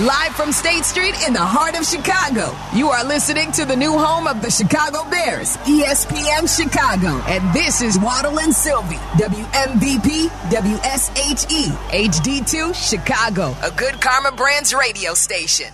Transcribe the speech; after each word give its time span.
Live 0.00 0.34
from 0.34 0.50
State 0.50 0.86
Street 0.86 1.14
in 1.26 1.34
the 1.34 1.44
heart 1.44 1.78
of 1.78 1.84
Chicago, 1.84 2.56
you 2.74 2.88
are 2.88 3.04
listening 3.04 3.52
to 3.52 3.66
the 3.66 3.76
new 3.76 3.98
home 3.98 4.26
of 4.26 4.40
the 4.40 4.50
Chicago 4.50 5.04
Bears, 5.10 5.58
ESPN 5.58 6.48
Chicago. 6.48 7.20
And 7.28 7.54
this 7.54 7.82
is 7.82 7.98
Waddle 7.98 8.40
and 8.40 8.54
Sylvie, 8.54 8.96
WMVP, 9.20 10.28
WSHE, 10.48 11.66
HD2, 11.90 12.74
Chicago, 12.74 13.54
a 13.62 13.70
good 13.72 14.00
Karma 14.00 14.34
Brands 14.34 14.72
radio 14.72 15.12
station. 15.12 15.68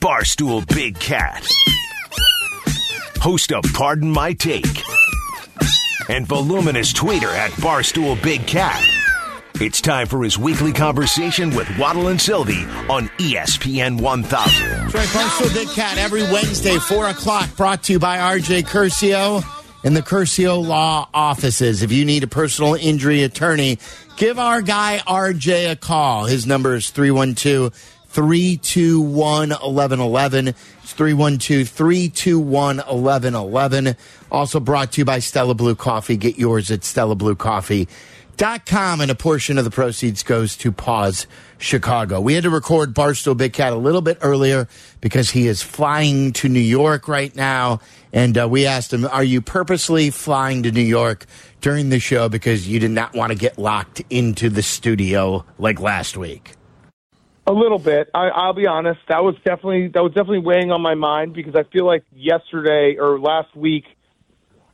Barstool 0.00 0.68
Big 0.74 0.98
Cat. 1.00 1.48
Host 3.22 3.52
of 3.52 3.64
Pardon 3.72 4.10
My 4.10 4.34
Take. 4.34 4.82
And 6.10 6.26
voluminous 6.26 6.92
tweeter 6.92 7.32
at 7.34 7.52
Barstool 7.52 8.22
Big 8.22 8.46
Cat. 8.46 8.86
It's 9.62 9.82
time 9.82 10.06
for 10.06 10.24
his 10.24 10.38
weekly 10.38 10.72
conversation 10.72 11.54
with 11.54 11.68
Waddle 11.78 12.08
and 12.08 12.18
Sylvie 12.18 12.64
on 12.88 13.08
ESPN 13.18 14.00
1000. 14.00 14.70
That's 14.70 14.94
right, 14.94 15.06
Barstool 15.08 15.52
Big 15.52 15.68
Cat 15.68 15.98
every 15.98 16.22
Wednesday, 16.22 16.78
4 16.78 17.08
o'clock, 17.08 17.54
brought 17.58 17.82
to 17.82 17.92
you 17.92 17.98
by 17.98 18.16
RJ 18.16 18.62
Curcio 18.62 19.44
and 19.84 19.94
the 19.94 20.00
Curcio 20.00 20.66
Law 20.66 21.10
Offices. 21.12 21.82
If 21.82 21.92
you 21.92 22.06
need 22.06 22.22
a 22.24 22.26
personal 22.26 22.72
injury 22.72 23.22
attorney, 23.22 23.78
give 24.16 24.38
our 24.38 24.62
guy 24.62 25.02
RJ 25.06 25.72
a 25.72 25.76
call. 25.76 26.24
His 26.24 26.46
number 26.46 26.74
is 26.74 26.88
312 26.88 27.74
321 28.08 29.50
1111. 29.50 30.48
It's 30.48 30.92
312 30.94 31.68
321 31.68 32.78
1111. 32.78 33.96
Also 34.32 34.58
brought 34.58 34.92
to 34.92 35.02
you 35.02 35.04
by 35.04 35.18
Stella 35.18 35.54
Blue 35.54 35.74
Coffee. 35.74 36.16
Get 36.16 36.38
yours 36.38 36.70
at 36.70 36.80
StellaBlueCoffee.com, 38.40 39.00
and 39.02 39.10
a 39.10 39.14
portion 39.14 39.58
of 39.58 39.64
the 39.64 39.70
proceeds 39.70 40.22
goes 40.22 40.56
to 40.56 40.72
PAWS 40.72 41.26
Chicago. 41.58 42.20
We 42.20 42.34
had 42.34 42.44
to 42.44 42.50
record 42.50 42.94
Barstool 42.94 43.36
Big 43.36 43.52
Cat 43.52 43.74
a 43.74 43.76
little 43.76 44.00
bit 44.00 44.16
earlier 44.22 44.66
because 45.02 45.30
he 45.30 45.46
is 45.46 45.62
flying 45.62 46.32
to 46.34 46.48
New 46.48 46.58
York 46.58 47.06
right 47.06 47.34
now. 47.36 47.80
And 48.14 48.38
uh, 48.38 48.48
we 48.48 48.66
asked 48.66 48.94
him, 48.94 49.04
Are 49.04 49.22
you 49.22 49.42
purposely 49.42 50.08
flying 50.10 50.62
to 50.62 50.72
New 50.72 50.80
York 50.80 51.26
during 51.60 51.90
the 51.90 52.00
show 52.00 52.30
because 52.30 52.66
you 52.66 52.80
did 52.80 52.92
not 52.92 53.14
want 53.14 53.30
to 53.30 53.38
get 53.38 53.58
locked 53.58 54.02
into 54.08 54.48
the 54.48 54.62
studio 54.62 55.44
like 55.58 55.78
last 55.78 56.16
week? 56.16 56.54
A 57.46 57.52
little 57.52 57.78
bit. 57.78 58.08
I, 58.14 58.28
I'll 58.28 58.54
be 58.54 58.66
honest. 58.66 59.00
That 59.08 59.22
was 59.22 59.34
definitely 59.44 59.88
that 59.88 60.02
was 60.02 60.12
definitely 60.12 60.40
weighing 60.40 60.70
on 60.70 60.80
my 60.80 60.94
mind 60.94 61.34
because 61.34 61.54
I 61.54 61.64
feel 61.64 61.84
like 61.84 62.04
yesterday 62.14 62.96
or 62.98 63.18
last 63.18 63.54
week 63.54 63.84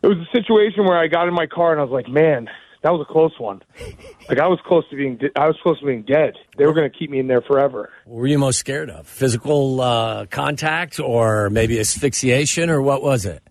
it 0.03 0.06
was 0.06 0.19
a 0.19 0.36
situation 0.36 0.84
where 0.84 0.98
I 0.98 1.08
got 1.08 1.27
in 1.27 1.34
my 1.34 1.47
car 1.47 1.73
and 1.73 1.80
I 1.80 1.84
was 1.84 1.92
like, 1.92 2.08
man, 2.08 2.48
that 2.87 2.92
was 2.92 3.05
a 3.09 3.12
close 3.12 3.33
one. 3.41 3.61
Like 4.29 4.39
I 4.39 4.47
was 4.47 4.61
close 4.65 4.89
to 4.91 4.97
being 4.97 5.19
I 5.34 5.48
was 5.48 5.56
close 5.61 5.81
to 5.81 5.87
being 5.87 6.03
dead. 6.03 6.34
They 6.56 6.67
were 6.67 6.73
going 6.73 6.89
to 6.89 6.97
keep 6.97 7.11
me 7.11 7.19
in 7.19 7.27
there 7.27 7.41
forever. 7.42 7.91
What 8.05 8.20
were 8.20 8.27
you 8.29 8.39
most 8.39 8.61
scared 8.61 8.91
of? 8.91 9.09
Physical 9.09 9.81
uh, 9.81 10.27
contact 10.27 11.01
or 11.01 11.51
maybe 11.51 11.81
asphyxiation 11.81 12.70
or 12.70 12.81
what 12.81 13.03
was 13.03 13.27
it? 13.27 13.42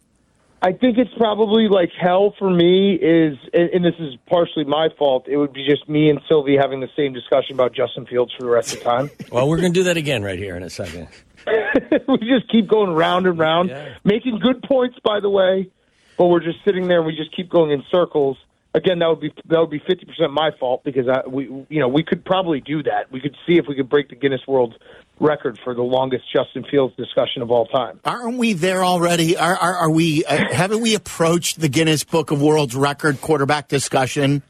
I 0.62 0.72
think 0.72 0.98
it's 0.98 1.14
probably 1.18 1.68
like 1.68 1.90
hell 2.00 2.34
for 2.40 2.50
me 2.50 2.94
is, 2.96 3.38
and, 3.54 3.70
and 3.72 3.84
this 3.86 3.94
is 4.00 4.16
partially 4.26 4.64
my 4.64 4.88
fault. 4.98 5.28
It 5.28 5.36
would 5.36 5.52
be 5.52 5.68
just 5.70 5.90
me 5.90 6.10
and 6.10 6.22
Sylvie 6.30 6.56
having 6.56 6.80
the 6.80 6.88
same 6.96 7.12
discussion 7.12 7.56
about 7.56 7.74
Justin 7.74 8.06
Fields 8.06 8.32
for 8.38 8.44
the 8.44 8.50
rest 8.50 8.72
of 8.74 8.80
the 8.80 8.86
time. 8.86 9.12
Well, 9.34 9.50
we're 9.50 9.58
going 9.60 9.74
to 9.74 9.80
do 9.80 9.84
that 9.84 9.98
again 9.98 10.24
right 10.24 10.40
here 10.40 10.56
in 10.56 10.64
a 10.64 10.70
second. 10.70 11.10
we 12.08 12.18
just 12.20 12.50
keep 12.50 12.68
going 12.68 12.92
round 12.92 13.28
and 13.28 13.38
round, 13.38 13.70
Yeah. 13.70 13.96
making 14.06 14.40
good 14.40 14.64
points, 14.64 14.98
by 15.04 15.20
the 15.20 15.30
way. 15.30 15.70
But 16.18 16.28
we're 16.28 16.40
just 16.40 16.60
sitting 16.64 16.88
there 16.88 17.00
and 17.00 17.06
we 17.08 17.18
just 17.18 17.36
keep 17.36 17.50
going 17.50 17.72
in 17.72 17.84
circles. 17.92 18.38
Again, 18.76 19.00
that 19.00 19.08
would 19.08 19.22
be 19.22 19.34
that 19.48 19.60
would 19.60 19.70
be 19.70 19.80
fifty 19.80 20.06
percent 20.06 20.34
my 20.34 20.52
fault 20.60 20.84
because 20.84 21.08
I, 21.08 21.26
we 21.28 21.46
you 21.70 21.80
know 21.80 21.88
we 21.88 22.04
could 22.04 22.26
probably 22.26 22.60
do 22.60 22.84
that. 22.84 23.10
We 23.10 23.22
could 23.22 23.36
see 23.48 23.54
if 23.54 23.68
we 23.70 23.76
could 23.76 23.88
break 23.90 24.10
the 24.10 24.16
Guinness 24.16 24.42
World 24.46 24.76
Record 25.18 25.58
for 25.64 25.74
the 25.74 25.82
longest 25.82 26.26
Justin 26.36 26.66
Fields 26.70 26.94
discussion 26.98 27.42
of 27.42 27.52
all 27.52 27.68
time. 27.68 28.02
Aren't 28.04 28.38
we 28.38 28.52
there 28.52 28.84
already? 28.84 29.38
Are, 29.38 29.56
are, 29.56 29.76
are 29.76 29.90
we? 29.90 30.26
Uh, 30.26 30.44
haven't 30.52 30.82
we 30.82 30.94
approached 30.94 31.62
the 31.62 31.70
Guinness 31.70 32.04
Book 32.04 32.32
of 32.32 32.42
World 32.42 32.74
Record 32.74 33.22
quarterback 33.22 33.70
discussion? 33.70 34.44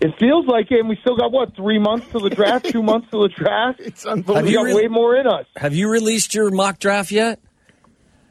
It 0.00 0.12
feels 0.18 0.44
like 0.48 0.72
it, 0.72 0.80
and 0.80 0.88
we 0.88 0.98
still 1.00 1.16
got 1.16 1.30
what 1.30 1.54
three 1.54 1.78
months 1.78 2.08
till 2.10 2.22
the 2.22 2.30
draft, 2.30 2.68
two 2.68 2.82
months 2.82 3.06
till 3.12 3.22
the 3.22 3.28
draft. 3.28 3.78
It's 3.84 4.04
unbelievable. 4.04 4.42
we 4.42 4.50
you 4.50 4.56
got 4.56 4.62
really- 4.64 4.82
way 4.82 4.88
more 4.88 5.14
in 5.14 5.28
us. 5.28 5.46
Have 5.56 5.76
you 5.76 5.88
released 5.88 6.34
your 6.34 6.50
mock 6.50 6.80
draft 6.80 7.12
yet? 7.12 7.38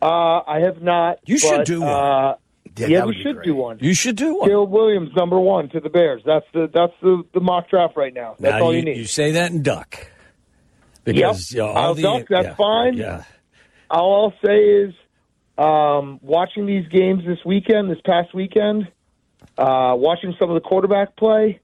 Uh, 0.01 0.41
I 0.45 0.61
have 0.66 0.81
not. 0.81 1.19
You 1.25 1.38
should 1.38 1.63
do 1.63 1.81
one. 1.81 1.89
Uh, 1.89 2.35
Yeah, 2.81 2.88
yeah, 2.88 3.06
we 3.06 3.22
should 3.22 3.42
do 3.44 3.56
one. 3.56 3.78
You 3.80 3.94
should 3.94 4.16
do 4.16 4.36
one. 4.36 4.50
Caleb 4.50 4.72
Williams, 4.72 5.12
number 5.16 5.40
one 5.40 5.69
to 5.69 5.80
the 5.80 5.90
Bears. 5.90 6.22
That's 6.25 6.46
the 6.53 6.69
that's 6.74 6.94
the, 7.02 7.24
the 7.34 7.40
mock 7.40 7.69
draft 7.69 7.96
right 7.96 8.14
now. 8.14 8.36
That's 8.40 8.53
now 8.53 8.64
all 8.64 8.74
you, 8.74 8.80
you 8.80 8.86
need. 8.86 8.97
you 8.97 9.06
say 9.06 9.31
that 9.31 9.52
and 9.52 9.64
duck. 9.64 10.08
Yep. 11.06 11.36
You 11.50 11.58
know, 11.58 11.68
all 11.68 11.78
I'll 11.78 11.96
the, 11.96 12.02
duck, 12.02 12.28
that's 12.30 12.47
yeah, 12.47 12.56
fine. 12.56 12.94
Yeah. 12.96 13.24
all 13.90 14.25
I'll 14.25 14.47
say 14.47 14.58
is, 14.58 14.94
um, 15.58 16.19
watching 16.22 16.66
these 16.66 16.88
games 16.88 17.24
this 17.25 17.40
weekend, 17.46 17.90
this 17.90 18.02
past 18.06 18.34
weekend, 18.34 18.88
uh, 19.58 19.94
watching 19.98 20.36
some 20.40 20.50
of 20.50 20.56
the 20.56 20.62
quarterback 20.62 21.16
play, 21.16 21.59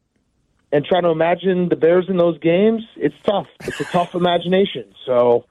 and 0.72 0.84
trying 0.86 1.04
to 1.04 1.10
imagine 1.10 1.70
the 1.70 1.76
Bears 1.76 2.06
in 2.10 2.18
those 2.18 2.38
games, 2.40 2.84
it's 2.96 3.16
tough. 3.26 3.48
It's 3.62 3.80
a 3.80 3.86
tough 3.86 4.16
imagination. 4.16 4.94
So 5.06 5.46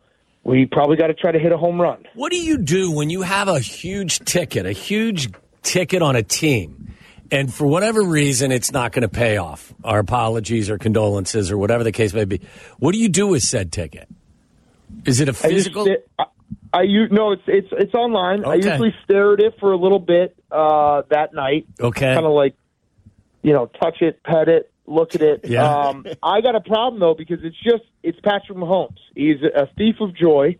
we 0.44 0.66
probably 0.66 0.96
got 0.96 1.08
to 1.08 1.14
try 1.14 1.32
to 1.32 1.38
hit 1.38 1.52
a 1.52 1.56
home 1.56 1.80
run. 1.80 2.04
What 2.14 2.30
do 2.30 2.38
you 2.38 2.58
do 2.58 2.92
when 2.92 3.08
you 3.10 3.22
have 3.22 3.48
a 3.48 3.58
huge 3.58 4.18
ticket, 4.20 4.66
a 4.66 4.72
huge 4.72 5.30
ticket 5.66 6.00
on 6.00 6.14
a 6.16 6.22
team, 6.22 6.94
and 7.30 7.52
for 7.52 7.66
whatever 7.66 8.02
reason 8.02 8.52
it's 8.52 8.72
not 8.72 8.92
going 8.92 9.02
to 9.02 9.08
pay 9.08 9.36
off? 9.36 9.74
Our 9.84 9.98
apologies 9.98 10.70
or 10.70 10.78
condolences 10.78 11.50
or 11.50 11.58
whatever 11.58 11.82
the 11.84 11.92
case 11.92 12.14
may 12.14 12.24
be. 12.24 12.40
What 12.78 12.92
do 12.92 12.98
you 12.98 13.08
do 13.08 13.26
with 13.26 13.42
said 13.42 13.72
ticket? 13.72 14.08
Is 15.04 15.20
it 15.20 15.28
a 15.28 15.32
physical? 15.32 15.86
I 15.88 16.22
I, 16.22 16.24
I 16.72 16.82
u- 16.82 17.08
no, 17.10 17.32
it's 17.32 17.42
it's 17.46 17.68
it's 17.72 17.94
online. 17.94 18.44
I 18.44 18.54
usually 18.54 18.94
stare 19.04 19.32
at 19.34 19.40
it 19.40 19.54
for 19.58 19.72
a 19.72 19.76
little 19.76 19.98
bit 19.98 20.36
uh, 20.50 21.02
that 21.10 21.34
night. 21.34 21.66
Okay. 21.80 22.14
kind 22.14 22.24
of 22.26 22.32
like 22.32 22.54
you 23.42 23.52
know, 23.52 23.66
touch 23.66 23.98
it, 24.02 24.22
pet 24.24 24.48
it, 24.48 24.70
look 24.86 25.14
at 25.14 25.22
it. 25.22 25.40
Yeah. 25.44 25.62
Um, 25.88 26.04
I 26.22 26.40
got 26.40 26.54
a 26.56 26.60
problem 26.60 27.00
though 27.00 27.14
because 27.14 27.38
it's 27.42 27.56
just 27.62 27.84
it's 28.02 28.18
Patrick 28.20 28.56
Mahomes. 28.58 28.98
He's 29.14 29.36
a 29.42 29.66
thief 29.76 29.96
of 30.00 30.16
joy. 30.16 30.58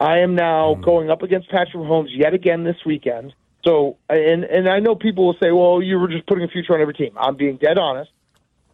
I 0.00 0.18
am 0.18 0.34
now 0.34 0.74
Hmm. 0.74 0.82
going 0.82 1.10
up 1.10 1.22
against 1.22 1.48
Patrick 1.48 1.74
Mahomes 1.82 2.08
yet 2.10 2.34
again 2.34 2.64
this 2.64 2.76
weekend. 2.84 3.34
So, 3.64 3.98
and 4.08 4.44
and 4.44 4.68
I 4.68 4.80
know 4.80 4.94
people 4.94 5.26
will 5.26 5.36
say, 5.42 5.52
"Well, 5.52 5.82
you 5.82 5.98
were 5.98 6.08
just 6.08 6.26
putting 6.26 6.44
a 6.44 6.48
future 6.48 6.74
on 6.74 6.80
every 6.80 6.94
team." 6.94 7.12
I'm 7.16 7.36
being 7.36 7.56
dead 7.56 7.78
honest. 7.78 8.10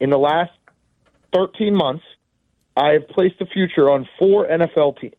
In 0.00 0.10
the 0.10 0.18
last 0.18 0.52
13 1.34 1.74
months, 1.74 2.04
I 2.76 2.92
have 2.92 3.08
placed 3.08 3.40
a 3.40 3.46
future 3.46 3.90
on 3.90 4.08
four 4.18 4.46
NFL 4.46 5.00
teams. 5.00 5.14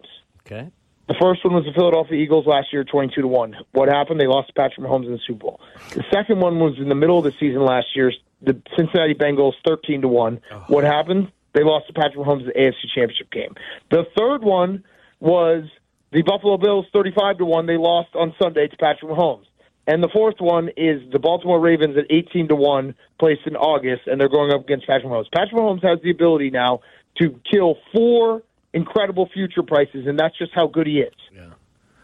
Okay. 0.46 0.72
The 1.08 1.16
first 1.20 1.44
one 1.44 1.56
was 1.56 1.66
the 1.66 1.74
Philadelphia 1.74 2.18
Eagles 2.18 2.46
last 2.46 2.72
year, 2.72 2.84
twenty-two 2.84 3.22
to 3.22 3.28
one. 3.28 3.56
What 3.72 3.90
happened? 3.90 4.20
They 4.20 4.28
lost 4.28 4.48
to 4.50 4.54
Patrick 4.54 4.86
Mahomes 4.86 5.06
in 5.06 5.12
the 5.12 5.20
Super 5.26 5.40
Bowl. 5.40 5.60
The 5.90 6.04
second 6.14 6.40
one 6.40 6.60
was 6.60 6.78
in 6.78 6.88
the 6.88 6.96
middle 6.96 7.18
of 7.18 7.24
the 7.24 7.34
season 7.40 7.66
last 7.66 7.88
year. 7.96 8.14
The 8.44 8.62
Cincinnati 8.78 9.16
Bengals, 9.16 9.54
thirteen 9.66 10.02
to 10.02 10.08
one. 10.08 10.40
Oh. 10.52 10.64
What 10.68 10.84
happened? 10.84 11.32
They 11.54 11.64
lost 11.64 11.88
to 11.88 11.94
Patrick 11.94 12.24
Mahomes 12.24 12.42
in 12.42 12.48
the 12.48 12.54
AFC 12.54 12.94
Championship 12.94 13.32
game. 13.32 13.56
The 13.90 14.06
third 14.16 14.44
one 14.44 14.84
was 15.20 15.64
the 16.12 16.22
Buffalo 16.22 16.58
Bills, 16.58 16.86
thirty-five 16.94 17.40
to 17.40 17.46
one. 17.46 17.66
They 17.66 17.78
lost 17.78 18.10
on 18.14 18.36
Sunday 18.40 18.68
to 18.68 18.78
Patrick 18.78 19.12
Mahomes. 19.12 19.46
And 19.90 20.04
the 20.04 20.10
fourth 20.14 20.36
one 20.38 20.70
is 20.78 21.02
the 21.12 21.18
Baltimore 21.18 21.60
Ravens 21.60 21.98
at 21.98 22.06
18 22.12 22.50
to 22.50 22.56
1, 22.56 22.94
placed 23.20 23.42
in 23.48 23.56
August, 23.56 24.04
and 24.06 24.22
they're 24.22 24.30
going 24.30 24.52
up 24.54 24.64
against 24.64 24.86
Patrick 24.86 25.12
Mahomes. 25.12 25.32
Patrick 25.34 25.60
Mahomes 25.60 25.84
has 25.84 26.00
the 26.04 26.12
ability 26.12 26.52
now 26.52 26.82
to 27.18 27.40
kill 27.52 27.76
four 27.92 28.44
incredible 28.72 29.28
future 29.34 29.64
prices, 29.64 30.06
and 30.06 30.20
that's 30.20 30.38
just 30.38 30.52
how 30.54 30.68
good 30.68 30.86
he 30.86 31.00
is. 31.00 31.14
Yeah. 31.36 31.50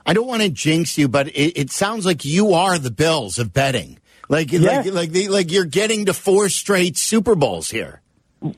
I 0.04 0.14
don't 0.14 0.26
want 0.26 0.42
to 0.42 0.50
jinx 0.50 0.98
you, 0.98 1.08
but 1.08 1.28
it, 1.28 1.60
it 1.60 1.72
sounds 1.72 2.08
like 2.08 2.26
you 2.26 2.54
are 2.54 2.80
the 2.80 2.90
Bills 2.90 3.38
of 3.38 3.54
betting. 3.54 4.00
Like, 4.30 4.52
like, 4.52 4.92
like, 4.92 5.12
the, 5.12 5.30
like 5.30 5.52
you're 5.52 5.66
getting 5.66 6.06
to 6.06 6.14
four 6.16 6.50
straight 6.50 6.98
Super 6.98 7.36
Bowls 7.36 7.70
here. 7.70 8.02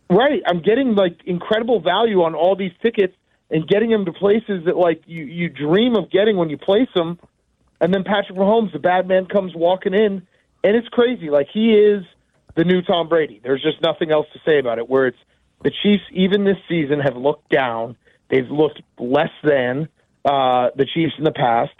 Right. 0.09 0.41
I'm 0.47 0.61
getting 0.61 0.95
like 0.95 1.19
incredible 1.25 1.81
value 1.81 2.23
on 2.23 2.33
all 2.33 2.55
these 2.55 2.71
tickets 2.81 3.13
and 3.51 3.67
getting 3.67 3.89
them 3.89 4.05
to 4.05 4.13
places 4.13 4.63
that 4.67 4.77
like 4.77 5.01
you, 5.05 5.25
you 5.25 5.49
dream 5.49 5.97
of 5.97 6.09
getting 6.09 6.37
when 6.37 6.49
you 6.49 6.57
place 6.57 6.87
them. 6.95 7.19
And 7.79 7.93
then 7.93 8.03
Patrick 8.03 8.37
Mahomes, 8.37 8.73
the 8.73 8.79
bad 8.79 9.07
man, 9.07 9.25
comes 9.27 9.53
walking 9.55 9.93
in, 9.93 10.25
and 10.63 10.75
it's 10.75 10.87
crazy. 10.89 11.29
Like 11.29 11.47
he 11.53 11.73
is 11.73 12.03
the 12.55 12.63
new 12.63 12.81
Tom 12.81 13.07
Brady. 13.07 13.39
There's 13.43 13.61
just 13.61 13.81
nothing 13.81 14.11
else 14.11 14.27
to 14.33 14.39
say 14.45 14.59
about 14.59 14.79
it. 14.79 14.89
Where 14.89 15.07
it's 15.07 15.17
the 15.63 15.71
Chiefs, 15.83 16.03
even 16.11 16.43
this 16.43 16.57
season, 16.67 16.99
have 16.99 17.15
looked 17.15 17.49
down. 17.49 17.95
They've 18.29 18.49
looked 18.49 18.81
less 18.99 19.31
than 19.43 19.89
uh, 20.25 20.69
the 20.75 20.85
Chiefs 20.91 21.13
in 21.17 21.23
the 21.23 21.31
past. 21.31 21.73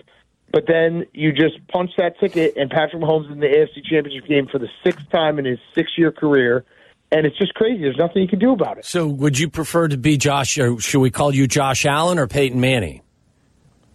But 0.51 0.63
then 0.67 1.05
you 1.13 1.33
just 1.33 1.55
punch 1.67 1.91
that 1.97 2.19
ticket, 2.19 2.55
and 2.55 2.69
Patrick 2.69 3.01
Mahomes 3.01 3.31
in 3.31 3.39
the 3.39 3.47
AFC 3.47 3.83
Championship 3.83 4.29
game 4.29 4.47
for 4.47 4.59
the 4.59 4.69
sixth 4.83 5.09
time 5.11 5.39
in 5.39 5.45
his 5.45 5.59
six-year 5.75 6.13
career, 6.13 6.63
and 7.11 7.25
it's 7.25 7.37
just 7.37 7.53
crazy. 7.53 7.81
There's 7.81 7.97
nothing 7.97 8.21
you 8.21 8.29
can 8.29 8.39
do 8.39 8.53
about 8.53 8.77
it. 8.77 8.85
So, 8.85 9.07
would 9.07 9.37
you 9.37 9.49
prefer 9.49 9.89
to 9.89 9.97
be 9.97 10.15
Josh, 10.15 10.57
or 10.57 10.79
should 10.79 11.01
we 11.01 11.11
call 11.11 11.35
you 11.35 11.47
Josh 11.47 11.85
Allen 11.85 12.17
or 12.17 12.27
Peyton 12.27 12.61
Manning? 12.61 13.01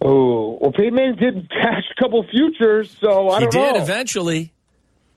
Oh, 0.04 0.58
well, 0.60 0.72
Peyton 0.72 0.94
Manning 0.94 1.16
did 1.16 1.50
cash 1.62 1.84
a 1.96 2.02
couple 2.02 2.24
futures, 2.28 2.94
so 3.00 3.28
I 3.28 3.40
don't 3.40 3.54
know. 3.54 3.66
He 3.66 3.72
did 3.72 3.82
eventually. 3.82 4.52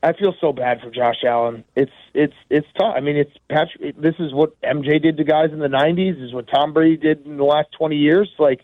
I 0.04 0.14
feel 0.14 0.36
so 0.40 0.54
bad 0.54 0.82
for 0.82 0.92
Josh 0.92 1.24
Allen. 1.26 1.64
It's 1.76 1.92
it's 2.14 2.36
it's 2.52 2.68
tough. 2.78 2.94
I 2.96 3.00
mean, 3.00 3.18
it's 3.18 3.32
Patrick. 3.50 4.00
This 4.00 4.14
is 4.20 4.34
what 4.34 4.60
MJ 4.62 5.02
did 5.02 5.18
to 5.18 5.24
guys 5.24 5.52
in 5.52 5.58
the 5.58 5.68
'90s. 5.68 6.24
Is 6.24 6.32
what 6.32 6.48
Tom 6.48 6.74
Brady 6.74 6.98
did 6.98 7.26
in 7.26 7.38
the 7.38 7.44
last 7.44 7.70
20 7.80 7.96
years. 7.96 8.30
Like 8.38 8.62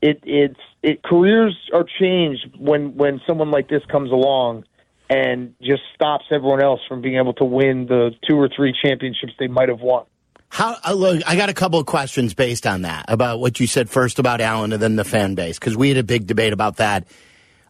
it 0.00 0.20
it's 0.24 0.58
it 0.82 1.04
careers 1.04 1.56
are 1.72 1.84
changed 2.00 2.56
when 2.58 2.96
when 2.96 3.20
someone 3.28 3.52
like 3.52 3.68
this 3.68 3.82
comes 3.90 4.10
along 4.10 4.64
and 5.08 5.54
just 5.62 5.82
stops 5.94 6.24
everyone 6.32 6.62
else 6.62 6.80
from 6.88 7.00
being 7.00 7.16
able 7.16 7.34
to 7.34 7.44
win 7.44 7.86
the 7.86 8.10
two 8.28 8.36
or 8.36 8.48
three 8.48 8.74
championships 8.84 9.34
they 9.38 9.46
might 9.46 9.68
have 9.68 9.80
won. 9.80 10.04
How 10.52 10.76
uh, 10.84 10.92
look? 10.92 11.22
I 11.26 11.36
got 11.36 11.48
a 11.48 11.54
couple 11.54 11.78
of 11.78 11.86
questions 11.86 12.34
based 12.34 12.66
on 12.66 12.82
that 12.82 13.06
about 13.08 13.40
what 13.40 13.58
you 13.58 13.66
said 13.66 13.88
first 13.88 14.18
about 14.18 14.42
Allen 14.42 14.74
and 14.74 14.82
then 14.82 14.96
the 14.96 15.02
fan 15.04 15.34
base 15.34 15.58
because 15.58 15.78
we 15.78 15.88
had 15.88 15.96
a 15.96 16.02
big 16.02 16.26
debate 16.26 16.52
about 16.52 16.76
that 16.76 17.06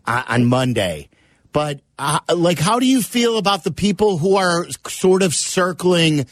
uh, 0.04 0.24
on 0.26 0.46
Monday. 0.46 1.08
But 1.52 1.80
uh, 1.96 2.18
like, 2.34 2.58
how 2.58 2.80
do 2.80 2.86
you 2.86 3.00
feel 3.00 3.38
about 3.38 3.62
the 3.62 3.70
people 3.70 4.18
who 4.18 4.34
are 4.34 4.66
sort 4.88 5.22
of 5.22 5.32
circling 5.32 6.26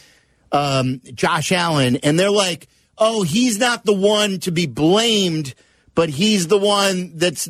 um, 0.50 1.00
Josh 1.14 1.52
Allen 1.52 1.98
and 2.02 2.18
they're 2.18 2.32
like, 2.32 2.66
"Oh, 2.98 3.22
he's 3.22 3.60
not 3.60 3.84
the 3.84 3.94
one 3.94 4.40
to 4.40 4.50
be 4.50 4.66
blamed, 4.66 5.54
but 5.94 6.08
he's 6.08 6.48
the 6.48 6.58
one 6.58 7.12
that's 7.14 7.48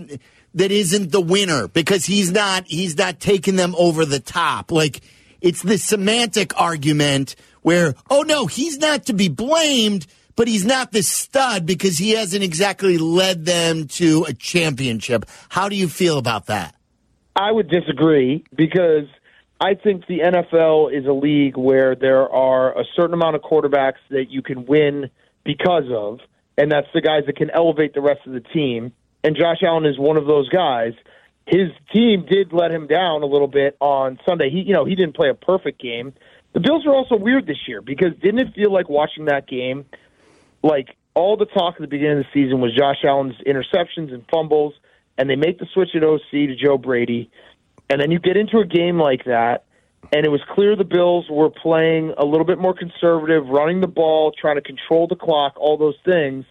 that 0.53 0.71
isn't 0.71 1.11
the 1.11 1.23
winner 1.23 1.69
because 1.69 2.05
he's 2.05 2.31
not 2.31 2.67
he's 2.67 2.99
not 2.99 3.19
taking 3.19 3.57
them 3.57 3.75
over 3.79 4.05
the 4.05 4.21
top." 4.21 4.71
Like, 4.71 5.01
it's 5.41 5.63
the 5.63 5.79
semantic 5.79 6.53
argument 6.61 7.35
where, 7.63 7.95
"Oh 8.11 8.23
no, 8.23 8.47
he's 8.47 8.79
not 8.79 9.07
to 9.07 9.13
be 9.13 9.29
blamed." 9.29 10.07
But 10.37 10.49
he's 10.49 10.65
not 10.65 10.91
this 10.91 11.09
stud 11.09 11.67
because 11.67 11.99
he 11.99 12.13
hasn't 12.13 12.43
exactly 12.43 12.97
led 12.97 13.45
them 13.45 13.89
to 13.89 14.25
a 14.27 14.33
championship. 14.33 15.27
How 15.51 15.69
do 15.69 15.77
you 15.77 15.87
feel 15.87 16.17
about 16.17 16.47
that? 16.47 16.75
I 17.37 17.53
would 17.53 17.69
disagree 17.69 18.45
because 18.55 19.05
I 19.61 19.75
think 19.75 20.07
the 20.07 20.21
NFL 20.21 20.99
is 20.99 21.05
a 21.05 21.13
league 21.13 21.59
where 21.59 21.95
there 21.95 22.29
are 22.29 22.79
a 22.79 22.85
certain 22.97 23.13
amount 23.13 23.37
of 23.37 23.43
quarterbacks 23.43 24.01
that 24.09 24.31
you 24.31 24.41
can 24.41 24.65
win 24.65 25.11
because 25.45 25.85
of, 25.95 26.21
and 26.57 26.73
that's 26.73 26.87
the 26.95 27.03
guys 27.03 27.25
that 27.27 27.37
can 27.37 27.51
elevate 27.51 27.93
the 27.93 28.01
rest 28.01 28.21
of 28.27 28.33
the 28.33 28.41
team. 28.41 28.93
And 29.23 29.37
Josh 29.37 29.59
Allen 29.63 29.85
is 29.85 29.99
one 29.99 30.17
of 30.17 30.27
those 30.27 30.49
guys. 30.49 30.95
His 31.47 31.69
team 31.93 32.25
did 32.27 32.53
let 32.53 32.71
him 32.71 32.87
down 32.87 33.23
a 33.23 33.27
little 33.27 33.49
bit 33.49 33.77
on 33.81 34.19
Sunday. 34.27 34.49
He, 34.51 34.61
you 34.61 34.73
know, 34.73 34.87
he 34.87 34.95
didn't 34.95 35.17
play 35.17 35.29
a 35.29 35.35
perfect 35.35 35.81
game. 35.81 36.15
The 36.53 36.61
Bills 36.61 36.85
are 36.87 36.93
also 36.93 37.17
weird 37.17 37.47
this 37.47 37.69
year 37.69 37.81
because 37.81 38.11
didn't 38.23 38.41
it 38.41 38.55
feel 38.55 38.73
like 38.73 38.89
watching 38.89 39.27
that 39.27 39.47
game, 39.47 39.85
like 40.63 40.97
all 41.15 41.37
the 41.37 41.47
talk 41.47 41.75
at 41.77 41.81
the 41.81 41.87
beginning 41.87 42.19
of 42.19 42.25
the 42.25 42.43
season 42.43 42.61
was 42.61 42.75
Josh 42.77 43.05
Allen's 43.05 43.37
interceptions 43.47 44.13
and 44.13 44.25
fumbles– 44.31 44.75
and 45.21 45.29
they 45.29 45.37
make 45.37 45.59
the 45.59 45.67
switch 45.75 45.91
at 45.95 46.03
OC 46.03 46.31
to 46.31 46.57
Joe 46.57 46.79
Brady, 46.79 47.31
and 47.91 48.01
then 48.01 48.11
you 48.11 48.19
get 48.19 48.39
into 48.39 48.59
a 48.59 48.65
game 48.65 48.99
like 48.99 49.25
that, 49.27 49.65
and 50.11 50.25
it 50.25 50.31
was 50.31 50.41
clear 50.55 50.75
the 50.77 50.83
Bills 50.83 51.27
were 51.29 51.51
playing 51.51 52.15
a 52.17 52.25
little 52.25 52.47
bit 52.47 52.59
more 52.59 52.73
conservative, 52.73 53.47
running 53.47 53.83
the 53.83 53.87
ball, 53.87 54.33
trying 54.33 54.57
to 54.57 54.63
control 54.63 55.09
the 55.09 55.17
clock, 55.17 55.53
all 55.59 55.77
those 55.77 55.99
things. 56.07 56.47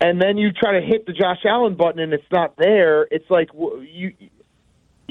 And 0.00 0.22
then 0.22 0.36
you 0.36 0.52
try 0.52 0.78
to 0.78 0.86
hit 0.86 1.06
the 1.06 1.12
Josh 1.12 1.44
Allen 1.44 1.74
button 1.74 2.00
and 2.00 2.12
it's 2.12 2.30
not 2.30 2.56
there. 2.56 3.08
It's 3.10 3.28
like 3.30 3.50
you 3.52 4.12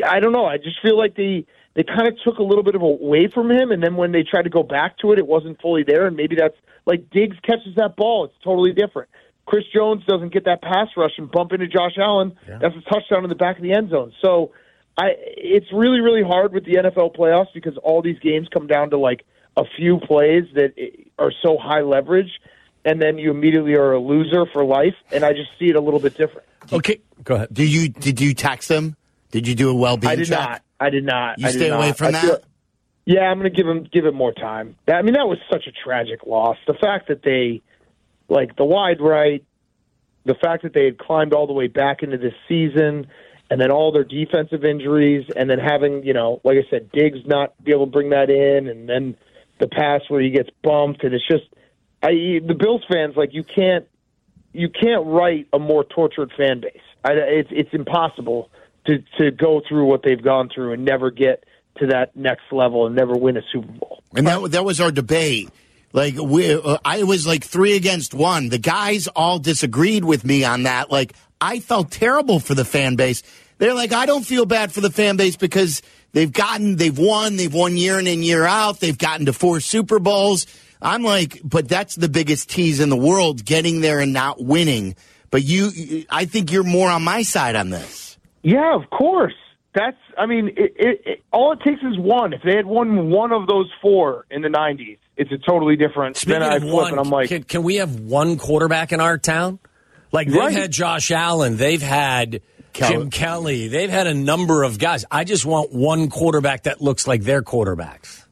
I 0.05 0.19
don't 0.19 0.33
know. 0.33 0.45
I 0.45 0.57
just 0.57 0.81
feel 0.81 0.97
like 0.97 1.15
they 1.15 1.45
they 1.73 1.83
kind 1.83 2.07
of 2.07 2.15
took 2.23 2.37
a 2.37 2.43
little 2.43 2.63
bit 2.63 2.75
of 2.75 2.81
away 2.81 3.27
from 3.27 3.49
him 3.49 3.71
and 3.71 3.81
then 3.81 3.95
when 3.95 4.11
they 4.11 4.23
tried 4.23 4.43
to 4.43 4.49
go 4.49 4.63
back 4.63 4.97
to 4.99 5.11
it 5.11 5.19
it 5.19 5.27
wasn't 5.27 5.59
fully 5.61 5.83
there 5.83 6.07
and 6.07 6.15
maybe 6.15 6.35
that's 6.35 6.55
like 6.85 7.09
Diggs 7.11 7.37
catches 7.43 7.75
that 7.75 7.95
ball, 7.95 8.25
it's 8.25 8.33
totally 8.43 8.73
different. 8.73 9.09
Chris 9.45 9.63
Jones 9.73 10.03
doesn't 10.05 10.33
get 10.33 10.45
that 10.45 10.61
pass 10.61 10.87
rush 10.95 11.11
and 11.17 11.29
bump 11.29 11.51
into 11.51 11.67
Josh 11.67 11.97
Allen, 11.97 12.37
yeah. 12.47 12.59
that's 12.61 12.75
a 12.75 12.81
touchdown 12.89 13.23
in 13.23 13.29
the 13.29 13.35
back 13.35 13.57
of 13.57 13.63
the 13.63 13.73
end 13.73 13.89
zone. 13.89 14.13
So 14.21 14.51
I 14.97 15.09
it's 15.17 15.71
really 15.71 16.01
really 16.01 16.23
hard 16.23 16.53
with 16.53 16.65
the 16.65 16.73
NFL 16.73 17.15
playoffs 17.15 17.53
because 17.53 17.77
all 17.77 18.01
these 18.01 18.19
games 18.19 18.47
come 18.53 18.67
down 18.67 18.89
to 18.91 18.97
like 18.97 19.25
a 19.57 19.63
few 19.77 19.99
plays 19.99 20.45
that 20.55 20.73
are 21.19 21.31
so 21.41 21.57
high 21.57 21.81
leverage 21.81 22.29
and 22.85 23.01
then 23.01 23.17
you 23.17 23.31
immediately 23.31 23.73
are 23.73 23.93
a 23.93 23.99
loser 23.99 24.45
for 24.51 24.63
life 24.63 24.95
and 25.11 25.23
I 25.23 25.33
just 25.33 25.49
see 25.59 25.69
it 25.69 25.75
a 25.75 25.81
little 25.81 25.99
bit 25.99 26.17
different. 26.17 26.47
Okay, 26.71 27.01
go 27.23 27.35
ahead. 27.35 27.53
Did 27.53 27.71
you 27.71 27.89
did 27.89 28.21
you 28.21 28.33
tax 28.33 28.67
them? 28.67 28.95
Did 29.31 29.47
you 29.47 29.55
do 29.55 29.69
a 29.69 29.73
well 29.73 29.97
being 29.97 30.11
I 30.11 30.15
did 30.15 30.27
check? 30.27 30.39
not. 30.39 30.63
I 30.81 30.89
did 30.89 31.05
not. 31.05 31.37
You 31.39 31.47
I 31.47 31.51
stay 31.51 31.69
away 31.69 31.89
not. 31.89 31.97
from 31.97 32.07
I 32.07 32.11
that? 32.11 32.21
Feel, 32.21 32.39
yeah, 33.05 33.21
I'm 33.21 33.39
going 33.39 33.51
to 33.51 33.55
give 33.55 33.67
him 33.67 33.87
give 33.91 34.05
it 34.05 34.13
more 34.13 34.33
time. 34.33 34.75
I 34.87 35.01
mean, 35.03 35.13
that 35.13 35.27
was 35.27 35.37
such 35.49 35.67
a 35.67 35.71
tragic 35.71 36.25
loss. 36.25 36.57
The 36.65 36.73
fact 36.73 37.07
that 37.07 37.21
they 37.23 37.61
like 38.27 38.55
the 38.55 38.65
wide 38.65 38.99
right, 38.99 39.43
the 40.25 40.35
fact 40.35 40.63
that 40.63 40.73
they 40.73 40.85
had 40.85 40.97
climbed 40.97 41.33
all 41.33 41.45
the 41.45 41.53
way 41.53 41.67
back 41.67 42.01
into 42.01 42.17
this 42.17 42.33
season, 42.49 43.07
and 43.49 43.61
then 43.61 43.71
all 43.71 43.91
their 43.91 44.03
defensive 44.03 44.65
injuries, 44.65 45.25
and 45.35 45.49
then 45.49 45.59
having 45.59 46.03
you 46.03 46.13
know, 46.13 46.41
like 46.43 46.57
I 46.57 46.69
said, 46.69 46.91
Diggs 46.91 47.19
not 47.25 47.61
be 47.63 47.71
able 47.71 47.85
to 47.85 47.91
bring 47.91 48.09
that 48.09 48.29
in, 48.29 48.67
and 48.67 48.89
then 48.89 49.15
the 49.59 49.67
pass 49.67 50.01
where 50.07 50.21
he 50.21 50.31
gets 50.31 50.49
bumped, 50.63 51.03
and 51.03 51.13
it's 51.13 51.27
just 51.27 51.45
I 52.01 52.09
the 52.09 52.55
Bills 52.57 52.83
fans 52.91 53.15
like 53.15 53.33
you 53.33 53.43
can't 53.43 53.87
you 54.51 54.69
can't 54.69 55.05
write 55.05 55.47
a 55.53 55.59
more 55.59 55.83
tortured 55.83 56.31
fan 56.35 56.61
base. 56.61 56.81
I, 57.03 57.13
it's 57.13 57.49
it's 57.51 57.73
impossible 57.73 58.49
to 58.87 59.03
to 59.19 59.31
go 59.31 59.61
through 59.67 59.85
what 59.85 60.03
they've 60.03 60.21
gone 60.21 60.49
through 60.53 60.73
and 60.73 60.85
never 60.85 61.11
get 61.11 61.43
to 61.77 61.87
that 61.87 62.15
next 62.15 62.51
level 62.51 62.85
and 62.85 62.95
never 62.95 63.13
win 63.13 63.37
a 63.37 63.41
Super 63.51 63.71
Bowl. 63.71 64.03
And 64.15 64.27
that 64.27 64.51
that 64.51 64.65
was 64.65 64.81
our 64.81 64.91
debate 64.91 65.49
like 65.93 66.15
we, 66.15 66.53
uh, 66.53 66.77
I 66.85 67.03
was 67.03 67.27
like 67.27 67.43
three 67.43 67.75
against 67.75 68.13
one. 68.13 68.49
The 68.49 68.57
guys 68.57 69.07
all 69.07 69.39
disagreed 69.39 70.05
with 70.05 70.23
me 70.23 70.43
on 70.43 70.63
that. 70.63 70.89
Like 70.89 71.13
I 71.39 71.59
felt 71.59 71.91
terrible 71.91 72.39
for 72.39 72.55
the 72.55 72.65
fan 72.65 72.95
base. 72.95 73.23
They're 73.57 73.73
like, 73.73 73.91
I 73.91 74.05
don't 74.05 74.25
feel 74.25 74.45
bad 74.45 74.71
for 74.71 74.81
the 74.81 74.89
fan 74.89 75.17
base 75.17 75.35
because 75.35 75.81
they've 76.13 76.31
gotten, 76.31 76.77
they've 76.77 76.97
won, 76.97 77.35
they've 77.35 77.53
won 77.53 77.77
year 77.77 77.99
in 77.99 78.07
and 78.07 78.23
year 78.23 78.45
out. 78.45 78.79
They've 78.79 78.97
gotten 78.97 79.27
to 79.27 79.33
four 79.33 79.59
Super 79.59 79.99
Bowls. 79.99 80.47
I'm 80.81 81.03
like, 81.03 81.39
but 81.43 81.67
that's 81.67 81.95
the 81.95 82.09
biggest 82.09 82.49
tease 82.49 82.79
in 82.79 82.89
the 82.89 82.97
world, 82.97 83.45
getting 83.45 83.81
there 83.81 83.99
and 83.99 84.13
not 84.13 84.43
winning. 84.43 84.95
But 85.29 85.43
you, 85.43 86.05
I 86.09 86.25
think 86.25 86.51
you're 86.51 86.63
more 86.63 86.89
on 86.89 87.03
my 87.03 87.21
side 87.21 87.55
on 87.55 87.69
this. 87.69 88.10
Yeah, 88.43 88.75
of 88.75 88.89
course. 88.89 89.33
That's, 89.73 89.97
I 90.17 90.25
mean, 90.25 90.49
it, 90.49 90.73
it, 90.75 91.01
it, 91.05 91.23
all 91.31 91.53
it 91.53 91.59
takes 91.63 91.81
is 91.81 91.97
one. 91.97 92.33
If 92.33 92.41
they 92.43 92.55
had 92.55 92.65
won 92.65 93.09
one 93.09 93.31
of 93.31 93.47
those 93.47 93.71
four 93.81 94.25
in 94.29 94.41
the 94.41 94.49
'90s, 94.49 94.97
it's 95.15 95.31
a 95.31 95.37
totally 95.37 95.77
different. 95.77 96.17
Speaking 96.17 96.41
then 96.41 96.43
I 96.43 96.55
of 96.55 96.63
flip 96.63 96.73
one, 96.73 96.91
and 96.91 96.99
I'm 96.99 97.09
like, 97.09 97.29
can, 97.29 97.43
can, 97.43 97.63
we 97.63 97.77
have 97.77 97.97
one 97.99 98.37
quarterback 98.37 98.91
in 98.91 98.99
our 98.99 99.17
town? 99.17 99.59
Like 100.11 100.27
they've 100.27 100.37
right. 100.37 100.53
had 100.53 100.71
Josh 100.71 101.09
Allen, 101.11 101.55
they've 101.55 101.81
had 101.81 102.41
Kelly. 102.73 102.95
Jim 102.95 103.09
Kelly, 103.11 103.67
they've 103.69 103.89
had 103.89 104.07
a 104.07 104.13
number 104.13 104.63
of 104.63 104.77
guys. 104.77 105.05
I 105.09 105.23
just 105.23 105.45
want 105.45 105.71
one 105.71 106.09
quarterback 106.09 106.63
that 106.63 106.81
looks 106.81 107.07
like 107.07 107.23
their 107.23 107.41
quarterbacks. 107.41 108.25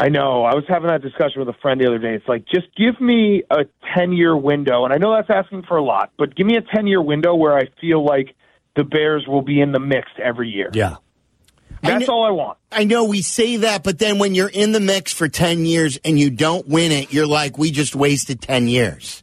I 0.00 0.08
know. 0.08 0.42
I 0.42 0.54
was 0.56 0.64
having 0.66 0.88
that 0.88 1.00
discussion 1.00 1.38
with 1.38 1.48
a 1.48 1.58
friend 1.60 1.80
the 1.80 1.86
other 1.86 1.98
day. 1.98 2.14
It's 2.14 2.26
like, 2.26 2.44
just 2.46 2.66
give 2.76 3.00
me 3.00 3.44
a 3.48 3.66
10 3.96 4.12
year 4.12 4.36
window. 4.36 4.84
And 4.84 4.92
I 4.92 4.96
know 4.96 5.14
that's 5.14 5.30
asking 5.30 5.62
for 5.62 5.76
a 5.76 5.82
lot, 5.82 6.10
but 6.18 6.34
give 6.34 6.44
me 6.44 6.56
a 6.56 6.60
10 6.60 6.88
year 6.88 7.00
window 7.00 7.36
where 7.36 7.56
I 7.56 7.68
feel 7.80 8.04
like 8.04 8.34
the 8.76 8.84
Bears 8.84 9.26
will 9.26 9.42
be 9.42 9.60
in 9.60 9.72
the 9.72 9.80
mix 9.80 10.08
every 10.22 10.48
year. 10.50 10.70
Yeah. 10.72 10.96
That's 11.82 12.08
I 12.08 12.12
all 12.12 12.24
I 12.24 12.30
want. 12.30 12.58
I 12.70 12.84
know 12.84 13.04
we 13.04 13.22
say 13.22 13.56
that, 13.58 13.82
but 13.82 13.98
then 13.98 14.18
when 14.18 14.34
you're 14.34 14.48
in 14.48 14.72
the 14.72 14.78
mix 14.80 15.12
for 15.12 15.28
10 15.28 15.64
years 15.64 15.98
and 16.04 16.18
you 16.18 16.30
don't 16.30 16.68
win 16.68 16.92
it, 16.92 17.12
you're 17.12 17.26
like, 17.26 17.58
we 17.58 17.70
just 17.72 17.96
wasted 17.96 18.40
10 18.40 18.68
years. 18.68 19.22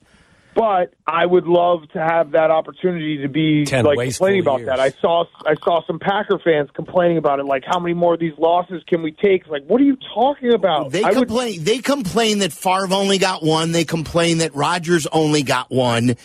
But 0.55 0.93
I 1.07 1.25
would 1.25 1.45
love 1.47 1.87
to 1.93 1.99
have 1.99 2.31
that 2.31 2.51
opportunity 2.51 3.19
to 3.21 3.29
be 3.29 3.63
10 3.63 3.85
like 3.85 3.97
complaining 4.09 4.41
about 4.41 4.59
years. 4.59 4.67
that. 4.67 4.79
I 4.81 4.89
saw 4.99 5.23
I 5.45 5.53
saw 5.63 5.85
some 5.87 5.99
Packer 5.99 6.37
fans 6.43 6.69
complaining 6.73 7.17
about 7.17 7.39
it. 7.39 7.45
Like, 7.45 7.63
how 7.65 7.79
many 7.79 7.93
more 7.93 8.15
of 8.15 8.19
these 8.19 8.37
losses 8.37 8.83
can 8.85 9.01
we 9.01 9.13
take? 9.13 9.47
Like, 9.47 9.63
what 9.67 9.79
are 9.79 9.85
you 9.85 9.95
talking 10.13 10.53
about? 10.53 10.91
They 10.91 11.03
I 11.03 11.09
would- 11.11 11.27
complain. 11.29 11.63
They 11.63 11.77
complain 11.77 12.39
that 12.39 12.51
Favre 12.51 12.91
only 12.91 13.19
got 13.19 13.41
one. 13.41 13.71
They 13.71 13.85
complain 13.85 14.39
that 14.39 14.53
Rodgers 14.53 15.07
only 15.13 15.43
got 15.43 15.71
one. 15.71 16.17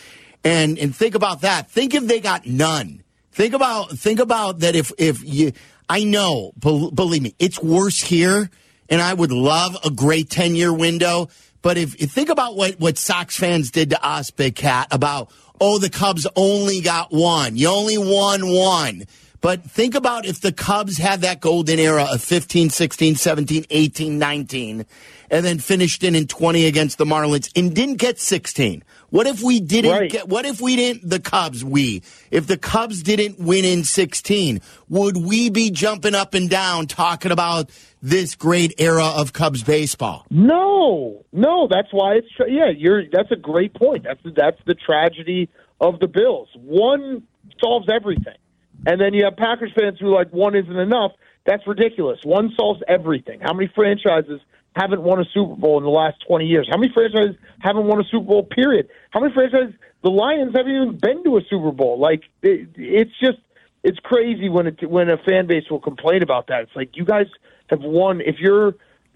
And 0.43 0.77
and 0.79 0.93
think 0.93 1.15
about 1.15 1.41
that. 1.41 1.71
Think 1.71 1.93
if 1.93 2.05
they 2.05 2.19
got 2.19 2.45
none. 2.45 3.03
Think 3.35 3.53
about 3.53 3.89
think 3.91 4.21
about 4.21 4.59
that. 4.59 4.77
If 4.77 4.93
if 4.97 5.21
you, 5.21 5.51
I 5.89 6.05
know, 6.05 6.53
believe 6.57 7.21
me, 7.21 7.35
it's 7.37 7.61
worse 7.61 7.99
here. 7.99 8.49
And 8.87 9.01
I 9.01 9.13
would 9.13 9.33
love 9.33 9.75
a 9.83 9.89
great 9.89 10.29
ten 10.29 10.55
year 10.55 10.71
window. 10.71 11.27
But 11.61 11.77
if 11.77 11.99
you 11.99 12.07
think 12.07 12.29
about 12.29 12.55
what 12.55 12.79
what 12.79 12.97
Sox 12.97 13.35
fans 13.35 13.71
did 13.71 13.89
to 13.89 14.01
us, 14.01 14.31
Big 14.31 14.55
Cat, 14.55 14.87
about 14.89 15.33
oh 15.59 15.79
the 15.79 15.89
Cubs 15.89 16.25
only 16.37 16.79
got 16.79 17.11
one. 17.11 17.57
You 17.57 17.67
only 17.67 17.97
won 17.97 18.47
one. 18.47 19.03
But 19.45 19.61
think 19.61 19.93
about 19.93 20.25
if 20.25 20.41
the 20.41 20.51
Cubs 20.51 20.97
had 20.97 21.21
that 21.21 21.39
golden 21.39 21.77
era 21.77 22.07
of 22.11 22.23
15, 22.23 22.71
16, 22.71 23.13
17, 23.13 23.65
18, 23.69 24.17
19, 24.17 24.85
and 25.29 25.45
then 25.45 25.59
finished 25.59 26.03
in 26.03 26.15
in 26.15 26.25
20 26.25 26.65
against 26.65 26.97
the 26.97 27.05
Marlins 27.05 27.51
and 27.55 27.75
didn't 27.75 27.97
get 27.99 28.17
16. 28.17 28.83
What 29.11 29.27
if 29.27 29.43
we 29.43 29.59
didn't 29.59 29.91
Right. 29.91 30.09
get, 30.09 30.27
what 30.27 30.47
if 30.47 30.59
we 30.61 30.75
didn't, 30.75 31.07
the 31.07 31.19
Cubs, 31.19 31.63
we, 31.63 32.01
if 32.31 32.47
the 32.47 32.57
Cubs 32.57 33.03
didn't 33.03 33.37
win 33.39 33.65
in 33.65 33.83
16, 33.83 34.61
would 34.89 35.15
we 35.15 35.51
be 35.51 35.69
jumping 35.69 36.15
up 36.15 36.33
and 36.33 36.49
down 36.49 36.87
talking 36.87 37.31
about 37.31 37.69
this 38.01 38.33
great 38.33 38.73
era 38.79 39.05
of 39.05 39.31
Cubs 39.33 39.61
baseball? 39.61 40.25
No, 40.31 41.23
no. 41.31 41.67
That's 41.69 41.89
why 41.91 42.15
it's 42.15 42.27
yeah. 42.47 42.71
You're 42.75 43.03
that's 43.11 43.29
a 43.29 43.35
great 43.35 43.75
point. 43.75 44.05
That's 44.05 44.21
that's 44.35 44.57
the 44.65 44.73
tragedy 44.73 45.49
of 45.79 45.99
the 45.99 46.07
Bills. 46.07 46.49
One 46.55 47.21
solves 47.63 47.87
everything, 47.93 48.37
and 48.85 48.99
then 48.99 49.13
you 49.13 49.25
have 49.25 49.37
Packers 49.37 49.71
fans 49.77 49.99
who 49.99 50.13
like 50.13 50.31
one 50.31 50.55
isn't 50.55 50.77
enough. 50.77 51.11
That's 51.45 51.65
ridiculous. 51.67 52.19
One 52.23 52.51
solves 52.57 52.81
everything. 52.87 53.39
How 53.41 53.53
many 53.53 53.71
franchises 53.73 54.41
haven't 54.75 55.03
won 55.03 55.19
a 55.19 55.25
Super 55.33 55.55
Bowl 55.55 55.77
in 55.77 55.83
the 55.83 55.89
last 55.89 56.17
20 56.27 56.45
years? 56.45 56.67
How 56.69 56.77
many 56.77 56.91
franchises 56.93 57.35
haven't 57.59 57.85
won 57.85 57.99
a 57.99 58.03
Super 58.03 58.25
Bowl, 58.25 58.43
period? 58.43 58.89
How 59.11 59.19
many 59.19 59.33
franchises, 59.33 59.75
the 60.03 60.09
Lions 60.09 60.53
haven't 60.55 60.71
even 60.71 60.99
been 60.99 61.23
to 61.23 61.37
a 61.37 61.41
Super 61.49 61.71
Bowl? 61.71 61.99
Like, 61.99 62.23
it, 62.41 62.69
it's 62.75 63.11
just, 63.19 63.37
it's 63.83 63.99
crazy 63.99 64.49
when 64.49 64.67
it, 64.67 64.89
when 64.89 65.09
a 65.09 65.17
fan 65.17 65.47
base 65.47 65.63
will 65.69 65.79
complain 65.79 66.23
about 66.23 66.47
that. 66.47 66.63
It's 66.63 66.75
like, 66.75 66.97
you 66.97 67.05
guys 67.05 67.27
have 67.69 67.81
won, 67.81 68.21
if 68.21 68.35
you're 68.39 68.73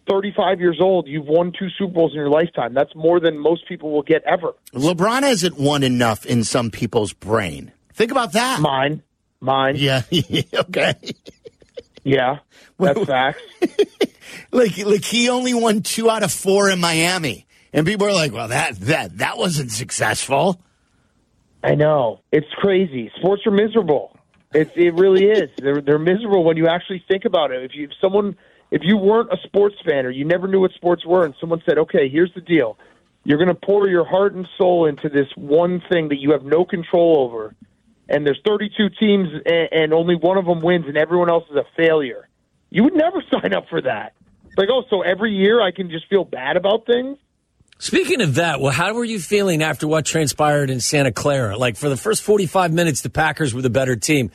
35 0.09 0.59
years 0.59 0.79
old, 0.79 1.07
you've 1.07 1.27
won 1.27 1.51
two 1.57 1.69
Super 1.77 1.93
Bowls 1.93 2.11
in 2.11 2.17
your 2.17 2.29
lifetime. 2.29 2.73
That's 2.73 2.95
more 2.95 3.19
than 3.19 3.37
most 3.37 3.67
people 3.67 3.91
will 3.91 4.01
get 4.01 4.23
ever. 4.23 4.53
LeBron 4.73 5.23
hasn't 5.23 5.57
won 5.57 5.83
enough 5.83 6.25
in 6.25 6.43
some 6.43 6.71
people's 6.71 7.13
brain. 7.13 7.71
Think 7.93 8.11
about 8.11 8.33
that. 8.33 8.59
Mine. 8.61 9.03
Mine. 9.41 9.75
Yeah. 9.79 10.01
okay. 10.53 10.95
Yeah. 12.03 12.39
That's 12.79 13.05
facts. 13.05 13.41
like, 14.51 14.77
like 14.77 15.03
he 15.03 15.29
only 15.29 15.53
won 15.53 15.81
two 15.81 16.09
out 16.09 16.23
of 16.23 16.31
four 16.31 16.69
in 16.69 16.79
Miami, 16.79 17.45
and 17.73 17.85
people 17.85 18.07
are 18.07 18.13
like, 18.13 18.31
"Well, 18.31 18.47
that 18.47 18.79
that 18.81 19.17
that 19.17 19.37
wasn't 19.37 19.71
successful." 19.71 20.61
I 21.61 21.75
know 21.75 22.21
it's 22.31 22.47
crazy. 22.57 23.11
Sports 23.17 23.45
are 23.45 23.51
miserable. 23.51 24.17
It 24.53 24.71
it 24.75 24.93
really 24.93 25.25
is. 25.25 25.49
They're 25.57 25.81
they're 25.81 25.99
miserable 25.99 26.43
when 26.43 26.57
you 26.57 26.67
actually 26.67 27.03
think 27.07 27.25
about 27.25 27.51
it. 27.51 27.63
If 27.63 27.75
you 27.75 27.85
if 27.85 27.91
someone 28.01 28.37
if 28.71 28.81
you 28.83 28.97
weren't 28.97 29.31
a 29.31 29.37
sports 29.43 29.75
fan 29.85 30.05
or 30.05 30.09
you 30.09 30.25
never 30.25 30.47
knew 30.47 30.61
what 30.61 30.71
sports 30.71 31.05
were, 31.05 31.25
and 31.25 31.35
someone 31.39 31.61
said, 31.65 31.77
"Okay, 31.77 32.07
here's 32.07 32.33
the 32.33 32.41
deal," 32.41 32.77
you're 33.25 33.37
going 33.37 33.49
to 33.49 33.55
pour 33.55 33.89
your 33.89 34.05
heart 34.05 34.33
and 34.33 34.47
soul 34.57 34.85
into 34.85 35.09
this 35.09 35.27
one 35.35 35.81
thing 35.89 36.09
that 36.09 36.19
you 36.19 36.31
have 36.31 36.43
no 36.43 36.63
control 36.63 37.17
over 37.19 37.53
and 38.09 38.25
there's 38.25 38.39
32 38.45 38.89
teams 38.99 39.29
and, 39.45 39.69
and 39.71 39.93
only 39.93 40.15
one 40.15 40.37
of 40.37 40.45
them 40.45 40.61
wins 40.61 40.85
and 40.87 40.97
everyone 40.97 41.29
else 41.29 41.45
is 41.49 41.55
a 41.55 41.65
failure. 41.77 42.27
You 42.69 42.83
would 42.83 42.95
never 42.95 43.23
sign 43.31 43.53
up 43.53 43.67
for 43.69 43.81
that. 43.81 44.13
Like, 44.57 44.69
oh, 44.71 44.83
so 44.89 45.01
every 45.01 45.33
year 45.33 45.61
I 45.61 45.71
can 45.71 45.89
just 45.89 46.07
feel 46.09 46.25
bad 46.25 46.57
about 46.57 46.85
things? 46.85 47.17
Speaking 47.77 48.19
of 48.19 48.35
that, 48.35 48.59
well, 48.59 48.73
how 48.73 48.93
were 48.93 49.05
you 49.05 49.19
feeling 49.19 49.63
after 49.63 49.87
what 49.87 50.05
transpired 50.05 50.69
in 50.69 50.81
Santa 50.81 51.13
Clara? 51.13 51.55
Like 51.55 51.77
for 51.77 51.87
the 51.87 51.95
first 51.95 52.23
45 52.23 52.73
minutes, 52.73 53.01
the 53.01 53.09
Packers 53.09 53.53
were 53.53 53.61
the 53.61 53.69
better 53.69 53.95
team. 53.95 54.31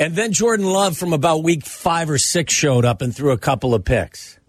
And 0.00 0.16
then 0.16 0.32
Jordan 0.32 0.66
Love 0.66 0.96
from 0.96 1.12
about 1.12 1.44
week 1.44 1.64
five 1.64 2.10
or 2.10 2.18
six 2.18 2.52
showed 2.52 2.84
up 2.84 3.00
and 3.00 3.14
threw 3.14 3.30
a 3.30 3.38
couple 3.38 3.72
of 3.72 3.84
picks. 3.84 4.40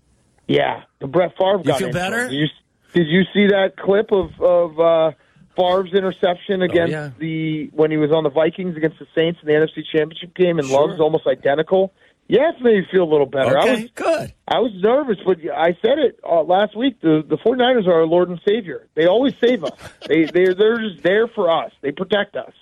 Yeah, 0.47 0.81
the 0.99 1.05
Brett 1.05 1.33
Favre 1.37 1.59
you 1.59 1.63
got 1.63 1.79
feel 1.79 1.91
better? 1.91 2.27
Did 2.27 2.35
you, 2.35 2.47
did 2.93 3.07
you 3.07 3.21
see 3.33 3.47
that 3.47 3.77
clip 3.77 4.11
of, 4.11 4.31
of 4.41 4.79
uh, 4.79 5.11
Favre's 5.55 5.93
interception 5.93 6.61
Oh, 6.61 6.65
against 6.65 6.91
yeah. 6.91 7.09
the 7.19 7.69
when 7.73 7.91
he 7.91 7.97
was 7.97 8.11
on 8.11 8.23
the 8.23 8.29
Vikings 8.29 8.75
against 8.77 8.99
the 8.99 9.07
Saints 9.15 9.39
in 9.41 9.47
the 9.47 9.53
NFC 9.53 9.83
Championship 9.91 10.33
game, 10.35 10.59
and 10.59 10.67
Sure. 10.67 10.87
Love's 10.87 10.99
almost 10.99 11.27
identical. 11.27 11.93
Yeah, 12.27 12.51
it's 12.53 12.61
made 12.63 12.75
me 12.79 12.85
feel 12.89 13.03
a 13.03 13.11
little 13.11 13.25
better. 13.25 13.57
I 13.59 13.65
was 13.73 13.89
good. 13.95 14.33
I 14.47 14.59
was 14.59 14.71
nervous, 14.75 15.17
but 15.25 15.39
I 15.53 15.77
said 15.85 15.99
it 15.99 16.19
uh, 16.23 16.41
last 16.43 16.75
week. 16.75 17.01
The 17.01 17.21
the 17.27 17.37
49ers 17.37 17.85
are 17.85 17.93
our 17.99 18.05
Lord 18.05 18.29
and 18.29 18.39
Savior. 18.47 18.87
They 18.95 19.07
always 19.07 19.33
save 19.43 19.63
us. 19.63 19.71
they 20.07 20.25
they're 20.25 20.53
they're 20.53 20.79
just 20.79 21.03
there 21.03 21.27
for 21.27 21.51
us. 21.51 21.71
They 21.81 21.91
protect 21.91 22.35
us. 22.37 22.53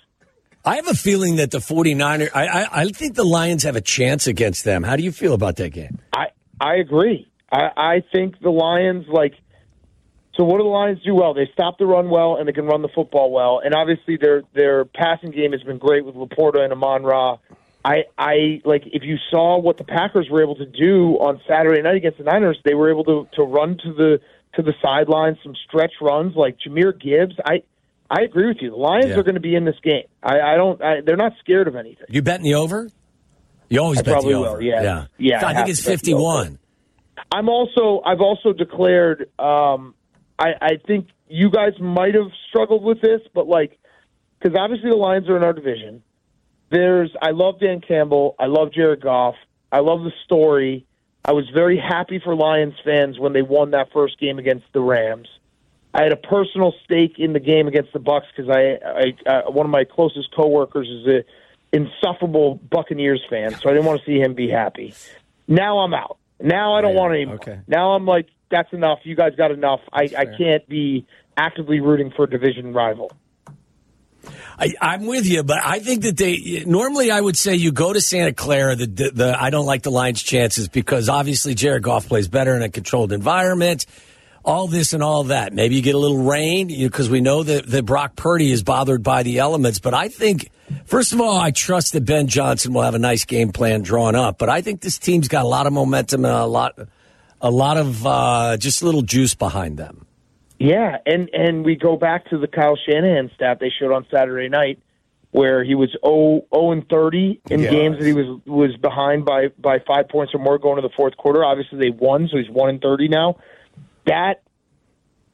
I 0.64 0.76
have 0.76 0.86
a 0.88 0.94
feeling 0.94 1.36
that 1.36 1.50
the 1.50 1.58
49ers, 1.58 2.30
I, 2.34 2.46
I, 2.46 2.80
I 2.82 2.88
think 2.90 3.16
the 3.16 3.24
Lions 3.24 3.64
have 3.64 3.74
a 3.74 3.80
chance 3.80 4.28
against 4.28 4.62
them. 4.64 4.84
How 4.84 4.94
do 4.94 5.02
you 5.02 5.10
feel 5.10 5.32
about 5.34 5.56
that 5.56 5.70
game? 5.70 5.98
I 6.12 6.26
I 6.60 6.74
agree. 6.76 7.28
I 7.50 7.70
I 7.76 8.02
think 8.12 8.40
the 8.40 8.50
Lions 8.50 9.06
like. 9.08 9.34
So 10.36 10.44
what 10.44 10.56
do 10.58 10.62
the 10.64 10.70
Lions 10.70 11.02
do 11.04 11.14
well? 11.14 11.34
They 11.34 11.48
stop 11.52 11.78
the 11.78 11.84
run 11.86 12.08
well, 12.08 12.36
and 12.36 12.48
they 12.48 12.52
can 12.52 12.64
run 12.66 12.80
the 12.82 12.88
football 12.88 13.30
well. 13.30 13.60
And 13.64 13.74
obviously, 13.74 14.16
their 14.16 14.42
their 14.54 14.84
passing 14.86 15.30
game 15.30 15.52
has 15.52 15.62
been 15.62 15.78
great 15.78 16.04
with 16.04 16.14
LaPorta 16.14 16.60
and 16.60 16.72
Amon 16.72 17.02
Ra. 17.02 17.36
I 17.84 18.04
I 18.16 18.62
like 18.64 18.82
if 18.86 19.02
you 19.02 19.16
saw 19.30 19.58
what 19.58 19.76
the 19.76 19.84
Packers 19.84 20.28
were 20.30 20.42
able 20.42 20.56
to 20.56 20.66
do 20.66 21.14
on 21.20 21.40
Saturday 21.46 21.82
night 21.82 21.96
against 21.96 22.18
the 22.18 22.24
Niners, 22.24 22.58
they 22.64 22.74
were 22.74 22.90
able 22.90 23.04
to 23.04 23.28
to 23.34 23.42
run 23.42 23.76
to 23.84 23.92
the 23.92 24.20
to 24.54 24.62
the 24.62 24.72
sidelines, 24.82 25.38
some 25.42 25.54
stretch 25.66 25.92
runs 26.00 26.34
like 26.36 26.56
Jahmyr 26.66 26.92
Gibbs. 26.98 27.34
I 27.44 27.62
I 28.10 28.22
agree 28.22 28.46
with 28.48 28.58
you. 28.60 28.70
The 28.70 28.76
Lions 28.76 29.08
Yeah. 29.08 29.16
are 29.18 29.22
going 29.22 29.34
to 29.36 29.40
be 29.40 29.54
in 29.54 29.64
this 29.64 29.78
game. 29.82 30.04
I, 30.22 30.40
I 30.40 30.56
don't. 30.56 30.80
I, 30.82 31.00
they're 31.04 31.16
not 31.16 31.32
scared 31.40 31.66
of 31.68 31.76
anything. 31.76 32.04
You 32.08 32.22
betting 32.22 32.44
the 32.44 32.54
over? 32.54 32.88
You 33.68 33.80
always 33.80 33.98
I 33.98 34.02
bet 34.02 34.12
probably 34.12 34.34
the 34.34 34.40
will, 34.40 34.48
over. 34.48 34.62
yeah. 34.62 34.82
yeah. 34.82 35.06
Yeah, 35.18 35.46
I 35.46 35.50
I 35.50 35.54
think 35.56 35.68
it's 35.70 35.82
to 35.82 35.90
bet 35.90 36.00
the 36.02 36.14
over. 36.14 36.44
51. 36.44 36.58
I'm 37.34 37.48
also 37.48 38.02
I've 38.04 38.20
also 38.20 38.52
declared 38.52 39.28
um, 39.38 39.94
I, 40.42 40.54
I 40.60 40.76
think 40.86 41.08
you 41.28 41.50
guys 41.50 41.74
might 41.80 42.14
have 42.14 42.30
struggled 42.48 42.82
with 42.82 43.00
this, 43.00 43.20
but 43.32 43.46
like 43.46 43.78
because 44.38 44.56
obviously 44.58 44.90
the 44.90 44.96
Lions 44.96 45.28
are 45.28 45.36
in 45.36 45.44
our 45.44 45.52
division. 45.52 46.02
There's 46.70 47.14
I 47.22 47.30
love 47.30 47.60
Dan 47.60 47.80
Campbell, 47.80 48.34
I 48.38 48.46
love 48.46 48.72
Jared 48.72 49.00
Goff, 49.00 49.36
I 49.70 49.80
love 49.80 50.02
the 50.02 50.12
story. 50.24 50.84
I 51.24 51.32
was 51.32 51.48
very 51.54 51.78
happy 51.78 52.18
for 52.18 52.34
Lions 52.34 52.74
fans 52.84 53.20
when 53.20 53.32
they 53.32 53.42
won 53.42 53.70
that 53.70 53.92
first 53.92 54.18
game 54.18 54.40
against 54.40 54.64
the 54.72 54.80
Rams. 54.80 55.28
I 55.94 56.02
had 56.02 56.12
a 56.12 56.16
personal 56.16 56.74
stake 56.84 57.18
in 57.18 57.34
the 57.34 57.40
game 57.40 57.68
against 57.68 57.92
the 57.92 58.00
Bucks 58.00 58.26
because 58.34 58.50
I, 58.50 58.78
I 58.84 59.30
uh, 59.30 59.50
one 59.50 59.66
of 59.66 59.70
my 59.70 59.84
closest 59.84 60.34
coworkers 60.34 60.88
is 60.88 61.06
a 61.06 61.24
insufferable 61.76 62.56
Buccaneers 62.56 63.22
fan, 63.30 63.52
so 63.52 63.70
I 63.70 63.74
didn't 63.74 63.84
want 63.84 64.00
to 64.00 64.06
see 64.06 64.18
him 64.18 64.34
be 64.34 64.48
happy. 64.48 64.92
Now 65.46 65.78
I'm 65.78 65.94
out. 65.94 66.18
Now 66.40 66.74
I 66.74 66.80
don't 66.80 66.96
want 66.96 67.14
any 67.14 67.26
more. 67.26 67.36
okay. 67.36 67.60
Now 67.68 67.92
I'm 67.92 68.06
like, 68.06 68.26
that's 68.52 68.72
enough. 68.72 69.00
You 69.02 69.16
guys 69.16 69.34
got 69.36 69.50
enough. 69.50 69.80
I, 69.92 70.02
I 70.16 70.26
can't 70.26 70.68
be 70.68 71.06
actively 71.36 71.80
rooting 71.80 72.12
for 72.14 72.24
a 72.24 72.30
division 72.30 72.72
rival. 72.72 73.10
I, 74.56 74.74
I'm 74.80 75.06
with 75.06 75.26
you, 75.26 75.42
but 75.42 75.58
I 75.64 75.80
think 75.80 76.02
that 76.02 76.16
they 76.16 76.62
normally 76.64 77.10
I 77.10 77.20
would 77.20 77.36
say 77.36 77.56
you 77.56 77.72
go 77.72 77.92
to 77.92 78.00
Santa 78.00 78.32
Clara. 78.32 78.76
The, 78.76 78.86
the, 78.86 79.10
the 79.10 79.42
I 79.42 79.50
don't 79.50 79.66
like 79.66 79.82
the 79.82 79.90
Lions' 79.90 80.22
chances 80.22 80.68
because 80.68 81.08
obviously 81.08 81.54
Jared 81.54 81.82
Goff 81.82 82.06
plays 82.06 82.28
better 82.28 82.54
in 82.54 82.62
a 82.62 82.68
controlled 82.68 83.10
environment. 83.10 83.86
All 84.44 84.66
this 84.66 84.92
and 84.92 85.04
all 85.04 85.24
that. 85.24 85.52
Maybe 85.52 85.76
you 85.76 85.82
get 85.82 85.94
a 85.94 85.98
little 85.98 86.24
rain 86.24 86.66
because 86.66 87.08
we 87.08 87.20
know 87.20 87.44
that, 87.44 87.64
that 87.66 87.84
Brock 87.84 88.16
Purdy 88.16 88.50
is 88.50 88.64
bothered 88.64 89.04
by 89.04 89.22
the 89.22 89.38
elements. 89.38 89.78
But 89.78 89.94
I 89.94 90.08
think, 90.08 90.50
first 90.84 91.12
of 91.12 91.20
all, 91.20 91.36
I 91.38 91.52
trust 91.52 91.92
that 91.92 92.04
Ben 92.04 92.26
Johnson 92.26 92.72
will 92.72 92.82
have 92.82 92.96
a 92.96 92.98
nice 92.98 93.24
game 93.24 93.52
plan 93.52 93.82
drawn 93.82 94.16
up. 94.16 94.38
But 94.38 94.48
I 94.48 94.60
think 94.60 94.80
this 94.80 94.98
team's 94.98 95.28
got 95.28 95.44
a 95.44 95.48
lot 95.48 95.68
of 95.68 95.72
momentum 95.72 96.24
and 96.24 96.34
a 96.34 96.46
lot, 96.46 96.76
a 97.42 97.50
lot 97.50 97.76
of 97.76 98.06
uh, 98.06 98.56
just 98.56 98.80
a 98.80 98.86
little 98.86 99.02
juice 99.02 99.34
behind 99.34 99.76
them. 99.76 100.06
Yeah, 100.58 100.98
and 101.04 101.28
and 101.34 101.64
we 101.64 101.74
go 101.76 101.96
back 101.96 102.30
to 102.30 102.38
the 102.38 102.46
Kyle 102.46 102.78
Shanahan 102.88 103.30
stat 103.34 103.58
they 103.60 103.70
showed 103.70 103.92
on 103.92 104.06
Saturday 104.10 104.48
night, 104.48 104.78
where 105.32 105.64
he 105.64 105.74
was 105.74 105.90
0, 106.06 106.42
0 106.54 106.70
and 106.72 106.88
thirty 106.88 107.40
in 107.50 107.60
Yes. 107.60 107.72
games 107.72 107.98
that 107.98 108.06
he 108.06 108.12
was 108.12 108.40
was 108.46 108.76
behind 108.76 109.24
by 109.24 109.48
by 109.58 109.80
five 109.80 110.08
points 110.08 110.32
or 110.34 110.38
more 110.38 110.58
going 110.58 110.76
to 110.76 110.82
the 110.82 110.94
fourth 110.96 111.16
quarter. 111.16 111.44
Obviously, 111.44 111.78
they 111.78 111.90
won, 111.90 112.28
so 112.30 112.38
he's 112.38 112.48
one 112.48 112.68
and 112.68 112.80
thirty 112.80 113.08
now. 113.08 113.36
That, 114.06 114.42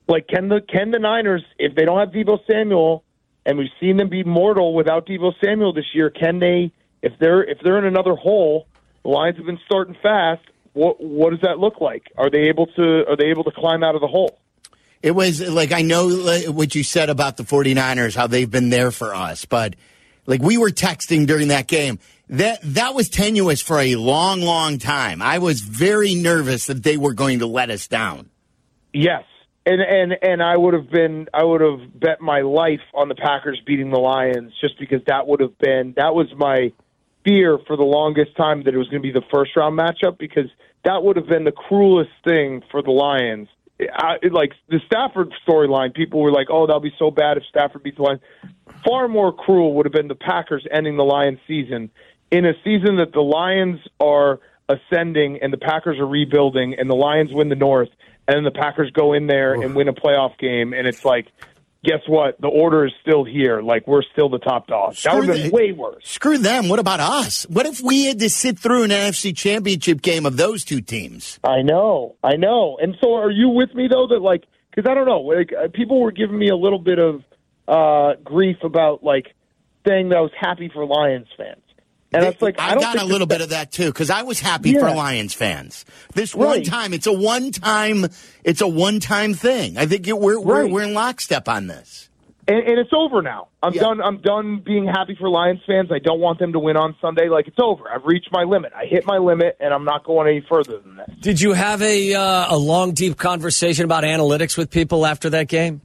like, 0.08 0.28
can 0.28 0.48
the 0.48 0.60
can 0.66 0.90
the 0.90 0.98
Niners, 0.98 1.42
if 1.58 1.74
they 1.74 1.84
don't 1.84 1.98
have 1.98 2.08
Deebo 2.10 2.38
Samuel, 2.50 3.04
and 3.44 3.58
we've 3.58 3.68
seen 3.80 3.98
them 3.98 4.08
be 4.08 4.24
mortal 4.24 4.74
without 4.74 5.06
Deebo 5.06 5.32
Samuel 5.44 5.72
this 5.74 5.94
year, 5.94 6.08
can 6.08 6.38
they? 6.38 6.72
If 7.02 7.12
they're 7.20 7.44
if 7.44 7.58
they're 7.62 7.78
in 7.78 7.84
another 7.84 8.14
hole, 8.14 8.66
the 9.02 9.10
Lions 9.10 9.36
have 9.36 9.46
been 9.46 9.60
starting 9.66 9.94
fast. 10.02 10.42
What 10.78 11.02
what 11.02 11.30
does 11.30 11.40
that 11.40 11.58
look 11.58 11.80
like? 11.80 12.04
Are 12.16 12.30
they 12.30 12.42
able 12.42 12.66
to 12.66 13.04
are 13.08 13.16
they 13.16 13.30
able 13.30 13.42
to 13.42 13.50
climb 13.50 13.82
out 13.82 13.96
of 13.96 14.00
the 14.00 14.06
hole? 14.06 14.38
It 15.02 15.10
was 15.10 15.40
like 15.40 15.72
I 15.72 15.82
know 15.82 16.08
what 16.52 16.76
you 16.76 16.84
said 16.84 17.10
about 17.10 17.36
the 17.36 17.42
49ers, 17.42 18.14
how 18.14 18.28
they've 18.28 18.48
been 18.48 18.70
there 18.70 18.92
for 18.92 19.12
us, 19.12 19.44
but 19.44 19.74
like 20.26 20.40
we 20.40 20.56
were 20.56 20.70
texting 20.70 21.26
during 21.26 21.48
that 21.48 21.66
game. 21.66 21.98
That 22.28 22.60
that 22.62 22.94
was 22.94 23.08
tenuous 23.08 23.60
for 23.60 23.80
a 23.80 23.96
long, 23.96 24.40
long 24.40 24.78
time. 24.78 25.20
I 25.20 25.38
was 25.38 25.62
very 25.62 26.14
nervous 26.14 26.66
that 26.66 26.84
they 26.84 26.96
were 26.96 27.14
going 27.14 27.40
to 27.40 27.46
let 27.46 27.70
us 27.70 27.88
down. 27.88 28.30
Yes. 28.92 29.24
And 29.66 29.80
and 29.82 30.16
and 30.22 30.42
I 30.42 30.56
would 30.56 30.74
have 30.74 30.90
been 30.90 31.26
I 31.34 31.42
would 31.42 31.60
have 31.60 31.98
bet 31.98 32.20
my 32.20 32.42
life 32.42 32.82
on 32.94 33.08
the 33.08 33.16
Packers 33.16 33.60
beating 33.66 33.90
the 33.90 33.98
Lions 33.98 34.52
just 34.60 34.78
because 34.78 35.00
that 35.08 35.26
would 35.26 35.40
have 35.40 35.58
been 35.58 35.94
that 35.96 36.14
was 36.14 36.28
my 36.36 36.72
fear 37.24 37.58
for 37.66 37.76
the 37.76 37.82
longest 37.82 38.36
time 38.36 38.62
that 38.64 38.74
it 38.74 38.78
was 38.78 38.88
going 38.88 39.02
to 39.02 39.06
be 39.06 39.12
the 39.12 39.24
first 39.32 39.56
round 39.56 39.78
matchup 39.78 40.18
because 40.18 40.50
that 40.84 41.02
would 41.02 41.16
have 41.16 41.26
been 41.26 41.44
the 41.44 41.52
cruelest 41.52 42.10
thing 42.24 42.62
for 42.70 42.82
the 42.82 42.90
Lions. 42.90 43.48
I, 43.80 44.16
it- 44.22 44.32
like 44.32 44.52
the 44.68 44.80
Stafford 44.86 45.32
storyline, 45.46 45.94
people 45.94 46.20
were 46.20 46.32
like, 46.32 46.48
"Oh, 46.50 46.66
that'll 46.66 46.80
be 46.80 46.94
so 46.98 47.10
bad 47.10 47.36
if 47.36 47.44
Stafford 47.48 47.82
beats 47.82 47.96
the 47.96 48.02
Lions." 48.02 48.20
Far 48.84 49.08
more 49.08 49.32
cruel 49.32 49.74
would 49.74 49.86
have 49.86 49.92
been 49.92 50.08
the 50.08 50.14
Packers 50.14 50.66
ending 50.70 50.96
the 50.96 51.04
Lions 51.04 51.38
season 51.46 51.90
in 52.30 52.44
a 52.44 52.52
season 52.64 52.96
that 52.96 53.12
the 53.12 53.20
Lions 53.20 53.80
are 54.00 54.40
ascending 54.68 55.38
and 55.42 55.52
the 55.52 55.56
Packers 55.58 55.98
are 55.98 56.06
rebuilding 56.06 56.74
and 56.78 56.90
the 56.90 56.94
Lions 56.94 57.32
win 57.32 57.48
the 57.48 57.54
North 57.56 57.88
and 58.26 58.36
then 58.36 58.44
the 58.44 58.50
Packers 58.50 58.90
go 58.90 59.14
in 59.14 59.26
there 59.26 59.54
and 59.54 59.74
win 59.74 59.88
a 59.88 59.94
playoff 59.94 60.36
game 60.38 60.74
and 60.74 60.86
it's 60.86 61.04
like 61.06 61.26
guess 61.84 62.00
what? 62.06 62.40
The 62.40 62.48
order 62.48 62.86
is 62.86 62.92
still 63.02 63.24
here. 63.24 63.60
Like 63.60 63.86
we're 63.86 64.02
still 64.12 64.28
the 64.28 64.38
top 64.38 64.66
dog. 64.66 64.94
That 64.94 64.98
Screw 64.98 65.18
would 65.20 65.28
have 65.28 65.36
been 65.36 65.50
way 65.50 65.72
worse. 65.72 66.02
Screw 66.04 66.38
them. 66.38 66.68
What 66.68 66.78
about 66.78 67.00
us? 67.00 67.44
What 67.44 67.66
if 67.66 67.80
we 67.80 68.06
had 68.06 68.18
to 68.20 68.30
sit 68.30 68.58
through 68.58 68.84
an 68.84 68.90
NFC 68.90 69.36
championship 69.36 70.02
game 70.02 70.26
of 70.26 70.36
those 70.36 70.64
two 70.64 70.80
teams? 70.80 71.38
I 71.44 71.62
know. 71.62 72.16
I 72.22 72.36
know. 72.36 72.78
And 72.80 72.96
so 73.02 73.14
are 73.14 73.30
you 73.30 73.48
with 73.48 73.74
me 73.74 73.88
though 73.88 74.06
that 74.08 74.20
like 74.20 74.44
because 74.70 74.88
I 74.90 74.94
don't 74.94 75.06
know. 75.06 75.20
Like 75.20 75.52
uh, 75.52 75.68
people 75.72 76.00
were 76.00 76.12
giving 76.12 76.38
me 76.38 76.48
a 76.48 76.56
little 76.56 76.80
bit 76.80 76.98
of 76.98 77.22
uh 77.66 78.14
grief 78.24 78.58
about 78.62 79.04
like 79.04 79.34
saying 79.86 80.08
that 80.10 80.16
I 80.16 80.20
was 80.20 80.32
happy 80.38 80.70
for 80.72 80.84
Lions 80.84 81.28
fans 81.36 81.62
And 82.12 82.24
it's 82.24 82.40
like 82.40 82.58
I, 82.58 82.70
I 82.70 82.74
don't 82.74 82.82
got 82.82 82.98
a 82.98 83.04
little 83.04 83.26
that- 83.26 83.34
bit 83.34 83.40
of 83.42 83.50
that 83.50 83.70
too 83.70 83.86
because 83.86 84.08
I 84.10 84.22
was 84.22 84.40
happy 84.40 84.72
for 84.74 84.90
Lions 84.90 85.34
fans. 85.34 85.84
This 86.14 86.34
one 86.34 86.62
time, 86.62 86.94
it's 86.94 87.06
a 87.06 87.12
one 87.12 87.50
time, 87.52 88.06
it's 88.44 88.60
a 88.62 88.68
one 88.68 88.98
time 89.00 89.34
thing. 89.34 89.76
I 89.76 89.86
think 89.86 90.08
it, 90.08 90.18
we're, 90.18 90.40
we're 90.40 90.66
we're 90.66 90.82
in 90.84 90.94
lockstep 90.94 91.48
on 91.48 91.66
this. 91.66 92.08
and, 92.48 92.56
and 92.66 92.78
it's 92.78 92.92
over 92.94 93.20
now. 93.20 93.48
I'm 93.62 93.74
Yeah. 93.74 93.82
done. 93.82 94.00
I'm 94.00 94.18
done 94.22 94.60
being 94.64 94.86
happy 94.86 95.16
for 95.20 95.28
Lions 95.28 95.60
fans. 95.66 95.90
I 95.92 95.98
don't 95.98 96.20
want 96.20 96.38
them 96.38 96.52
to 96.54 96.58
win 96.58 96.76
on 96.78 96.96
Sunday. 97.00 97.28
Like 97.28 97.46
it's 97.46 97.58
over. 97.60 97.90
I've 97.90 98.04
reached 98.06 98.30
my 98.32 98.44
limit. 98.44 98.72
I 98.74 98.86
hit 98.86 99.04
my 99.04 99.18
limit, 99.18 99.56
and 99.60 99.74
I'm 99.74 99.84
not 99.84 100.04
going 100.04 100.28
any 100.28 100.40
further 100.48 100.78
than 100.78 100.96
that. 100.96 101.20
Did 101.20 101.40
you 101.42 101.52
have 101.52 101.82
a 101.82 102.14
uh, 102.14 102.54
a 102.54 102.56
long, 102.56 102.92
deep 102.92 103.18
conversation 103.18 103.84
about 103.84 104.04
analytics 104.04 104.56
with 104.56 104.70
people 104.70 105.04
after 105.04 105.28
that 105.30 105.48
game? 105.48 105.82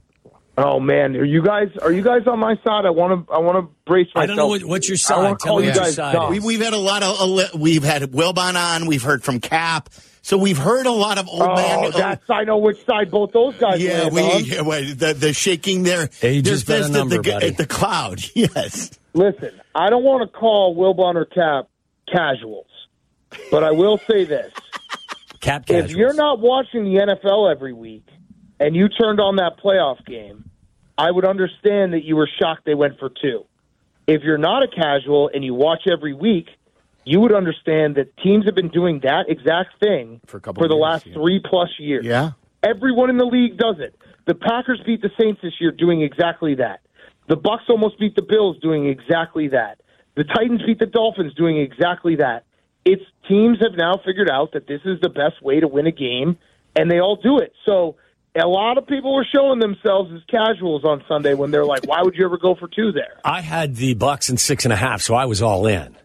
Oh 0.56 0.78
man, 0.78 1.16
are 1.16 1.24
you 1.24 1.42
guys 1.42 1.68
are 1.82 1.90
you 1.90 2.02
guys 2.02 2.26
on 2.28 2.38
my 2.38 2.54
side? 2.64 2.86
I 2.86 2.90
want 2.90 3.26
to 3.26 3.32
I 3.32 3.38
want 3.38 3.58
to 3.66 3.74
brace 3.86 4.06
myself. 4.14 4.22
I 4.22 4.26
don't 4.26 4.36
know 4.36 4.46
what- 4.46 4.64
what's 4.64 4.88
your 4.88 4.94
I 4.94 4.98
side. 4.98 5.16
wanna 5.16 5.28
Tell 5.30 5.36
call 5.36 5.58
me 5.58 5.64
you 5.64 5.68
what 5.70 5.74
your 5.76 5.84
guys 5.84 5.94
side. 5.96 6.30
We, 6.30 6.38
we've 6.40 6.60
had 6.60 6.72
a 6.74 6.78
lot 6.78 7.02
of 7.02 7.60
we've 7.60 7.82
had 7.82 8.02
Wilbon 8.02 8.54
on. 8.54 8.86
We've 8.86 9.02
heard 9.02 9.24
from 9.24 9.40
Kap. 9.40 9.90
So 10.22 10.38
we've 10.38 10.56
heard 10.56 10.86
a 10.86 10.90
lot 10.92 11.18
of 11.18 11.28
old 11.28 11.42
Oh, 11.42 11.54
man. 11.56 11.90
that's 11.90 12.24
I 12.30 12.44
know 12.44 12.56
which 12.58 12.82
side 12.86 13.10
both 13.10 13.32
those 13.32 13.56
guys. 13.56 13.82
yeah, 13.82 14.08
we 14.08 14.22
on. 14.22 14.44
yeah, 14.44 14.62
wait, 14.62 14.94
the, 14.98 15.12
the 15.12 15.32
shaking 15.34 15.82
their 15.82 16.08
Age 16.22 16.44
their 16.44 16.52
has 16.54 16.64
been 16.64 16.76
a 16.76 16.80
fist 16.84 16.92
number, 16.92 17.16
at, 17.16 17.22
the, 17.24 17.30
buddy. 17.32 17.46
at 17.48 17.56
the 17.58 17.66
cloud. 17.66 18.20
Yes. 18.34 18.90
Listen, 19.12 19.60
I 19.74 19.90
don't 19.90 20.02
want 20.04 20.22
to 20.22 20.38
call 20.38 20.74
Wilbon 20.76 21.16
or 21.16 21.24
Kap 21.26 21.68
casuals, 22.10 22.66
but 23.50 23.62
I 23.64 23.72
will 23.72 23.98
say 24.08 24.24
this: 24.24 24.52
Kap 25.40 25.68
if 25.68 25.90
you're 25.90 26.14
not 26.14 26.38
watching 26.40 26.84
the 26.84 27.00
NFL 27.00 27.50
every 27.50 27.72
week 27.72 28.06
and 28.60 28.74
you 28.76 28.88
turned 28.88 29.20
on 29.20 29.36
that 29.36 29.58
playoff 29.62 30.04
game, 30.06 30.50
I 30.96 31.10
would 31.10 31.26
understand 31.26 31.92
that 31.92 32.04
you 32.04 32.16
were 32.16 32.28
shocked 32.40 32.64
they 32.64 32.74
went 32.74 32.98
for 32.98 33.10
two. 33.10 33.44
If 34.06 34.22
you're 34.22 34.38
not 34.38 34.62
a 34.62 34.68
casual 34.68 35.30
and 35.32 35.44
you 35.44 35.54
watch 35.54 35.82
every 35.90 36.14
week, 36.14 36.48
you 37.04 37.20
would 37.20 37.34
understand 37.34 37.96
that 37.96 38.16
teams 38.18 38.44
have 38.46 38.54
been 38.54 38.68
doing 38.68 39.00
that 39.02 39.26
exact 39.28 39.80
thing 39.80 40.20
For 40.26 40.38
a 40.38 40.40
couple 40.40 40.62
for 40.62 40.68
the 40.68 40.74
years, 40.74 40.82
last 40.82 41.06
yeah. 41.06 41.14
three 41.14 41.40
plus 41.44 41.70
years. 41.78 42.04
Yeah. 42.04 42.32
Everyone 42.62 43.10
in 43.10 43.18
the 43.18 43.26
league 43.26 43.58
does 43.58 43.76
it. 43.78 43.98
The 44.26 44.34
Packers 44.34 44.80
beat 44.86 45.02
the 45.02 45.10
Saints 45.20 45.40
this 45.42 45.52
year 45.60 45.70
doing 45.70 46.02
exactly 46.02 46.54
that. 46.56 46.80
The 47.28 47.36
Bucks 47.36 47.64
almost 47.68 47.98
beat 47.98 48.14
the 48.14 48.22
Bills 48.22 48.58
doing 48.60 48.86
exactly 48.86 49.48
that. 49.48 49.80
The 50.14 50.24
Titans 50.24 50.62
beat 50.64 50.78
the 50.78 50.86
Dolphins 50.86 51.34
doing 51.34 51.58
exactly 51.58 52.16
that. 52.16 52.44
It's 52.84 53.02
teams 53.28 53.58
have 53.60 53.76
now 53.76 54.00
figured 54.04 54.30
out 54.30 54.52
that 54.52 54.66
this 54.66 54.80
is 54.84 55.00
the 55.00 55.08
best 55.08 55.42
way 55.42 55.60
to 55.60 55.68
win 55.68 55.86
a 55.86 55.92
game 55.92 56.38
and 56.76 56.90
they 56.90 57.00
all 57.00 57.16
do 57.16 57.38
it. 57.38 57.52
So 57.64 57.96
a 58.36 58.46
lot 58.46 58.78
of 58.78 58.86
people 58.86 59.14
were 59.14 59.26
showing 59.34 59.60
themselves 59.60 60.10
as 60.12 60.20
casuals 60.28 60.84
on 60.84 61.02
Sunday 61.08 61.34
when 61.34 61.50
they're 61.50 61.64
like, 61.64 61.86
"Why 61.86 62.02
would 62.02 62.14
you 62.16 62.24
ever 62.24 62.36
go 62.38 62.54
for 62.54 62.68
two 62.68 62.90
there?" 62.92 63.18
I 63.24 63.40
had 63.40 63.76
the 63.76 63.94
Bucks 63.94 64.28
in 64.30 64.36
six 64.36 64.64
and 64.64 64.72
a 64.72 64.76
half, 64.76 65.02
so 65.02 65.14
I 65.14 65.26
was 65.26 65.40
all 65.42 65.66
in. 65.66 65.96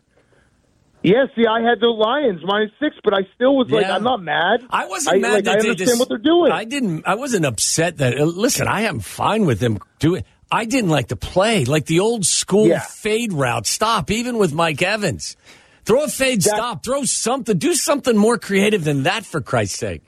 Yeah, 1.02 1.28
see, 1.36 1.46
I 1.48 1.62
had 1.62 1.80
the 1.80 1.88
Lions 1.88 2.42
minus 2.44 2.72
six, 2.80 2.96
but 3.04 3.14
I 3.14 3.22
still 3.34 3.56
was 3.56 3.70
like, 3.72 3.86
Yeah. 3.86 3.96
I'm 3.96 4.04
not 4.04 4.22
mad. 4.22 4.66
I 4.70 4.86
wasn't 4.88 5.22
mad 5.22 5.32
like, 5.34 5.44
that 5.46 5.52
I 5.60 5.62
they 5.62 5.70
understand 5.70 5.88
just- 5.92 6.00
what 6.00 6.10
they're 6.10 6.18
doing. 6.18 6.52
I 6.52 6.66
didn't. 6.66 7.08
I 7.08 7.16
wasn't 7.16 7.46
upset 7.46 7.98
that. 8.00 8.20
uh, 8.20 8.26
Listen, 8.26 8.68
I 8.68 8.82
am 8.82 9.00
fine 9.00 9.46
with 9.46 9.60
them 9.62 9.80
doing. 10.00 10.24
I 10.52 10.66
didn't 10.66 10.90
like 10.90 11.08
the 11.08 11.16
play, 11.16 11.64
like 11.64 11.86
the 11.86 12.02
old 12.02 12.26
school 12.26 12.68
Yeah. 12.68 12.80
fade 12.80 13.32
route. 13.32 13.66
Stop, 13.66 14.12
even 14.12 14.38
with 14.38 14.54
Mike 14.54 14.82
Evans. 14.82 15.38
Throw 15.86 16.04
a 16.04 16.08
fade 16.10 16.42
That- 16.42 16.56
stop. 16.58 16.84
Throw 16.84 17.04
something. 17.06 17.58
Do 17.58 17.76
something 17.76 18.18
more 18.18 18.38
creative 18.38 18.84
than 18.84 19.04
that, 19.04 19.26
for 19.26 19.40
Christ's 19.42 19.80
sake. 19.80 20.02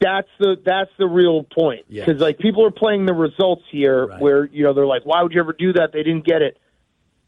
That's 0.00 0.28
the 0.38 0.56
that's 0.64 0.90
the 0.98 1.06
real 1.06 1.44
point 1.44 1.86
because 1.88 2.20
like 2.20 2.38
people 2.38 2.64
are 2.64 2.70
playing 2.70 3.06
the 3.06 3.12
results 3.14 3.62
here 3.70 4.06
Right. 4.06 4.20
where 4.20 4.44
you 4.46 4.64
know 4.64 4.72
they're 4.72 4.86
like 4.86 5.02
why 5.04 5.22
would 5.22 5.32
you 5.32 5.40
ever 5.40 5.52
do 5.52 5.72
that 5.74 5.92
they 5.92 6.02
didn't 6.02 6.24
get 6.24 6.42
it 6.42 6.56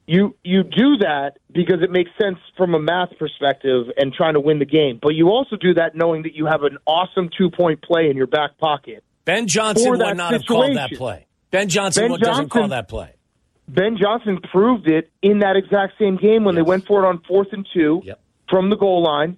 you 0.07 0.35
you 0.43 0.63
do 0.65 0.97
that 0.99 1.33
because 1.53 1.83
it 1.83 1.91
makes 1.91 2.11
sense 2.21 2.39
from 2.57 2.75
a 2.75 2.79
math 2.81 3.11
perspective 3.19 3.87
and 3.97 4.13
trying 4.13 4.35
to 4.35 4.41
win 4.41 4.59
the 4.59 4.65
game 4.65 4.99
but 5.01 5.11
you 5.15 5.29
also 5.29 5.57
do 5.57 5.75
that 5.75 5.95
knowing 5.95 6.23
that 6.23 6.35
you 6.35 6.47
have 6.47 6.63
an 6.65 6.79
awesome 6.87 7.29
two 7.37 7.51
point 7.51 7.81
play 7.83 8.09
in 8.11 8.17
your 8.17 8.27
back 8.27 8.59
pocket 8.59 9.05
Ben 9.25 9.47
Johnson 9.47 9.91
would 9.91 10.01
not 10.01 10.33
have 10.33 10.43
called 10.47 10.75
that 10.77 10.91
play. 10.93 11.27
Ben 11.53 11.69
Johnson 11.69 12.05
Ben 12.05 12.11
would- 12.13 12.21
doesn't 12.21 12.49
call 12.49 12.63
Johnson- 12.63 12.71
that 12.71 12.89
play. 12.89 13.11
Ben 13.69 13.97
Johnson 13.97 14.41
proved 14.51 14.89
it 14.89 15.11
in 15.23 15.39
that 15.41 15.55
exact 15.57 15.93
same 15.99 16.17
game 16.17 16.43
when 16.43 16.57
they 16.57 16.63
went 16.63 16.85
for 16.87 17.05
it 17.05 17.07
on 17.07 17.21
fourth 17.29 17.53
and 17.53 17.65
two 17.73 18.03
Yep. 18.05 18.19
from 18.51 18.69
the 18.71 18.77
goal 18.77 19.03
line 19.05 19.37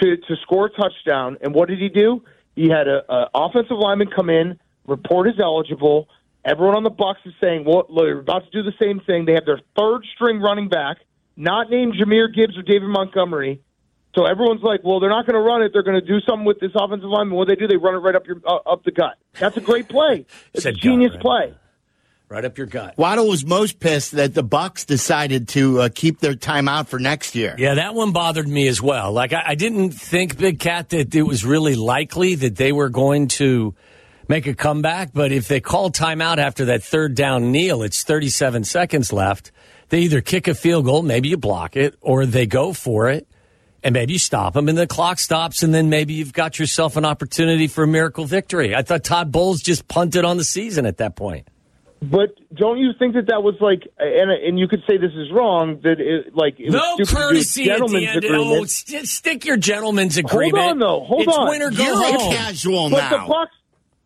to 0.00 0.16
to 0.16 0.36
score 0.42 0.66
a 0.66 0.70
touchdown. 0.70 1.36
And 1.40 1.52
what 1.52 1.68
did 1.68 1.80
he 1.80 1.88
do? 1.88 2.22
He 2.56 2.68
had 2.68 2.88
a, 2.88 3.02
a 3.12 3.30
offensive 3.34 3.76
lineman 3.78 4.08
come 4.14 4.30
in, 4.30 4.58
report 4.86 5.28
is 5.28 5.34
eligible. 5.40 6.08
Everyone 6.44 6.76
on 6.76 6.82
the 6.84 6.90
Bucks 6.90 7.20
is 7.24 7.32
saying, 7.40 7.64
"Well, 7.66 7.86
they're 7.94 8.18
about 8.18 8.44
to 8.44 8.50
do 8.50 8.62
the 8.62 8.76
same 8.80 9.00
thing." 9.00 9.24
They 9.24 9.32
have 9.32 9.46
their 9.46 9.60
third 9.76 10.04
string 10.14 10.40
running 10.40 10.68
back, 10.68 10.98
not 11.36 11.70
named 11.70 11.94
Jahmyr 11.94 12.32
Gibbs 12.34 12.56
or 12.56 12.62
David 12.62 12.88
Montgomery. 12.88 13.60
So 14.14 14.26
everyone's 14.26 14.62
like, 14.62 14.80
"Well, 14.84 15.00
they're 15.00 15.10
not 15.10 15.26
going 15.26 15.34
to 15.34 15.40
run 15.40 15.62
it. 15.62 15.72
They're 15.72 15.82
going 15.82 16.00
to 16.00 16.06
do 16.06 16.20
something 16.20 16.44
with 16.44 16.60
this 16.60 16.70
offensive 16.74 17.08
lineman." 17.08 17.34
What 17.36 17.48
do 17.48 17.54
they 17.56 17.60
do? 17.60 17.66
They 17.66 17.76
run 17.76 17.94
it 17.94 17.98
right 17.98 18.14
up 18.14 18.26
your 18.26 18.36
uh, 18.46 18.56
up 18.66 18.84
the 18.84 18.92
gut. 18.92 19.14
That's 19.38 19.56
a 19.56 19.60
great 19.60 19.88
play. 19.88 20.26
It's 20.54 20.58
a 20.58 20.60
Said 20.60 20.74
gut, 20.74 20.82
genius 20.82 21.12
right? 21.12 21.20
play. 21.20 21.54
Right 22.28 22.44
up 22.44 22.56
your 22.56 22.66
gut. 22.66 22.96
Waddle 22.96 23.28
was 23.28 23.44
most 23.44 23.78
pissed 23.78 24.12
that 24.12 24.32
the 24.32 24.42
Bucks 24.42 24.86
decided 24.86 25.48
to 25.48 25.82
uh, 25.82 25.88
keep 25.94 26.20
their 26.20 26.34
timeout 26.34 26.88
for 26.88 26.98
next 26.98 27.34
year. 27.34 27.54
Yeah, 27.58 27.74
that 27.74 27.94
one 27.94 28.12
bothered 28.12 28.48
me 28.48 28.66
as 28.66 28.80
well. 28.80 29.12
Like, 29.12 29.32
I, 29.32 29.42
I 29.48 29.54
didn't 29.54 29.90
think, 29.90 30.38
Big 30.38 30.58
Cat, 30.58 30.88
that 30.88 31.14
it 31.14 31.22
was 31.22 31.44
really 31.44 31.74
likely 31.74 32.34
that 32.36 32.56
they 32.56 32.72
were 32.72 32.88
going 32.88 33.28
to 33.28 33.74
make 34.26 34.46
a 34.46 34.54
comeback. 34.54 35.12
But 35.12 35.32
if 35.32 35.48
they 35.48 35.60
call 35.60 35.90
timeout 35.90 36.38
after 36.38 36.64
that 36.66 36.82
third 36.82 37.14
down 37.14 37.52
kneel, 37.52 37.82
it's 37.82 38.02
37 38.02 38.64
seconds 38.64 39.12
left. 39.12 39.52
They 39.90 40.00
either 40.00 40.22
kick 40.22 40.48
a 40.48 40.54
field 40.54 40.86
goal, 40.86 41.02
maybe 41.02 41.28
you 41.28 41.36
block 41.36 41.76
it, 41.76 41.94
or 42.00 42.24
they 42.24 42.46
go 42.46 42.72
for 42.72 43.10
it, 43.10 43.28
and 43.82 43.92
maybe 43.92 44.14
you 44.14 44.18
stop 44.18 44.54
them, 44.54 44.68
and 44.68 44.78
the 44.78 44.86
clock 44.86 45.18
stops, 45.18 45.62
and 45.62 45.74
then 45.74 45.90
maybe 45.90 46.14
you've 46.14 46.32
got 46.32 46.58
yourself 46.58 46.96
an 46.96 47.04
opportunity 47.04 47.68
for 47.68 47.84
a 47.84 47.86
miracle 47.86 48.24
victory. 48.24 48.74
I 48.74 48.82
thought 48.82 49.04
Todd 49.04 49.30
Bowles 49.30 49.60
just 49.60 49.86
punted 49.88 50.24
on 50.24 50.38
the 50.38 50.44
season 50.44 50.86
at 50.86 50.96
that 50.96 51.16
point. 51.16 51.46
But 52.02 52.34
don't 52.54 52.78
you 52.78 52.90
think 52.98 53.14
that 53.14 53.28
that 53.28 53.42
was 53.42 53.54
like, 53.60 53.88
and 53.98 54.30
and 54.30 54.58
you 54.58 54.68
could 54.68 54.82
say 54.86 54.98
this 54.98 55.12
is 55.12 55.32
wrong 55.32 55.80
that 55.84 56.00
it 56.00 56.34
like 56.36 56.60
it 56.60 56.70
No 56.70 56.96
was 56.98 57.08
stupid 57.08 57.08
to 57.08 57.14
do 57.14 57.18
a 57.18 57.22
courtesy 57.28 57.70
at 57.70 57.78
the 57.80 57.86
gentleman's 57.86 58.06
end. 58.08 58.24
Oh, 58.24 58.28
agreement. 58.28 58.60
Oh, 58.60 58.64
st- 58.66 59.08
stick 59.08 59.44
your 59.46 59.56
gentleman's 59.56 60.16
agreement. 60.18 60.58
Hold 60.58 60.70
on, 60.72 60.78
though. 60.80 61.00
Hold 61.04 61.22
it's 61.22 61.36
on. 61.36 61.48
win 61.48 61.62
or 61.62 61.70
go 61.70 61.82
You're 61.82 61.96
home. 61.96 62.32
a 62.32 62.36
casual 62.36 62.90
but 62.90 62.98
now. 62.98 63.10
the 63.10 63.28
Bucks, 63.32 63.52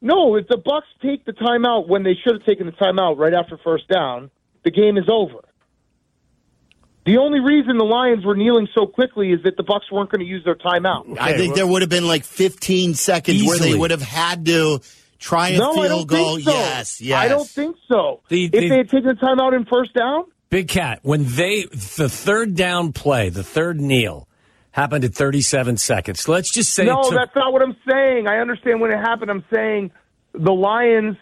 no, 0.01 0.37
if 0.37 0.47
the 0.47 0.59
Bucks 0.59 0.87
take 1.03 1.25
the 1.25 1.33
timeout 1.33 1.89
when 1.89 2.05
they 2.05 2.15
should 2.23 2.35
have 2.35 2.45
taken 2.45 2.67
the 2.67 2.73
timeout 2.73 3.19
right 3.19 3.35
after 3.35 3.59
first 3.65 3.89
down, 3.89 4.31
the 4.63 4.71
game 4.71 4.97
is 4.97 5.09
over. 5.11 5.41
The 7.05 7.17
only 7.17 7.41
reason 7.41 7.79
the 7.79 7.85
Lions 7.85 8.25
were 8.25 8.37
kneeling 8.37 8.69
so 8.77 8.87
quickly 8.87 9.31
is 9.33 9.43
that 9.45 9.57
the 9.57 9.63
Bucks 9.63 9.91
weren't 9.91 10.11
going 10.11 10.21
to 10.21 10.27
use 10.27 10.45
their 10.45 10.55
timeout. 10.57 11.19
I 11.19 11.37
think 11.39 11.55
there 11.55 11.67
would 11.67 11.81
have 11.81 11.89
been 11.89 12.07
like 12.07 12.23
15 12.23 12.95
seconds 12.95 13.45
where 13.45 13.59
they 13.59 13.75
would 13.75 13.91
have 13.91 14.03
had 14.03 14.45
to 14.47 14.81
try 15.19 15.49
a 15.51 15.59
No, 15.59 15.73
I 15.83 15.89
field 15.89 16.09
goal. 16.09 16.39
so. 16.41 16.51
Yes, 16.51 17.01
yes. 17.01 17.19
I 17.19 17.29
don't 17.29 17.47
think 17.49 17.77
so. 17.89 18.21
The- 18.29 18.45
if 18.47 18.51
the- 18.53 18.69
they 18.69 18.77
had 18.79 18.91
taken 18.91 19.09
the 19.09 19.15
timeout 19.15 19.55
in 19.57 19.65
first 19.67 19.95
down, 19.95 20.25
Big 20.51 20.69
Cat, 20.69 21.01
when 21.03 21.25
they 21.27 21.65
the 21.65 22.09
third 22.09 22.55
down 22.55 22.93
play, 22.93 23.29
the 23.29 23.43
third 23.43 23.81
kneel 23.81 24.27
happened 24.71 25.05
at 25.05 25.13
37 25.15 25.77
seconds. 25.77 26.27
Let's 26.29 26.51
just 26.53 26.73
say 26.73 26.85
No, 26.87 27.03
took, 27.03 27.13
that's 27.13 27.35
not 27.37 27.53
what 27.53 27.63
I'm 27.63 27.77
saying. 27.91 28.29
I 28.29 28.39
understand 28.39 28.81
when 28.81 28.91
it 28.91 28.97
happened. 28.99 29.31
I'm 29.31 29.45
saying 29.53 29.91
the 30.33 30.53
Lions 30.53 31.17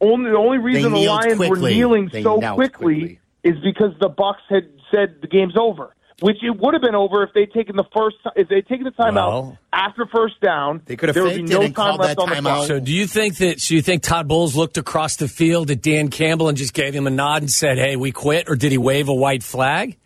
only 0.00 0.30
the 0.30 0.36
only 0.36 0.58
reason 0.58 0.90
the 0.92 0.98
kneeled 0.98 1.20
Lions 1.24 1.38
were 1.38 1.56
kneeling 1.58 2.08
They 2.12 2.22
so 2.24 2.40
quickly, 2.40 2.58
quickly. 2.68 3.20
is 3.44 3.54
because 3.62 3.92
the 4.00 4.08
Bucks 4.08 4.42
had 4.48 4.68
said 4.92 5.16
the 5.20 5.28
game's 5.28 5.56
over. 5.56 5.94
Which 6.22 6.38
it 6.42 6.56
would 6.56 6.72
have 6.72 6.82
been 6.82 6.94
over 6.94 7.24
if 7.24 7.30
they'd 7.34 7.52
taken 7.52 7.76
the 7.76 7.84
first 7.94 8.16
if 8.36 8.48
they'd 8.48 8.66
taken 8.66 8.84
the 8.84 8.92
timeout 8.92 9.14
Well- 9.14 9.58
after 9.72 10.06
first 10.06 10.40
down. 10.40 10.80
They 10.86 10.96
could 10.96 11.08
have 11.08 11.14
there 11.14 11.24
would 11.24 11.34
be 11.34 11.42
no 11.42 11.60
it 11.62 11.66
and 11.66 11.76
time 11.76 11.96
left 11.96 12.16
that 12.16 12.22
on 12.22 12.28
the 12.28 12.34
timeout. 12.36 12.42
clock. 12.42 12.66
So 12.68 12.80
do 12.80 12.92
you 12.92 13.06
think 13.06 13.38
that 13.38 13.60
so 13.60 13.74
you 13.74 13.82
think 13.82 14.02
Todd 14.02 14.28
Bowles 14.28 14.54
looked 14.56 14.78
across 14.78 15.16
the 15.16 15.28
field 15.28 15.70
at 15.70 15.82
Dan 15.82 16.08
Campbell 16.08 16.48
and 16.48 16.56
just 16.56 16.74
gave 16.74 16.94
him 16.94 17.06
a 17.06 17.10
nod 17.10 17.42
and 17.42 17.50
said, 17.50 17.76
"Hey, 17.78 17.96
we 17.96 18.12
quit," 18.12 18.48
or 18.48 18.56
did 18.56 18.72
he 18.72 18.78
wave 18.78 19.08
a 19.08 19.14
white 19.14 19.42
flag? 19.42 19.96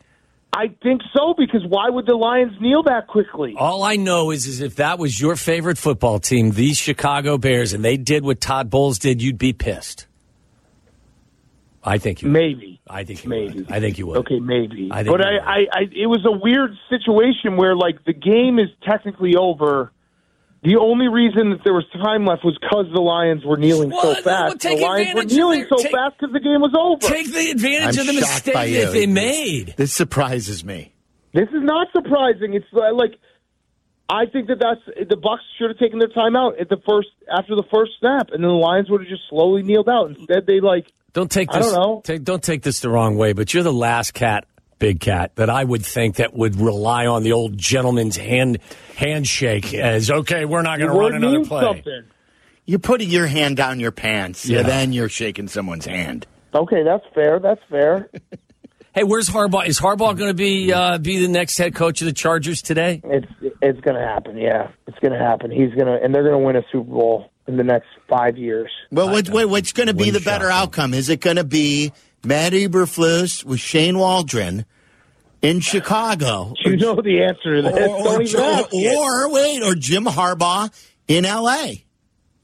I 0.52 0.68
think 0.82 1.02
so 1.14 1.34
because 1.36 1.60
why 1.68 1.90
would 1.90 2.06
the 2.06 2.14
Lions 2.14 2.54
kneel 2.62 2.82
that 2.84 3.08
quickly? 3.08 3.54
All 3.58 3.82
I 3.82 3.96
know 3.96 4.30
is, 4.30 4.46
is 4.46 4.62
if 4.62 4.76
that 4.76 4.98
was 4.98 5.20
your 5.20 5.36
favorite 5.36 5.76
football 5.76 6.18
team, 6.18 6.52
these 6.52 6.78
Chicago 6.78 7.36
Bears, 7.36 7.74
and 7.74 7.84
they 7.84 7.98
did 7.98 8.24
what 8.24 8.40
Todd 8.40 8.70
Bowles 8.70 8.98
did, 8.98 9.20
you'd 9.20 9.36
be 9.36 9.52
pissed. 9.52 10.06
I 11.86 11.98
think 11.98 12.22
you. 12.22 12.28
would. 12.28 12.32
Maybe. 12.34 12.80
I 12.88 13.04
think 13.04 13.24
you 13.24 13.30
maybe. 13.30 13.58
would. 13.60 13.72
I 13.72 13.80
think 13.80 13.98
you 13.98 14.06
would. 14.08 14.18
Okay, 14.18 14.40
maybe. 14.40 14.88
I 14.92 15.02
think 15.04 15.16
but 15.16 15.24
I, 15.24 15.36
I, 15.38 15.56
I, 15.72 15.80
it 15.92 16.06
was 16.06 16.24
a 16.26 16.32
weird 16.36 16.72
situation 16.90 17.56
where 17.56 17.76
like 17.76 18.04
the 18.04 18.12
game 18.12 18.58
is 18.58 18.68
technically 18.86 19.36
over. 19.36 19.92
The 20.62 20.76
only 20.80 21.06
reason 21.06 21.50
that 21.50 21.60
there 21.62 21.74
was 21.74 21.84
time 21.92 22.24
left 22.24 22.44
was 22.44 22.58
because 22.60 22.86
the 22.92 23.00
Lions 23.00 23.44
were 23.44 23.56
kneeling 23.56 23.90
Well, 23.90 24.02
so 24.02 24.08
well, 24.08 24.22
fast. 24.22 24.60
take 24.60 24.78
the 24.78 24.84
Lions 24.84 25.14
were 25.14 25.24
kneeling 25.24 25.60
their- 25.60 25.68
so 25.68 25.76
take- 25.76 25.92
fast 25.92 26.16
because 26.18 26.32
the 26.32 26.40
game 26.40 26.60
was 26.60 26.74
over. 26.74 26.98
Take 27.14 27.32
the 27.32 27.50
advantage 27.50 27.96
I'm 27.98 28.00
of 28.00 28.06
the 28.08 28.20
mistake 28.20 28.54
that 28.54 28.92
they 28.92 29.06
made. 29.06 29.74
This 29.76 29.92
surprises 29.92 30.64
me. 30.64 30.92
This 31.34 31.48
is 31.50 31.62
not 31.62 31.86
surprising. 31.92 32.54
It's 32.54 32.66
uh, 32.74 32.92
like 32.94 33.14
I 34.08 34.26
think 34.26 34.48
that 34.48 34.58
that's 34.58 34.80
the 35.08 35.16
Bucks 35.16 35.42
should 35.58 35.68
have 35.70 35.78
taken 35.78 35.98
their 35.98 36.08
timeout 36.08 36.60
at 36.60 36.68
the 36.68 36.78
first 36.88 37.08
after 37.30 37.54
the 37.54 37.64
first 37.72 37.92
snap, 38.00 38.28
and 38.32 38.42
then 38.42 38.48
the 38.50 38.56
Lions 38.56 38.88
would 38.90 39.02
have 39.02 39.08
just 39.10 39.22
slowly 39.28 39.62
kneeled 39.62 39.88
out. 39.88 40.10
Instead, 40.10 40.46
they 40.46 40.60
like 40.60 40.86
Don't 41.16 41.30
take 41.30 41.48
this, 41.48 41.56
I 41.56 41.60
this. 41.60 41.72
don't 41.72 41.80
know. 41.80 42.00
Take, 42.04 42.24
don't 42.24 42.42
take 42.42 42.62
this 42.62 42.80
the 42.80 42.90
wrong 42.90 43.16
way, 43.16 43.32
but 43.32 43.54
you're 43.54 43.62
the 43.62 43.72
last 43.72 44.12
cat 44.12 44.44
Big 44.78 45.00
Cat, 45.00 45.34
that 45.36 45.48
I 45.48 45.64
would 45.64 45.82
think 45.86 46.16
that 46.16 46.34
would 46.34 46.60
rely 46.60 47.06
on 47.06 47.22
the 47.22 47.32
old 47.32 47.56
gentleman's 47.56 48.16
hand 48.18 48.58
handshake 48.96 49.72
as 49.72 50.10
okay, 50.10 50.44
we're 50.44 50.60
not 50.60 50.78
going 50.78 50.90
to 50.90 50.96
run 50.98 51.14
another 51.14 51.42
play. 51.46 51.62
something. 51.62 52.02
You're 52.66 52.78
putting 52.80 53.08
your 53.08 53.26
hand 53.26 53.56
down 53.56 53.80
your 53.80 53.92
pants, 53.92 54.46
Yeah. 54.46 54.58
and 54.58 54.68
then 54.68 54.92
you're 54.92 55.08
shaking 55.08 55.48
someone's 55.48 55.86
hand. 55.86 56.26
Okay, 56.54 56.82
that's 56.82 57.04
fair. 57.14 57.38
That's 57.38 57.62
fair. 57.70 58.10
Hey, 58.94 59.04
where's 59.04 59.28
Harbaugh? 59.28 59.66
Is 59.66 59.78
Harbaugh 59.78 60.16
going 60.16 60.30
to 60.30 60.34
be 60.34 60.72
uh, 60.72 60.96
be 60.96 61.18
the 61.20 61.28
next 61.28 61.58
head 61.58 61.74
coach 61.74 62.00
of 62.00 62.06
the 62.06 62.14
Chargers 62.14 62.62
today? 62.62 63.02
It's 63.04 63.26
it's 63.60 63.80
going 63.82 63.94
to 63.94 64.00
happen. 64.00 64.38
Yeah, 64.38 64.70
it's 64.86 64.98
going 65.00 65.12
to 65.12 65.18
happen. 65.18 65.50
He's 65.50 65.68
going 65.74 65.84
to, 65.84 66.02
and 66.02 66.14
they're 66.14 66.22
going 66.22 66.40
to 66.40 66.46
win 66.46 66.56
a 66.56 66.62
Super 66.72 66.90
Bowl 66.90 67.30
in 67.46 67.56
the 67.56 67.64
next 67.64 67.88
five 68.08 68.36
years. 68.36 68.70
Well, 68.90 69.10
what, 69.10 69.28
what, 69.28 69.48
what's 69.48 69.72
going 69.72 69.88
to 69.88 69.94
be 69.94 70.10
the 70.10 70.20
better 70.20 70.50
outcome? 70.50 70.94
Is 70.94 71.08
it 71.08 71.20
going 71.20 71.36
to 71.36 71.44
be 71.44 71.92
Matt 72.24 72.52
Eberflus 72.52 73.44
with 73.44 73.60
Shane 73.60 73.98
Waldron 73.98 74.64
in 75.42 75.60
Chicago? 75.60 76.54
You 76.64 76.76
know 76.76 76.96
the 76.96 77.22
answer 77.22 77.56
to 77.56 77.62
that. 77.62 77.74
or, 77.74 77.88
or, 77.88 78.02
Don't 78.02 78.22
even 78.22 78.40
ask 78.40 78.68
it. 78.72 78.96
or 78.96 79.30
wait, 79.32 79.62
or 79.62 79.74
Jim 79.74 80.04
Harbaugh 80.04 80.70
in 81.08 81.24
L.A. 81.24 81.84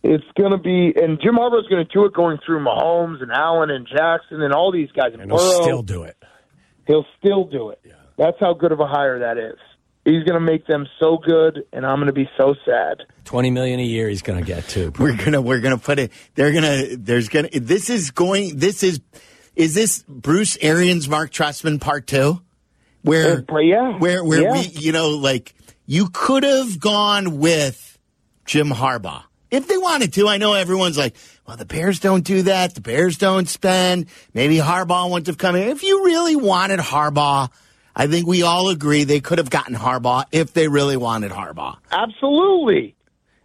It's 0.05 0.25
going 0.37 0.51
to 0.51 0.59
be, 0.59 0.93
and 1.01 1.21
Jim 1.23 1.35
Harbaugh's 1.35 1.69
going 1.69 1.87
to 1.87 1.93
do 1.93 2.05
it 2.07 2.12
going 2.12 2.38
through 2.45 2.59
Mahomes 2.65 3.23
and 3.23 3.31
Allen 3.31 3.71
and 3.71 3.87
Jackson 3.87 4.43
and 4.43 4.53
all 4.53 4.73
these 4.73 4.91
guys. 4.93 5.12
And 5.12 5.23
And 5.23 5.31
he'll 5.31 5.62
still 5.62 5.83
do 5.83 6.03
it. 6.03 6.17
He'll 6.88 7.07
still 7.19 7.45
do 7.45 7.71
it. 7.71 7.81
That's 8.19 8.37
how 8.41 8.55
good 8.55 8.73
of 8.73 8.81
a 8.81 8.87
hire 8.87 9.21
that 9.21 9.38
is. 9.38 9.59
He's 10.05 10.25
going 10.25 10.35
to 10.35 10.41
make 10.41 10.67
them 10.67 10.88
so 10.99 11.17
good, 11.17 11.65
and 11.73 11.87
I'm 11.87 11.97
going 11.97 12.07
to 12.07 12.12
be 12.12 12.29
so 12.37 12.55
sad. 12.65 13.05
Twenty 13.25 13.51
million 13.51 13.79
a 13.79 13.85
year 13.85 14.09
he's 14.09 14.23
going 14.23 14.41
to 14.41 14.45
get 14.45 14.69
too. 14.69 14.93
We're 14.99 15.17
gonna 15.17 15.41
we're 15.41 15.61
gonna 15.61 15.79
put 15.79 15.99
it. 16.01 16.11
They're 16.35 16.53
gonna. 16.53 16.97
There's 16.97 17.29
gonna. 17.29 17.49
This 17.53 17.88
is 17.88 18.11
going. 18.11 18.57
This 18.57 18.83
is. 18.83 19.01
Is 19.55 19.75
this 19.75 20.03
Bruce 20.09 20.57
Arians, 20.61 21.09
Marc 21.09 21.31
Trestman 21.31 21.81
part 21.81 22.07
two? 22.07 22.41
Where, 23.03 23.45
Uh, 23.49 23.59
yeah, 23.59 23.99
where, 23.99 24.25
where 24.25 24.41
yeah. 24.43 24.53
we, 24.53 24.61
you 24.61 24.93
know, 24.93 25.11
like 25.11 25.55
you 25.87 26.09
could 26.12 26.43
have 26.43 26.81
gone 26.81 27.38
with 27.38 27.99
Jim 28.47 28.69
Harbaugh 28.71 29.23
if 29.51 29.69
they 29.69 29.77
wanted 29.77 30.12
to. 30.15 30.27
I 30.29 30.38
know 30.38 30.55
everyone's 30.55 30.97
like, 30.97 31.15
well, 31.47 31.57
the 31.57 31.67
Bears 31.67 32.01
don't 32.01 32.25
do 32.25 32.43
that. 32.43 32.75
The 32.75 32.81
Bears 32.81 33.19
don't 33.19 33.49
spend. 33.49 34.07
Maybe 34.33 34.57
Harbaugh 34.57 35.11
wouldn't 35.11 35.27
have 35.27 35.38
come 35.38 35.55
in. 35.55 35.69
If 35.69 35.83
you 35.83 36.05
really 36.05 36.37
wanted 36.37 36.79
Harbaugh, 36.81 37.51
I 37.95 38.07
think 38.07 38.27
we 38.27 38.43
all 38.43 38.71
agree 38.71 39.05
they 39.05 39.21
could 39.21 39.39
have 39.39 39.51
gotten 39.51 39.75
Harbaugh 39.75 40.25
if 40.33 40.53
they 40.53 40.69
really 40.69 40.97
wanted 40.97 41.31
Harbaugh. 41.31 41.77
Absolutely. 41.91 42.95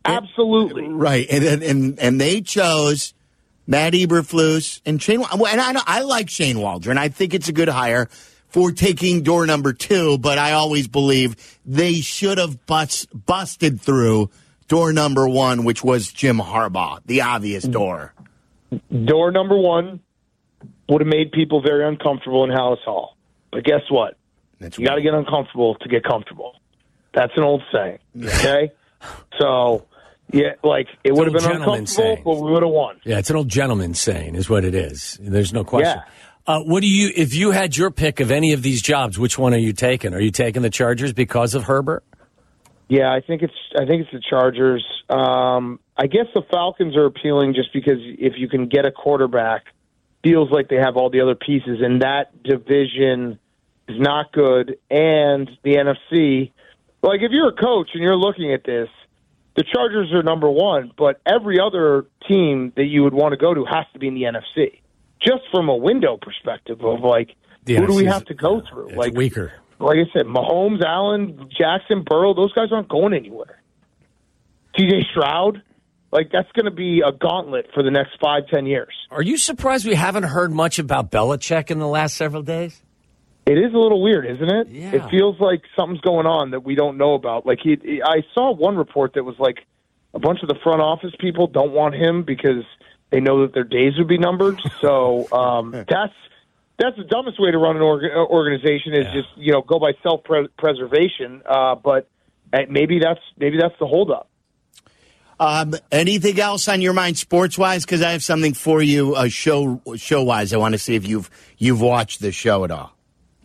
Absolutely. 0.06 0.88
Right, 0.88 1.28
and 1.30 1.44
and 1.44 1.64
and, 1.64 2.00
and 2.00 2.22
they 2.22 2.42
chose 2.42 3.14
Matt 3.66 3.94
Eberflus 3.94 4.82
and 4.86 5.02
Shane. 5.02 5.22
And 5.22 5.62
I 5.62 5.74
know, 5.74 5.82
I 5.86 6.02
like 6.02 6.30
Shane 6.30 6.60
Waldron. 6.60 6.98
I 6.98 7.10
think 7.10 7.34
it's 7.34 7.50
a 7.50 7.54
good 7.54 7.68
hire 7.68 8.08
for 8.48 8.72
taking 8.72 9.24
door 9.24 9.46
number 9.46 9.74
two. 9.74 10.18
But 10.18 10.38
I 10.38 10.54
always 10.54 10.88
believe 10.88 11.36
they 11.66 11.96
should 11.96 12.38
have 12.38 12.66
bust, 12.66 13.08
busted 13.26 13.82
through 13.82 14.30
door 14.70 14.94
number 14.94 15.28
one, 15.28 15.66
which 15.66 15.84
was 15.84 16.12
Jim 16.12 16.38
Harbaugh, 16.38 17.02
the 17.06 17.22
obvious 17.22 17.66
mm. 17.66 17.74
door. 17.74 18.14
Door 19.06 19.32
number 19.32 19.58
one 19.58 20.00
would 20.90 21.02
have 21.02 21.08
made 21.08 21.34
people 21.34 21.62
very 21.62 21.86
uncomfortable 21.86 22.46
in 22.46 22.50
Halas 22.50 22.80
Hall. 22.84 23.18
But 23.52 23.66
guess 23.66 23.82
what? 23.90 24.18
That's 24.60 24.78
You 24.78 24.88
got 24.88 24.96
to 24.96 25.02
get 25.02 25.14
uncomfortable 25.14 25.76
to 25.76 25.90
get 25.90 26.04
comfortable. 26.04 26.54
That's 27.14 27.34
an 27.36 27.44
old 27.44 27.64
saying. 27.72 28.00
Okay? 28.24 28.72
so, 29.40 29.86
yeah, 30.32 30.54
like, 30.64 30.88
it 31.04 31.14
would 31.14 31.28
have 31.28 31.36
been 31.36 31.52
uncomfortable, 31.52 31.86
saying. 31.88 32.22
but 32.24 32.40
we 32.40 32.52
would 32.52 32.64
have 32.64 32.72
won. 32.72 33.00
Yeah, 33.04 33.20
it's 33.20 33.30
an 33.30 33.36
old 33.36 33.50
gentleman's 33.50 34.00
saying, 34.00 34.36
is 34.36 34.50
what 34.50 34.66
it 34.66 34.76
is. 34.76 35.18
There's 35.22 35.54
no 35.54 35.64
question. 35.64 35.98
Yeah. 35.98 36.12
Uh, 36.48 36.62
what 36.62 36.82
do 36.82 36.88
you? 36.88 37.12
If 37.14 37.36
you 37.36 37.52
had 37.52 37.76
your 37.76 37.92
pick 37.92 38.22
of 38.22 38.32
any 38.32 38.54
of 38.54 38.62
these 38.62 38.82
jobs, 38.82 39.20
which 39.20 39.38
one 39.38 39.54
are 39.54 39.60
you 39.60 39.74
taking? 39.74 40.14
Are 40.14 40.22
you 40.22 40.32
taking 40.32 40.62
the 40.62 40.70
Chargers 40.70 41.12
because 41.12 41.56
of 41.56 41.64
Herbert? 41.64 42.06
Yeah, 42.88 43.12
I 43.12 43.20
think 43.20 43.42
it's 43.42 43.54
I 43.76 43.86
think 43.86 44.04
it's 44.04 44.12
the 44.14 44.22
Chargers. 44.30 44.86
Um, 45.10 45.82
I 45.98 46.08
guess 46.08 46.28
the 46.34 46.44
Falcons 46.50 46.96
are 46.96 47.06
appealing 47.06 47.54
just 47.54 47.74
because 47.74 47.98
if 48.00 48.34
you 48.38 48.48
can 48.48 48.70
get 48.70 48.86
a 48.86 48.92
quarterback, 48.92 49.66
feels 50.24 50.50
like 50.50 50.70
they 50.70 50.78
have 50.78 50.96
all 50.96 51.10
the 51.10 51.20
other 51.20 51.36
pieces, 51.36 51.80
and 51.82 52.02
that 52.02 52.44
division 52.44 53.40
is 53.88 54.00
not 54.00 54.32
good. 54.32 54.78
And 54.90 55.50
the 55.64 55.76
NFC, 55.76 56.52
like 57.02 57.22
if 57.22 57.32
you're 57.32 57.50
a 57.50 57.54
coach 57.56 57.90
and 57.94 58.04
you're 58.04 58.16
looking 58.18 58.54
at 58.54 58.64
this, 58.64 58.90
the 59.56 59.64
Chargers 59.64 60.14
are 60.14 60.22
number 60.22 60.50
one, 60.50 60.92
but 60.98 61.20
every 61.26 61.60
other 61.60 62.06
team 62.28 62.72
that 62.76 62.86
you 62.86 63.04
would 63.04 63.14
want 63.14 63.32
to 63.34 63.38
go 63.38 63.54
to 63.54 63.66
has 63.66 63.86
to 63.94 64.00
be 64.00 64.08
in 64.08 64.14
the 64.14 64.24
NFC. 64.24 64.80
Just 65.20 65.44
from 65.52 65.68
a 65.68 65.76
window 65.76 66.18
perspective 66.22 66.80
of 66.84 67.00
like, 67.02 67.32
The 67.66 67.76
who 67.76 67.88
do 67.88 67.94
we 67.96 68.06
have 68.06 68.26
to 68.26 68.36
go 68.36 68.62
through? 68.70 68.90
It's 68.90 68.98
like 68.98 69.14
weaker. 69.14 69.52
like 69.80 69.98
I 69.98 70.12
said, 70.16 70.28
Mahomes, 70.28 70.84
Allen, 70.86 71.50
Jackson, 71.58 72.04
Burrow, 72.08 72.36
those 72.36 72.54
guys 72.54 72.68
aren't 72.72 72.88
going 72.90 73.14
anywhere. 73.14 73.60
TJ 74.78 75.06
Stroud, 75.10 75.64
like 76.12 76.30
that's 76.32 76.52
going 76.52 76.66
to 76.66 76.72
be 76.72 77.02
a 77.06 77.12
gauntlet 77.12 77.68
for 77.74 77.82
the 77.82 77.90
next 77.90 78.12
five, 78.22 78.44
ten 78.54 78.68
years. 78.68 78.94
Are 79.10 79.24
you 79.24 79.38
surprised 79.38 79.88
we 79.88 79.96
haven't 79.96 80.24
heard 80.24 80.54
much 80.54 80.78
about 80.78 81.10
Belichick 81.12 81.72
in 81.72 81.80
the 81.80 81.88
last 81.88 82.16
several 82.16 82.44
days? 82.44 82.84
It 83.48 83.58
is 83.58 83.74
a 83.74 83.78
little 83.78 84.02
weird, 84.02 84.26
isn't 84.26 84.50
it? 84.50 84.68
Yeah. 84.68 84.92
It 84.92 85.10
feels 85.10 85.40
like 85.40 85.62
something's 85.74 86.02
going 86.02 86.26
on 86.26 86.52
that 86.52 86.66
we 86.66 86.76
don't 86.76 86.98
know 86.98 87.14
about. 87.14 87.46
Like 87.46 87.60
he, 87.64 88.02
I 88.04 88.24
saw 88.34 88.52
one 88.54 88.76
report 88.76 89.14
that 89.14 89.24
was 89.24 89.40
like 89.40 89.66
a 90.14 90.20
bunch 90.20 90.42
of 90.42 90.50
the 90.50 90.58
front 90.62 90.82
office 90.82 91.14
people 91.18 91.48
don't 91.48 91.72
want 91.72 91.96
him 91.96 92.24
because 92.24 92.66
they 93.10 93.22
know 93.22 93.44
that 93.44 93.54
their 93.54 93.64
days 93.64 93.94
would 93.98 94.08
be 94.08 94.18
numbered. 94.18 94.60
So 94.82 95.28
um, 95.32 95.72
that's 95.72 96.14
that's 96.78 96.96
the 96.98 97.04
dumbest 97.04 97.40
way 97.40 97.50
to 97.52 97.58
run 97.58 97.78
an 97.78 97.82
org- 97.82 98.04
organization 98.14 98.94
is 98.94 99.06
just 99.14 99.30
you 99.38 99.54
know 99.54 99.62
go 99.62 99.80
by 99.80 99.94
self 100.04 100.22
preservation. 100.58 101.42
Uh, 101.46 101.76
but 101.76 102.10
uh, 102.54 102.60
maybe 102.70 103.00
that's 103.00 103.22
maybe 103.38 103.58
that's 103.58 103.74
the 103.80 103.88
holdup. 103.88 104.30
Um, 105.40 105.76
anything 105.92 106.40
else 106.40 106.68
on 106.68 106.82
your 106.82 106.94
mind, 106.94 107.18
sports 107.18 107.58
wise? 107.58 107.86
Because 107.86 108.02
I 108.02 108.12
have 108.12 108.24
something 108.24 108.54
for 108.54 108.82
you, 108.82 109.16
uh, 109.16 109.30
show 109.30 109.82
show 109.96 110.24
wise. 110.24 110.54
I 110.54 110.58
want 110.58 110.74
to 110.74 110.80
see 110.80 110.96
if 110.96 111.08
you've 111.08 111.30
you've 111.58 111.82
watched 111.82 112.20
the 112.22 112.32
show 112.32 112.64
at 112.64 112.72
all. 112.72 112.97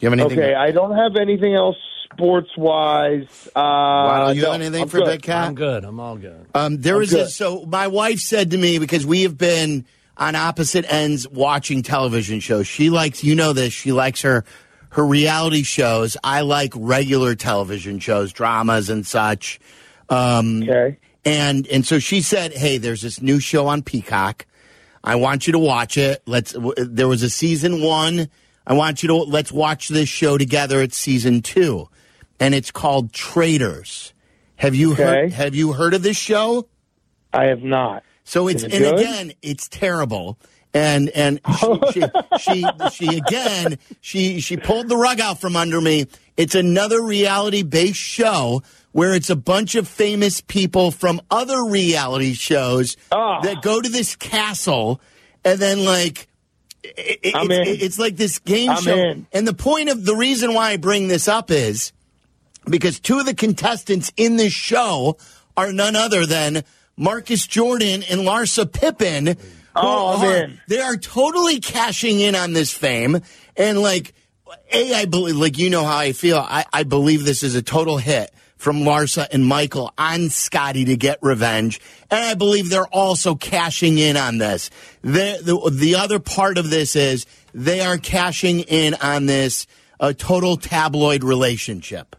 Do 0.03 0.07
you 0.07 0.11
have 0.11 0.19
anything? 0.19 0.38
Okay, 0.45 0.55
I 0.55 0.73
don't 0.73 0.97
have 0.97 1.15
anything 1.17 1.55
else 1.55 1.77
sports 2.12 2.51
wise. 2.57 3.49
Uh, 3.55 3.61
Waddle, 3.61 4.33
you 4.35 4.43
no, 4.43 4.53
have 4.53 4.61
anything 4.61 4.83
I'm 4.83 4.88
for 4.88 4.99
good. 4.99 5.07
Big 5.07 5.23
Cat? 5.23 5.47
I'm 5.47 5.55
good. 5.55 5.85
I'm 5.85 6.01
all 6.01 6.17
good. 6.17 6.47
Um, 6.55 6.79
there 6.81 6.95
I'm 6.95 7.01
was 7.01 7.12
a, 7.12 7.29
so 7.29 7.65
my 7.67 7.87
wife 7.87 8.19
said 8.19 8.51
to 8.51 8.59
me 8.59 8.79
because 8.81 9.07
we 9.07 9.23
have 9.23 9.38
been 9.38 9.85
on 10.19 10.35
opposite 10.35 10.85
ends 10.93 11.29
watching 11.29 11.83
television 11.83 12.41
shows. 12.41 12.67
She 12.67 12.91
likes, 12.91 13.23
you 13.23 13.35
know 13.37 13.53
this. 13.53 13.73
She 13.73 13.93
likes 13.93 14.23
her 14.23 14.45
her 14.91 15.07
reality 15.07 15.62
shows. 15.62 16.17
I 16.25 16.41
like 16.43 16.73
regular 16.77 17.35
television 17.37 17.99
shows, 18.01 18.33
dramas 18.33 18.91
and 18.91 19.07
such. 19.07 19.61
Um, 20.11 20.65
Okay. 20.65 20.99
and 21.25 21.67
and 21.69 21.87
so 21.87 21.99
she 22.01 22.21
said, 22.23 22.53
"Hey, 22.53 22.77
there's 22.79 23.03
this 23.03 23.23
new 23.23 23.38
show 23.41 23.69
on 23.69 23.83
Peacock. 23.83 24.47
I 25.05 25.15
want 25.15 25.47
you 25.47 25.53
to 25.53 25.59
watch 25.61 25.97
it. 25.97 26.23
Let's. 26.27 26.53
w- 26.53 26.75
There 26.77 27.09
was 27.09 27.23
a 27.23 27.31
season 27.31 27.83
one. 27.83 28.29
I 28.66 28.75
want 28.75 29.03
you 29.03 29.09
to 29.09 29.16
let's 29.16 29.51
watch 29.53 29.88
this 29.88 30.09
show 30.09 30.38
together. 30.38 30.81
It's 30.81 30.96
season 30.96 31.42
two, 31.42 31.88
and 32.38 32.55
it's 32.55 32.70
called 32.70 33.12
Traitors. 33.12 34.12
Have 34.57 34.75
you 34.75 34.92
Okay. 34.92 35.03
heard? 35.03 35.33
Have 35.33 35.55
you 35.55 35.72
heard 35.72 35.94
of 35.94 36.03
this 36.03 36.16
show? 36.16 36.68
I 37.33 37.44
have 37.46 37.62
not. 37.62 38.05
So 38.25 38.46
it's 38.48 38.62
it 38.62 38.72
and 38.72 38.85
good? 38.85 39.01
again, 39.01 39.33
it's 39.42 39.68
terrible. 39.68 40.38
And 40.75 41.09
and 41.11 41.40
she, 41.59 41.79
she 41.92 42.05
she 42.40 42.66
she 42.92 43.16
again 43.16 43.79
she 44.01 44.40
she 44.40 44.57
pulled 44.57 44.88
the 44.88 44.96
rug 44.96 45.20
out 45.20 45.40
from 45.40 45.57
under 45.57 45.81
me. 45.81 46.07
It's 46.37 46.55
another 46.55 47.03
reality 47.03 47.62
based 47.62 47.98
show 47.98 48.62
where 48.92 49.12
it's 49.14 49.29
a 49.31 49.37
bunch 49.37 49.75
of 49.75 49.88
famous 49.88 50.40
people 50.40 50.90
from 50.90 51.20
other 51.31 51.64
reality 51.64 52.33
shows 52.35 52.96
Ah. 53.11 53.40
that 53.40 53.61
go 53.62 53.81
to 53.81 53.88
this 53.88 54.14
castle 54.16 55.01
and 55.44 55.59
then 55.59 55.85
like 55.85 56.29
it, 56.85 57.21
it- 57.23 57.35
I'm 57.37 57.51
it's, 57.51 57.68
in. 57.71 57.87
it's 57.87 57.99
like 57.99 58.16
this 58.16 58.38
game 58.38 58.71
I'm 58.71 58.83
show. 58.83 58.95
in. 58.97 59.27
And 59.33 59.47
the 59.47 59.55
point 59.55 59.88
of 59.88 60.05
the 60.05 60.16
reason 60.16 60.55
why 60.55 60.71
I 60.71 60.77
bring 60.77 61.09
this 61.09 61.29
up 61.29 61.51
is 61.51 61.92
because 62.68 63.01
two 63.01 63.18
of 63.18 63.27
the 63.27 63.35
contestants 63.35 64.12
in 64.16 64.37
this 64.37 64.53
show 64.53 65.16
are 65.57 65.73
none 65.73 65.97
other 65.97 66.27
than 66.27 66.62
Marcus 66.97 67.47
Jordan 67.47 68.03
and 68.11 68.21
Larsa 68.23 68.71
Pippen. 68.71 69.37
Oh, 69.75 70.18
are- 70.18 70.23
man. 70.25 70.61
They 70.68 70.81
are 70.81 70.97
totally 70.97 71.61
cashing 71.61 72.21
in 72.21 72.35
on 72.35 72.53
this 72.53 72.73
fame. 72.73 73.21
And 73.57 73.81
like, 73.81 74.14
A, 74.73 74.95
I 74.95 75.05
believe, 75.07 75.37
like, 75.37 75.59
you 75.59 75.71
know 75.71 75.85
how 75.85 75.97
I 75.97 76.12
feel. 76.12 76.38
I, 76.38 76.64
I 76.73 76.83
believe 76.85 77.25
this 77.25 77.42
is 77.42 77.55
a 77.55 77.62
total 77.62 77.99
hit 77.99 78.32
from 78.62 78.77
Larsa 78.83 79.27
and 79.33 79.44
Michael 79.44 79.92
on 79.98 80.31
Scotty 80.31 80.85
to 80.85 80.96
get 80.96 81.18
revenge. 81.20 81.81
And 82.12 82.25
I 82.25 82.35
believe 82.35 82.70
they're 82.70 82.87
also 82.87 83.35
cashing 83.35 83.98
in 83.98 84.16
on 84.16 84.38
this. 84.38 84.70
The, 85.03 85.40
the, 85.42 85.70
the 85.70 85.94
other 85.96 86.20
part 86.20 86.59
of 86.59 86.70
this 86.70 86.94
is 86.94 87.27
they 87.53 87.81
are 87.81 87.98
cashing 87.98 88.61
in 88.61 88.94
on 88.94 89.27
this 89.27 89.66
uh, 89.98 90.12
total 90.16 90.57
tabloid 90.57 91.25
relationship. 91.25 92.14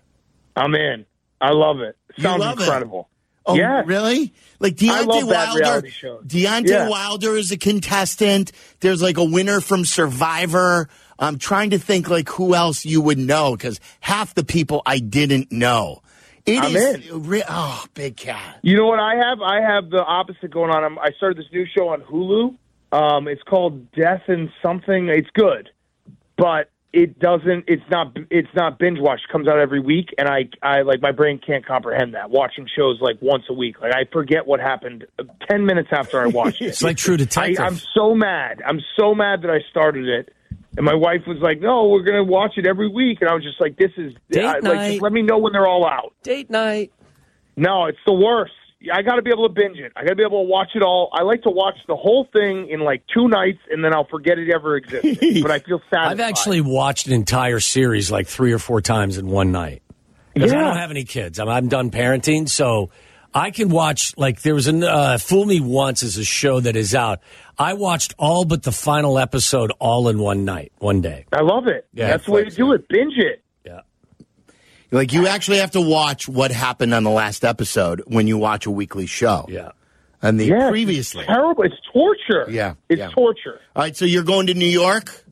I'm 0.56 0.76
in. 0.76 1.06
I 1.40 1.52
love 1.52 1.80
it. 1.80 1.96
Sounds 2.20 2.42
love 2.42 2.60
it. 2.60 2.64
incredible. 2.64 3.10
Oh, 3.46 3.56
Yes. 3.56 3.86
really? 3.88 4.34
Like 4.60 4.76
Deontay 4.76 4.90
I 4.90 5.02
love 5.02 5.30
bad 5.30 5.62
Wilder. 5.62 5.88
Deontay 6.26 6.68
Yeah. 6.70 6.90
Wilder 6.90 7.36
is 7.38 7.52
a 7.54 7.58
contestant. 7.58 8.52
There's 8.82 9.02
like 9.02 9.18
a 9.18 9.24
winner 9.24 9.62
from 9.62 9.86
Survivor. 9.86 10.90
I'm 11.20 11.38
trying 11.38 11.70
to 11.70 11.80
think 11.80 12.10
like 12.10 12.28
who 12.30 12.54
else 12.54 12.86
you 12.86 13.00
would 13.02 13.18
know 13.18 13.56
because 13.56 13.80
half 14.02 14.34
the 14.36 14.44
people 14.44 14.82
I 14.86 15.00
didn't 15.00 15.52
know. 15.52 16.02
It 16.46 16.60
I'm 16.62 16.76
is- 16.76 17.10
in. 17.10 17.24
re- 17.24 17.44
oh, 17.48 17.86
big 17.94 18.18
cat. 18.18 18.60
You 18.62 18.76
know 18.78 18.86
what 18.88 19.00
I 19.00 19.16
have? 19.16 19.42
I 19.42 19.62
have 19.62 19.90
the 19.90 20.04
opposite 20.04 20.52
going 20.52 20.72
on. 20.72 20.84
I'm, 20.84 21.00
I 21.00 21.12
started 21.18 21.38
this 21.38 21.52
new 21.52 21.66
show 21.66 21.90
on 21.90 22.02
Hulu. 22.02 22.56
Um, 22.92 23.28
it's 23.28 23.42
called 23.44 23.92
Death 23.94 24.24
and 24.28 24.50
Something. 24.62 25.08
It's 25.08 25.30
good, 25.34 25.70
but 26.38 26.70
it 26.92 27.18
doesn't. 27.18 27.66
It's 27.68 27.82
not. 27.90 28.16
It's 28.30 28.50
not 28.56 28.78
binge 28.78 29.00
watch. 29.00 29.22
It 29.28 29.32
comes 29.32 29.48
out 29.48 29.58
every 29.58 29.80
week, 29.80 30.10
and 30.20 30.28
I, 30.30 30.48
I 30.62 30.82
like 30.84 31.02
my 31.02 31.12
brain 31.12 31.40
can't 31.44 31.66
comprehend 31.66 32.14
that. 32.14 32.30
Watching 32.30 32.68
shows 32.76 33.00
like 33.02 33.18
once 33.22 33.46
a 33.50 33.54
week, 33.54 33.82
like 33.82 33.94
I 33.96 34.04
forget 34.12 34.46
what 34.46 34.60
happened 34.60 35.06
ten 35.50 35.66
minutes 35.66 35.90
after 35.92 36.22
I 36.22 36.28
watched 36.28 36.62
it. 36.62 36.66
It's 36.68 36.84
like 36.84 36.98
True 36.98 37.16
I, 37.16 37.18
Detective. 37.18 37.60
I'm 37.66 37.78
so 37.96 38.14
mad. 38.14 38.62
I'm 38.68 38.80
so 39.00 39.16
mad 39.16 39.42
that 39.42 39.50
I 39.50 39.62
started 39.72 40.08
it. 40.08 40.34
And 40.76 40.86
my 40.86 40.96
wife 40.96 41.22
was 41.28 41.38
like, 41.40 41.62
"No, 41.62 41.88
we're 41.88 42.04
going 42.04 42.18
to 42.18 42.24
watch 42.24 42.54
it 42.58 42.66
every 42.66 42.88
week." 42.88 43.20
And 43.22 43.30
I 43.30 43.34
was 43.34 43.44
just 43.44 43.62
like, 43.62 43.78
"This 43.78 43.92
is 43.98 44.14
Date 44.30 44.46
I, 44.46 44.54
like, 44.54 44.64
night. 44.64 44.90
just 44.92 45.02
let 45.02 45.14
me 45.14 45.22
know 45.22 45.38
when 45.38 45.54
they're 45.54 45.68
all 45.68 45.86
out." 45.86 46.14
Date 46.24 46.50
night. 46.50 46.92
No, 47.56 47.86
it's 47.86 48.00
the 48.06 48.14
worst. 48.14 48.54
I 48.92 49.02
got 49.02 49.16
to 49.16 49.22
be 49.22 49.30
able 49.30 49.48
to 49.48 49.54
binge 49.54 49.78
it. 49.78 49.94
I 49.96 50.02
got 50.04 50.10
to 50.10 50.16
be 50.16 50.24
able 50.24 50.44
to 50.44 50.50
watch 50.50 50.72
it 50.76 50.82
all. 50.82 51.10
I 51.14 51.24
like 51.24 51.44
to 51.44 51.50
watch 51.50 51.78
the 51.88 51.96
whole 51.96 52.28
thing 52.34 52.70
in 52.70 52.82
like 52.82 53.04
two 53.14 53.28
nights, 53.28 53.60
and 53.72 53.84
then 53.84 53.94
I'll 53.94 54.08
forget 54.08 54.38
it 54.38 54.50
ever 54.54 54.76
existed. 54.76 55.20
but 55.42 55.52
I 55.52 55.60
feel 55.60 55.80
satisfied. 55.90 56.12
I've 56.12 56.20
actually 56.20 56.62
watched 56.62 57.08
an 57.08 57.14
entire 57.14 57.60
series 57.60 58.12
like 58.12 58.28
three 58.28 58.52
or 58.52 58.60
four 58.60 58.82
times 58.82 59.18
in 59.18 59.28
one 59.28 59.52
night 59.52 59.84
because 60.34 60.52
I 60.52 60.60
don't 60.60 60.78
have 60.78 60.92
any 60.92 61.06
kids. 61.06 61.40
I'm, 61.40 61.48
I'm 61.48 61.68
done 61.70 61.92
parenting, 61.92 62.50
so 62.50 62.90
I 63.34 63.52
can 63.52 63.70
watch. 63.70 64.16
Like 64.18 64.42
there 64.42 64.54
was 64.56 64.68
a 64.68 64.78
uh, 64.90 65.18
"Fool 65.18 65.46
Me 65.46 65.60
Once" 65.60 66.04
is 66.04 66.18
a 66.18 66.24
show 66.24 66.60
that 66.60 66.76
is 66.76 66.94
out. 66.94 67.20
I 67.58 67.74
watched 67.74 68.14
all 68.18 68.46
but 68.46 68.64
the 68.64 68.72
final 68.72 69.18
episode 69.20 69.72
all 69.80 70.08
in 70.10 70.20
one 70.20 70.46
night, 70.46 70.72
one 70.80 71.02
day. 71.02 71.26
I 71.32 71.42
love 71.42 71.68
it. 71.68 71.88
Yeah, 71.94 72.08
That's 72.08 72.26
the 72.26 72.32
way 72.32 72.44
to 72.46 72.50
do 72.50 72.74
it. 72.74 72.88
Binge 72.88 73.14
it. 73.18 73.44
Yeah, 73.66 73.82
Like 74.92 75.14
you 75.14 75.28
actually 75.28 75.58
have 75.58 75.72
to 75.72 75.82
watch 75.82 76.28
what 76.28 76.52
happened 76.52 76.94
on 76.94 77.04
the 77.04 77.10
last 77.12 77.44
episode 77.46 78.02
when 78.08 78.28
you 78.28 78.38
watch 78.38 78.66
a 78.66 78.72
weekly 78.72 79.06
show. 79.06 79.46
yeah. 79.50 79.72
And 80.22 80.40
the 80.40 80.46
Yeah, 80.46 80.70
previously. 80.70 81.24
it's 81.26 81.28
terrible. 81.34 81.64
It's 81.64 81.76
torture. 81.92 82.50
Yeah, 82.50 82.76
it's 82.88 83.00
yeah. 83.00 83.10
torture. 83.10 83.60
All 83.76 83.84
right, 83.84 83.96
so 83.96 84.06
you're 84.06 84.24
going 84.24 84.48
to 84.48 84.54
New 84.54 84.66
York. 84.66 85.23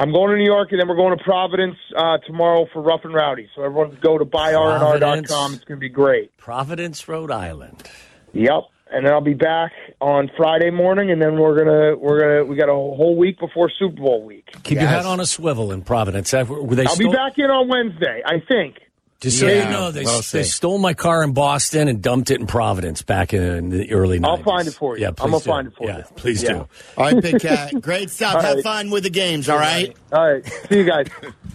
I'm 0.00 0.12
going 0.12 0.30
to 0.30 0.36
New 0.38 0.44
York, 0.46 0.68
and 0.72 0.80
then 0.80 0.88
we're 0.88 0.96
going 0.96 1.16
to 1.16 1.22
Providence 1.22 1.76
uh, 1.94 2.16
tomorrow 2.26 2.66
for 2.72 2.80
Rough 2.80 3.02
and 3.04 3.12
Rowdy. 3.12 3.48
So 3.54 3.62
everyone 3.62 3.98
go 4.00 4.16
to 4.16 4.24
Providence. 4.24 5.30
buyrnr.com. 5.30 5.54
It's 5.54 5.64
going 5.64 5.76
to 5.78 5.80
be 5.80 5.90
great. 5.90 6.34
Providence, 6.38 7.06
Rhode 7.06 7.30
Island. 7.30 7.76
Yep. 8.32 8.62
And 8.92 9.06
then 9.06 9.12
I'll 9.12 9.20
be 9.20 9.34
back 9.34 9.70
on 10.00 10.30
Friday 10.36 10.70
morning, 10.70 11.12
and 11.12 11.22
then 11.22 11.38
we're 11.38 11.56
gonna 11.56 11.96
we're 11.96 12.18
gonna 12.20 12.44
we 12.44 12.56
got 12.56 12.68
a 12.68 12.72
whole 12.72 13.14
week 13.16 13.38
before 13.38 13.70
Super 13.78 13.94
Bowl 14.02 14.24
week. 14.24 14.50
Keep 14.64 14.78
your 14.78 14.82
Yes. 14.90 15.04
head 15.04 15.06
on 15.06 15.20
a 15.20 15.26
swivel 15.26 15.70
in 15.70 15.82
Providence. 15.82 16.32
Were 16.32 16.74
they 16.74 16.86
I'll 16.86 16.96
be 16.96 17.06
back 17.06 17.38
in 17.38 17.44
on 17.50 17.68
Wednesday, 17.68 18.20
I 18.26 18.40
think. 18.48 18.78
Just 19.20 19.38
so 19.38 19.46
Yeah, 19.46 19.64
you 19.64 19.70
know, 19.70 19.90
they, 19.90 20.04
we'll 20.04 20.22
they 20.22 20.44
stole 20.44 20.78
my 20.78 20.94
car 20.94 21.22
in 21.22 21.34
Boston 21.34 21.88
and 21.88 22.00
dumped 22.00 22.30
it 22.30 22.40
in 22.40 22.46
Providence 22.46 23.02
back 23.02 23.34
in 23.34 23.68
the 23.68 23.92
early 23.92 24.18
90s. 24.18 24.26
I'll 24.26 24.42
find 24.42 24.66
it 24.66 24.72
for 24.72 24.96
you. 24.96 25.02
Yeah, 25.02 25.08
I'm 25.08 25.30
gonna 25.30 25.40
find 25.40 25.68
it 25.68 25.74
for 25.76 25.86
yeah, 25.86 25.98
you. 25.98 26.04
Please 26.16 26.42
Yeah. 26.42 26.48
do. 26.52 26.68
All 26.96 27.04
right, 27.04 27.22
Big 27.22 27.38
Cat. 27.40 27.74
Great 27.82 28.08
stuff. 28.08 28.36
All 28.36 28.40
Have 28.40 28.54
right. 28.56 28.64
fun 28.64 28.90
with 28.90 29.02
the 29.02 29.10
games, 29.10 29.50
all 29.50 29.58
right? 29.58 29.94
All 30.10 30.32
right. 30.32 30.46
See 30.70 30.78
you 30.78 30.84
guys. 30.84 31.08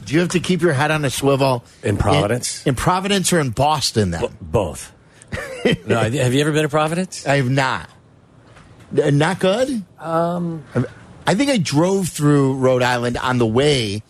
Do 0.06 0.14
you 0.14 0.20
have 0.20 0.30
to 0.30 0.40
keep 0.40 0.62
your 0.62 0.74
head 0.74 0.92
on 0.92 1.04
a 1.06 1.10
swivel? 1.10 1.64
In 1.82 1.98
Providence? 1.98 2.64
In, 2.66 2.70
in 2.70 2.76
Providence 2.76 3.34
or 3.34 3.40
in 3.40 3.50
Boston, 3.50 4.12
then? 4.12 4.38
Both. 4.40 4.94
no, 5.88 5.98
have 5.98 6.14
you 6.34 6.42
ever 6.42 6.52
been 6.52 6.64
to 6.64 6.70
Providence? 6.70 7.26
I 7.26 7.38
have 7.38 7.50
not. 7.50 7.90
Not 8.92 9.40
good? 9.40 9.84
Um, 10.00 10.64
I 11.26 11.34
think 11.34 11.50
I 11.50 11.58
drove 11.58 12.10
through 12.10 12.58
Rhode 12.58 12.84
Island 12.84 13.18
on 13.18 13.40
the 13.40 13.48
way 13.48 14.04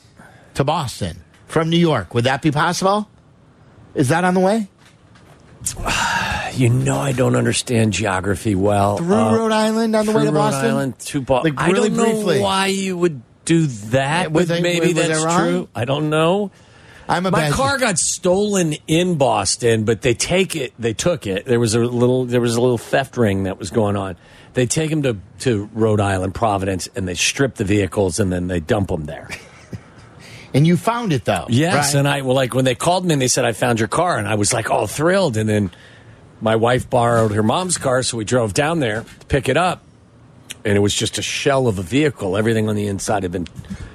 to 0.56 0.66
Boston 0.66 1.24
from 1.48 1.70
New 1.70 1.78
York. 1.78 2.14
Would 2.14 2.26
that 2.26 2.42
be 2.42 2.52
possible? 2.52 3.10
Is 3.96 4.10
that 4.10 4.24
on 4.24 4.34
the 4.34 4.40
way? 4.42 4.68
You 6.56 6.70
know, 6.70 6.98
I 6.98 7.12
don't 7.12 7.36
understand 7.36 7.92
geography 7.92 8.56
well. 8.56 8.96
Through 8.98 9.14
Uh, 9.14 9.36
Rhode 9.36 9.52
Island 9.52 9.94
on 9.94 10.06
the 10.06 10.14
way 10.14 10.22
to 10.22 10.28
Rhode 10.32 10.36
Boston? 10.36 10.66
Island 10.72 11.00
to 11.00 11.20
Boston. 11.20 11.54
Like, 11.54 11.62
I 11.62 11.70
really 11.72 11.90
don't 11.90 11.98
know 11.98 12.14
briefly. 12.14 12.40
why 12.40 12.68
you 12.68 12.96
would 12.98 13.22
do 13.44 13.68
that, 13.68 14.32
was 14.32 14.48
but 14.48 14.60
I- 14.60 14.62
maybe 14.62 14.94
was 14.94 15.08
that's 15.08 15.22
wrong? 15.26 15.40
true. 15.42 15.70
I 15.76 15.84
don't 15.84 16.10
know. 16.10 16.52
I'm 17.10 17.26
a 17.26 17.32
My 17.32 17.50
car 17.52 17.78
got 17.78 18.00
stolen 18.00 18.76
in 18.88 19.16
Boston, 19.16 19.84
but 19.84 20.02
they 20.02 20.14
take 20.14 20.56
it. 20.56 20.72
They 20.80 20.94
took 20.94 21.28
it. 21.28 21.46
There 21.46 21.60
was 21.60 21.76
a 21.76 21.80
little. 21.80 22.24
There 22.24 22.40
was 22.40 22.56
a 22.56 22.62
little 22.62 22.78
theft 22.78 23.18
ring 23.18 23.44
that 23.44 23.60
was 23.60 23.70
going 23.70 23.98
on. 23.98 24.16
They 24.54 24.66
take 24.68 24.92
them 24.92 25.02
to 25.04 25.18
to 25.40 25.70
Rhode 25.74 26.00
Island, 26.00 26.34
Providence, 26.36 26.88
and 26.96 27.06
they 27.06 27.16
strip 27.16 27.56
the 27.56 27.66
vehicles 27.66 28.18
and 28.18 28.32
then 28.32 28.48
they 28.48 28.62
dump 28.62 28.88
them 28.88 29.06
there. 29.08 29.28
And 30.56 30.66
you 30.66 30.78
found 30.78 31.14
it, 31.14 31.26
though. 31.26 31.46
Yes, 31.50 31.94
right? 31.94 32.00
and 32.00 32.08
I 32.08 32.22
well, 32.22 32.36
like 32.36 32.54
when 32.56 32.66
they 32.66 32.76
called 32.76 33.06
me 33.06 33.14
and 33.14 33.22
they 33.22 33.28
said 33.28 33.46
I 33.46 33.52
found 33.52 33.80
your 33.80 33.88
car, 33.90 34.18
and 34.18 34.28
I 34.28 34.36
was 34.36 34.54
like 34.54 34.72
all 34.72 34.88
thrilled. 34.88 35.38
And 35.38 35.48
then 35.48 35.70
my 36.42 36.56
wife 36.56 36.90
borrowed 36.90 37.32
her 37.34 37.44
mom's 37.44 37.78
car, 37.78 38.02
so 38.04 38.18
we 38.18 38.26
drove 38.26 38.54
down 38.54 38.80
there 38.80 39.02
to 39.20 39.26
pick 39.28 39.50
it 39.50 39.58
up, 39.58 39.84
and 40.64 40.76
it 40.76 40.80
was 40.80 40.94
just 40.96 41.18
a 41.18 41.22
shell 41.22 41.68
of 41.68 41.78
a 41.78 41.84
vehicle. 41.84 42.38
Everything 42.38 42.70
on 42.70 42.76
the 42.76 42.88
inside 42.88 43.24
had 43.24 43.32
been 43.32 43.48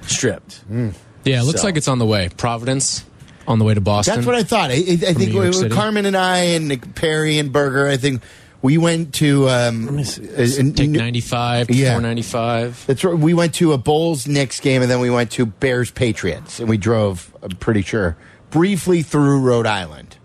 stripped. 0.02 0.62
Mm. 0.70 0.94
Yeah, 1.24 1.40
it 1.40 1.44
looks 1.44 1.60
So- 1.62 1.66
like 1.66 1.76
it's 1.76 1.88
on 1.88 1.98
the 1.98 2.06
way. 2.06 2.28
Providence, 2.36 3.04
on 3.48 3.58
the 3.58 3.64
way 3.64 3.74
to 3.74 3.80
Boston. 3.80 4.14
That's 4.16 4.26
what 4.26 4.34
I 4.36 4.42
thought. 4.42 4.70
I, 4.70 4.74
I 4.74 4.76
I 4.76 4.96
think 5.14 5.18
New 5.32 5.42
York 5.42 5.54
City. 5.54 5.74
Carmen 5.74 6.06
and 6.06 6.16
I 6.16 6.38
and 6.56 6.94
Perry 6.94 7.38
and 7.38 7.52
Berger, 7.52 7.88
I 7.88 7.96
think 7.96 8.22
we 8.62 8.78
went 8.78 9.14
to. 9.14 9.48
Um, 9.48 9.98
uh, 9.98 10.02
Take 10.04 10.90
95 10.90 11.70
Yeah. 11.70 11.92
495. 11.92 12.84
That's 12.86 13.04
right. 13.04 13.16
We 13.16 13.34
went 13.34 13.54
to 13.54 13.72
a 13.72 13.78
Bulls 13.78 14.26
Knicks 14.26 14.60
game, 14.60 14.82
and 14.82 14.90
then 14.90 15.00
we 15.00 15.10
went 15.10 15.30
to 15.32 15.46
Bears 15.46 15.90
Patriots, 15.90 16.60
and 16.60 16.68
we 16.68 16.76
drove. 16.76 17.34
I'm 17.42 17.50
pretty 17.56 17.82
sure 17.82 18.16
briefly 18.50 19.02
through 19.02 19.40
Rhode 19.40 19.66
Island. 19.66 20.16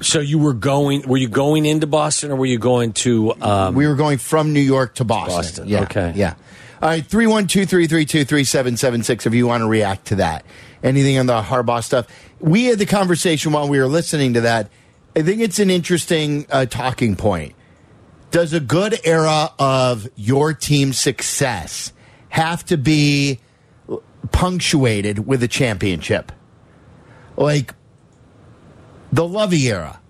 So 0.00 0.18
you 0.18 0.38
were 0.38 0.54
going? 0.54 1.02
Were 1.02 1.16
you 1.16 1.28
going 1.28 1.64
into 1.64 1.86
Boston, 1.86 2.32
or 2.32 2.36
were 2.36 2.46
you 2.46 2.58
going 2.58 2.92
to? 2.94 3.34
Um, 3.40 3.74
We 3.76 3.86
were 3.86 3.94
going 3.94 4.18
from 4.18 4.52
New 4.52 4.60
York 4.60 4.96
to 4.96 5.04
Boston. 5.04 5.36
Boston, 5.36 5.68
Yeah, 5.68 5.82
okay. 5.82 6.12
Yeah. 6.16 6.34
All 6.80 6.88
right. 6.88 7.06
Three 7.06 7.28
one 7.28 7.46
two 7.46 7.64
three 7.66 7.86
three 7.86 8.04
two 8.04 8.24
three 8.24 8.42
seven 8.42 8.76
seven 8.76 9.04
six. 9.04 9.26
If 9.26 9.34
you 9.34 9.46
want 9.46 9.60
to 9.62 9.68
react 9.68 10.06
to 10.06 10.16
that, 10.16 10.44
anything 10.82 11.18
on 11.18 11.26
the 11.26 11.40
Harbaugh 11.40 11.84
stuff, 11.84 12.08
we 12.40 12.64
had 12.64 12.80
the 12.80 12.86
conversation 12.86 13.52
while 13.52 13.68
we 13.68 13.78
were 13.78 13.86
listening 13.86 14.34
to 14.34 14.40
that. 14.40 14.68
I 15.14 15.22
think 15.22 15.40
it's 15.40 15.58
an 15.58 15.70
interesting 15.70 16.46
uh, 16.50 16.66
talking 16.66 17.16
point. 17.16 17.54
Does 18.30 18.54
a 18.54 18.60
good 18.60 18.98
era 19.04 19.52
of 19.58 20.08
your 20.16 20.54
team's 20.54 20.98
success 20.98 21.92
have 22.30 22.64
to 22.66 22.78
be 22.78 23.40
punctuated 24.30 25.26
with 25.26 25.42
a 25.42 25.48
championship? 25.48 26.32
Like 27.36 27.74
the 29.12 29.28
Lovie 29.28 29.68
era. 29.68 30.00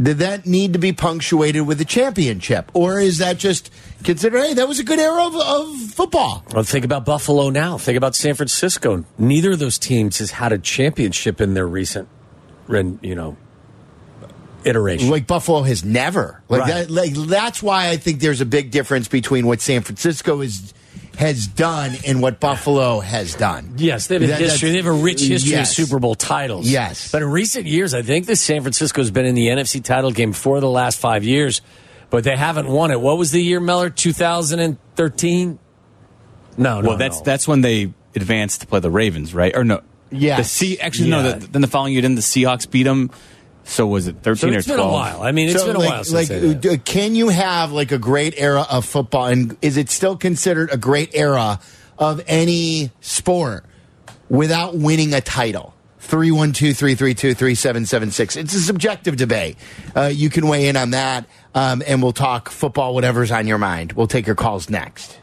Did 0.00 0.18
that 0.18 0.46
need 0.46 0.72
to 0.74 0.78
be 0.78 0.92
punctuated 0.92 1.66
with 1.66 1.80
a 1.80 1.84
championship? 1.84 2.70
Or 2.72 3.00
is 3.00 3.18
that 3.18 3.36
just 3.36 3.70
consider, 4.04 4.38
hey, 4.38 4.54
that 4.54 4.68
was 4.68 4.78
a 4.78 4.84
good 4.84 5.00
era 5.00 5.26
of, 5.26 5.34
of 5.34 5.76
football? 5.90 6.44
well, 6.54 6.62
think 6.62 6.84
about 6.84 7.04
Buffalo 7.04 7.50
now. 7.50 7.78
Think 7.78 7.98
about 7.98 8.14
San 8.14 8.34
Francisco. 8.34 9.04
Neither 9.18 9.52
of 9.52 9.58
those 9.58 9.76
teams 9.76 10.18
has 10.18 10.30
had 10.30 10.52
a 10.52 10.58
championship 10.58 11.40
in 11.40 11.54
their 11.54 11.66
recent, 11.66 12.08
you 12.68 13.14
know, 13.14 13.36
iteration. 14.64 15.10
Like 15.10 15.26
Buffalo 15.26 15.62
has 15.62 15.84
never. 15.84 16.42
Like 16.48 16.62
Right. 16.62 16.68
that 16.86 16.90
like 16.90 17.14
that's 17.14 17.62
why 17.62 17.88
I 17.88 17.96
think 17.96 18.20
there's 18.20 18.40
a 18.40 18.46
big 18.46 18.70
difference 18.70 19.08
between 19.08 19.46
what 19.46 19.60
San 19.60 19.82
Francisco 19.82 20.40
is 20.40 20.74
has 21.16 21.48
done 21.48 21.96
and 22.06 22.22
what 22.22 22.38
Buffalo 22.38 23.00
has 23.00 23.34
done. 23.34 23.74
Yes, 23.76 24.06
they 24.06 24.14
have 24.16 24.22
a 24.22 24.26
That- 24.28 24.38
history. 24.40 24.70
They 24.70 24.76
have 24.76 24.86
a 24.86 24.92
rich 24.92 25.20
history 25.22 25.50
Yes. 25.52 25.70
of 25.70 25.74
Super 25.86 25.98
Bowl 25.98 26.14
titles. 26.14 26.68
Yes. 26.68 27.10
but 27.10 27.22
in 27.22 27.28
recent 27.28 27.66
years, 27.66 27.92
I 27.92 28.02
think 28.02 28.26
the 28.26 28.36
San 28.36 28.60
Francisco 28.62 29.00
has 29.00 29.10
been 29.10 29.26
in 29.26 29.34
the 29.34 29.48
NFC 29.48 29.80
title 29.80 30.12
game 30.12 30.32
for 30.32 30.60
the 30.60 30.68
last 30.70 30.98
five 31.00 31.24
years, 31.24 31.60
but 32.10 32.22
they 32.24 32.36
haven't 32.36 32.68
won 32.68 32.90
it. 32.92 33.00
What 33.00 33.18
was 33.18 33.32
the 33.32 33.42
year, 33.42 33.58
Miller? 33.60 33.90
Two 33.90 34.12
thousand 34.12 34.60
and 34.60 34.76
thirteen. 34.94 35.58
No, 36.56 36.80
no, 36.80 36.90
Well, 36.90 36.98
that's 36.98 37.18
no. 37.18 37.24
that's 37.24 37.46
when 37.48 37.60
they 37.62 37.92
advanced 38.16 38.60
to 38.62 38.66
play 38.66 38.80
the 38.80 38.90
Ravens, 38.90 39.34
right? 39.34 39.54
Or 39.56 39.64
no? 39.64 39.80
Yeah. 40.10 40.36
The 40.38 40.44
C 40.44 40.78
actually 40.80 41.10
Yeah. 41.10 41.22
no. 41.22 41.32
The, 41.32 41.46
then 41.48 41.62
the 41.62 41.68
following 41.68 41.92
year, 41.92 42.02
didn't 42.02 42.16
the 42.16 42.22
Seahawks 42.22 42.68
beat 42.70 42.84
them? 42.84 43.10
So 43.68 43.86
was 43.86 44.08
it 44.08 44.16
So 44.16 44.20
thirteen 44.34 44.54
it's 44.54 44.66
or 44.66 44.70
been 44.72 44.80
a 44.80 44.82
twelve? 44.82 44.92
while. 44.92 45.22
I 45.22 45.30
mean, 45.32 45.48
it's 45.50 45.60
So, 45.60 45.66
been 45.66 45.76
a 45.76 45.78
like, 45.78 45.88
while 45.90 46.04
since 46.04 46.14
like 46.14 46.28
they 46.28 46.54
did. 46.54 46.66
uh, 46.66 46.76
can 46.84 47.14
you 47.14 47.28
have 47.28 47.70
like 47.70 47.92
a 47.92 47.98
great 47.98 48.34
era 48.36 48.66
of 48.70 48.84
football 48.84 49.26
and 49.26 49.56
is 49.62 49.76
it 49.76 49.90
still 49.90 50.16
considered 50.16 50.70
a 50.72 50.76
great 50.78 51.10
era 51.14 51.60
of 51.98 52.20
any 52.26 52.90
sport 53.00 53.64
without 54.30 54.74
winning 54.76 55.12
a 55.14 55.20
title? 55.20 55.74
312-332-3776. 56.00 58.36
It's 58.36 58.54
a 58.54 58.60
subjective 58.60 59.16
debate. 59.16 59.56
Uh, 59.94 60.10
you 60.12 60.30
can 60.30 60.48
weigh 60.48 60.68
in 60.68 60.76
on 60.76 60.90
that, 60.90 61.26
um, 61.54 61.82
and 61.86 62.02
we'll 62.02 62.12
talk 62.12 62.50
football, 62.50 62.94
whatever's 62.94 63.30
on 63.30 63.46
your 63.46 63.58
mind. 63.58 63.92
We'll 63.92 64.06
take 64.06 64.26
your 64.26 64.36
calls 64.36 64.70
next. 64.70 65.18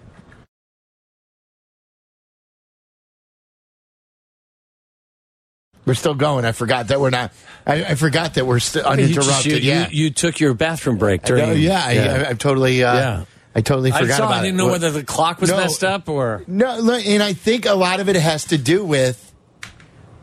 We're 5.85 5.93
still 5.93 6.15
going. 6.15 6.45
I 6.45 6.51
forgot 6.51 6.87
that 6.87 6.99
we're 6.99 7.11
not. 7.11 7.31
I, 7.65 7.83
I 7.85 7.95
forgot 7.95 8.33
that 8.35 8.45
we're 8.47 8.59
still 8.59 8.83
You, 8.83 8.89
uninterrupted. 8.89 9.45
you- 9.45 9.57
yeah, 9.59 9.87
you, 9.89 10.05
you 10.05 10.09
took 10.09 10.39
your 10.39 10.53
bathroom 10.53 10.97
break 10.97 11.23
during. 11.23 11.45
No, 11.45 11.51
yeah, 11.53 11.81
I, 11.83 11.97
I, 11.97 12.29
I 12.29 12.33
totally. 12.33 12.83
Uh, 12.83 12.93
Yeah. 12.95 13.25
I 13.57 13.61
totally 13.61 13.91
I 13.93 14.01
forgot 14.01 14.17
saw. 14.17 14.25
about 14.25 14.39
I 14.39 14.41
didn't 14.43 14.59
it. 14.59 14.63
know 14.63 14.69
whether 14.71 14.91
the 14.91 15.03
clock 15.05 15.39
was 15.39 15.49
No. 15.49 15.55
messed 15.57 15.83
up 15.83 16.09
or. 16.09 16.43
No, 16.45 16.67
and 16.93 17.23
I 17.23 17.31
think 17.31 17.65
a 17.65 17.73
lot 17.73 18.01
of 18.01 18.09
it 18.09 18.17
has 18.17 18.43
to 18.45 18.57
do 18.57 18.83
with. 18.83 19.33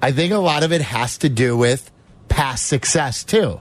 I 0.03 0.13
think 0.13 0.33
a 0.35 0.39
lot 0.39 0.65
of 0.65 0.73
it 0.73 0.83
has 0.83 1.17
to 1.19 1.29
do 1.31 1.57
with 1.57 1.91
past 2.29 2.67
success 2.67 3.25
too. 3.25 3.61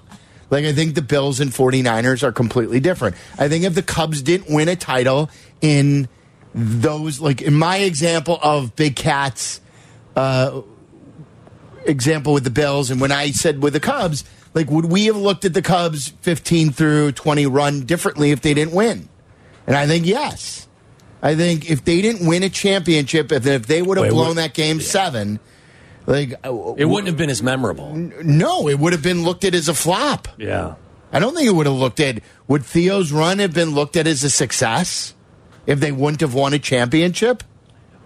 Like 0.49 0.65
I 0.65 0.73
think 0.73 0.95
the 0.95 1.01
Bills 1.01 1.39
and 1.39 1.51
49ers 1.51 2.23
are 2.23 2.33
completely 2.33 2.81
different. 2.81 3.15
I 3.39 3.47
think 3.47 3.63
if 3.63 3.73
the 3.73 3.83
Cubs 3.83 4.21
didn't 4.21 4.53
win 4.53 4.67
a 4.67 4.75
title 4.75 5.29
in 5.61 6.09
those 6.53 7.21
like 7.21 7.41
in 7.41 7.53
my 7.53 7.77
example 7.77 8.37
of 8.41 8.75
Big 8.75 8.97
Cats 8.97 9.61
uh 10.17 10.61
example 11.85 12.33
with 12.33 12.43
the 12.43 12.49
Bills 12.49 12.91
and 12.91 13.01
when 13.01 13.11
I 13.11 13.31
said 13.31 13.61
with 13.61 13.73
the 13.73 13.79
Cubs, 13.79 14.23
like 14.53 14.69
would 14.69 14.85
we 14.85 15.05
have 15.05 15.15
looked 15.17 15.45
at 15.45 15.53
the 15.53 15.61
Cubs 15.61 16.09
15 16.21 16.71
through 16.71 17.13
20 17.13 17.45
run 17.47 17.81
differently 17.81 18.31
if 18.31 18.41
they 18.41 18.53
didn't 18.53 18.73
win? 18.73 19.09
And 19.67 19.75
I 19.75 19.87
think 19.87 20.05
yes. 20.05 20.67
I 21.21 21.35
think 21.35 21.69
if 21.69 21.85
they 21.85 22.01
didn't 22.01 22.27
win 22.27 22.43
a 22.43 22.49
championship, 22.49 23.31
if, 23.31 23.45
if 23.45 23.67
they 23.67 23.81
would 23.81 23.97
have 23.97 24.05
Wait, 24.05 24.11
blown 24.11 24.35
that 24.37 24.53
game 24.53 24.81
seven, 24.81 25.39
like 26.07 26.33
uh, 26.43 26.73
It 26.77 26.85
wouldn't 26.85 27.07
have 27.07 27.17
been 27.17 27.29
as 27.29 27.43
memorable. 27.43 27.93
no, 27.95 28.67
it 28.67 28.79
would 28.79 28.93
have 28.93 29.03
been 29.03 29.23
looked 29.23 29.45
at 29.45 29.53
as 29.53 29.69
a 29.69 29.73
flop. 29.73 30.27
Yeah. 30.37 30.75
I 31.13 31.19
don't 31.19 31.35
think 31.35 31.47
it 31.47 31.53
would 31.53 31.67
have 31.67 31.75
looked 31.75 31.99
at. 31.99 32.21
Would 32.47 32.65
Theo's 32.65 33.11
run 33.11 33.39
have 33.39 33.53
been 33.53 33.71
looked 33.71 33.95
at 33.97 34.07
as 34.07 34.23
a 34.23 34.29
success 34.29 35.13
if 35.67 35.79
they 35.79 35.91
wouldn't 35.91 36.21
have 36.21 36.33
won 36.33 36.53
a 36.53 36.59
championship? 36.59 37.43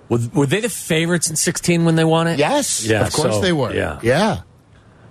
Were, 0.09 0.19
were 0.33 0.45
they 0.45 0.59
the 0.61 0.69
favorites 0.69 1.29
in 1.29 1.35
16 1.35 1.85
when 1.85 1.95
they 1.95 2.03
won 2.03 2.27
it? 2.27 2.37
Yes, 2.39 2.85
Yeah, 2.85 3.05
of 3.07 3.13
course 3.13 3.35
so, 3.35 3.41
they 3.41 3.53
were. 3.53 3.73
yeah. 3.73 3.99
yeah. 4.03 4.41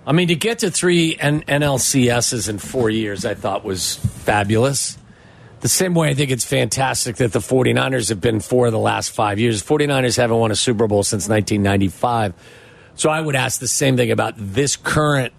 I 0.07 0.11
mean, 0.13 0.27
to 0.29 0.35
get 0.35 0.59
to 0.59 0.69
three 0.71 1.17
N- 1.19 1.43
NLCSs 1.47 2.47
in 2.47 2.59
four 2.59 2.89
years, 2.89 3.25
I 3.25 3.33
thought 3.33 3.65
was 3.65 3.95
fabulous. 3.95 4.97
The 5.61 5.67
same 5.69 5.95
way 5.95 6.09
I 6.09 6.13
think 6.13 6.29
it's 6.29 6.45
fantastic 6.45 7.15
that 7.17 7.31
the 7.33 7.39
49ers 7.39 8.09
have 8.09 8.21
been 8.21 8.39
four 8.39 8.67
of 8.67 8.71
the 8.71 8.77
last 8.79 9.09
five 9.09 9.39
years. 9.39 9.63
49ers 9.63 10.15
haven't 10.17 10.37
won 10.37 10.51
a 10.51 10.55
Super 10.55 10.87
Bowl 10.87 11.01
since 11.03 11.27
1995. 11.27 12.33
So 12.93 13.09
I 13.09 13.19
would 13.19 13.35
ask 13.35 13.59
the 13.59 13.67
same 13.67 13.97
thing 13.97 14.11
about 14.11 14.35
this 14.37 14.75
current 14.75 15.33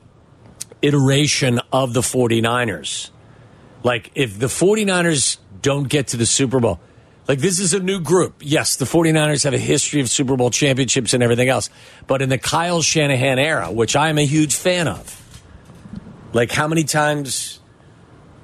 iteration 0.83 1.61
of 1.73 1.95
the 1.95 2.01
49ers. 2.01 3.11
Like, 3.83 4.11
if 4.15 4.39
the 4.39 4.47
49ers 4.47 5.39
don't 5.63 5.89
get 5.89 6.09
to 6.09 6.17
the 6.17 6.27
Super 6.27 6.61
Bowl, 6.61 6.81
like, 7.29 7.41
this 7.41 7.59
is 7.59 7.75
a 7.75 7.81
new 7.81 8.01
group. 8.01 8.37
Yes, 8.41 8.77
the 8.77 8.85
49ers 8.85 9.45
have 9.45 9.55
a 9.55 9.59
history 9.59 10.01
of 10.01 10.09
Super 10.09 10.37
Bowl 10.37 10.51
championships 10.51 11.13
and 11.13 11.23
everything 11.23 11.49
else. 11.49 11.71
But 12.07 12.23
in 12.23 12.29
the 12.29 12.39
Kyle 12.39 12.83
Shanahan 12.83 13.39
era, 13.39 13.71
which 13.71 13.97
I 13.97 14.09
am 14.09 14.19
a 14.19 14.27
huge 14.27 14.55
fan 14.55 14.87
of, 14.89 15.23
like, 16.33 16.53
how 16.53 16.69
many 16.69 16.85
times 16.85 17.61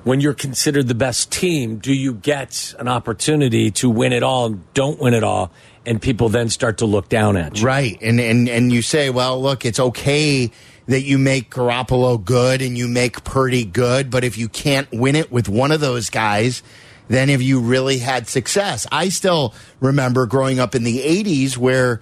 when 0.04 0.20
you're 0.20 0.34
considered 0.34 0.88
the 0.88 0.94
best 0.94 1.30
team 1.30 1.78
do 1.78 1.92
you 1.92 2.14
get 2.14 2.74
an 2.78 2.88
opportunity 2.88 3.70
to 3.70 3.88
win 3.88 4.12
it 4.12 4.22
all 4.22 4.50
don't 4.50 4.98
win 4.98 5.14
it 5.14 5.22
all? 5.22 5.52
And 5.84 6.00
people 6.00 6.28
then 6.28 6.48
start 6.48 6.78
to 6.78 6.86
look 6.86 7.08
down 7.08 7.36
at 7.36 7.58
you. 7.58 7.66
Right. 7.66 7.98
And, 8.00 8.20
and 8.20 8.48
and 8.48 8.72
you 8.72 8.82
say, 8.82 9.10
well, 9.10 9.40
look, 9.40 9.64
it's 9.64 9.80
okay 9.80 10.52
that 10.86 11.02
you 11.02 11.18
make 11.18 11.50
Garoppolo 11.50 12.22
good 12.24 12.62
and 12.62 12.76
you 12.76 12.88
make 12.88 13.24
Purdy 13.24 13.64
good, 13.64 14.10
but 14.10 14.24
if 14.24 14.36
you 14.36 14.48
can't 14.48 14.90
win 14.92 15.16
it 15.16 15.30
with 15.30 15.48
one 15.48 15.72
of 15.72 15.80
those 15.80 16.10
guys, 16.10 16.62
then 17.08 17.28
have 17.28 17.42
you 17.42 17.60
really 17.60 17.98
had 17.98 18.28
success? 18.28 18.86
I 18.92 19.08
still 19.08 19.54
remember 19.80 20.26
growing 20.26 20.58
up 20.58 20.74
in 20.74 20.84
the 20.84 21.00
80s 21.00 21.56
where 21.56 22.00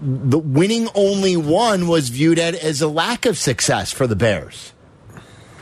the 0.00 0.38
winning 0.38 0.88
only 0.94 1.36
one 1.36 1.88
was 1.88 2.08
viewed 2.08 2.38
as 2.38 2.80
a 2.80 2.88
lack 2.88 3.26
of 3.26 3.36
success 3.36 3.92
for 3.92 4.06
the 4.06 4.16
Bears. 4.16 4.72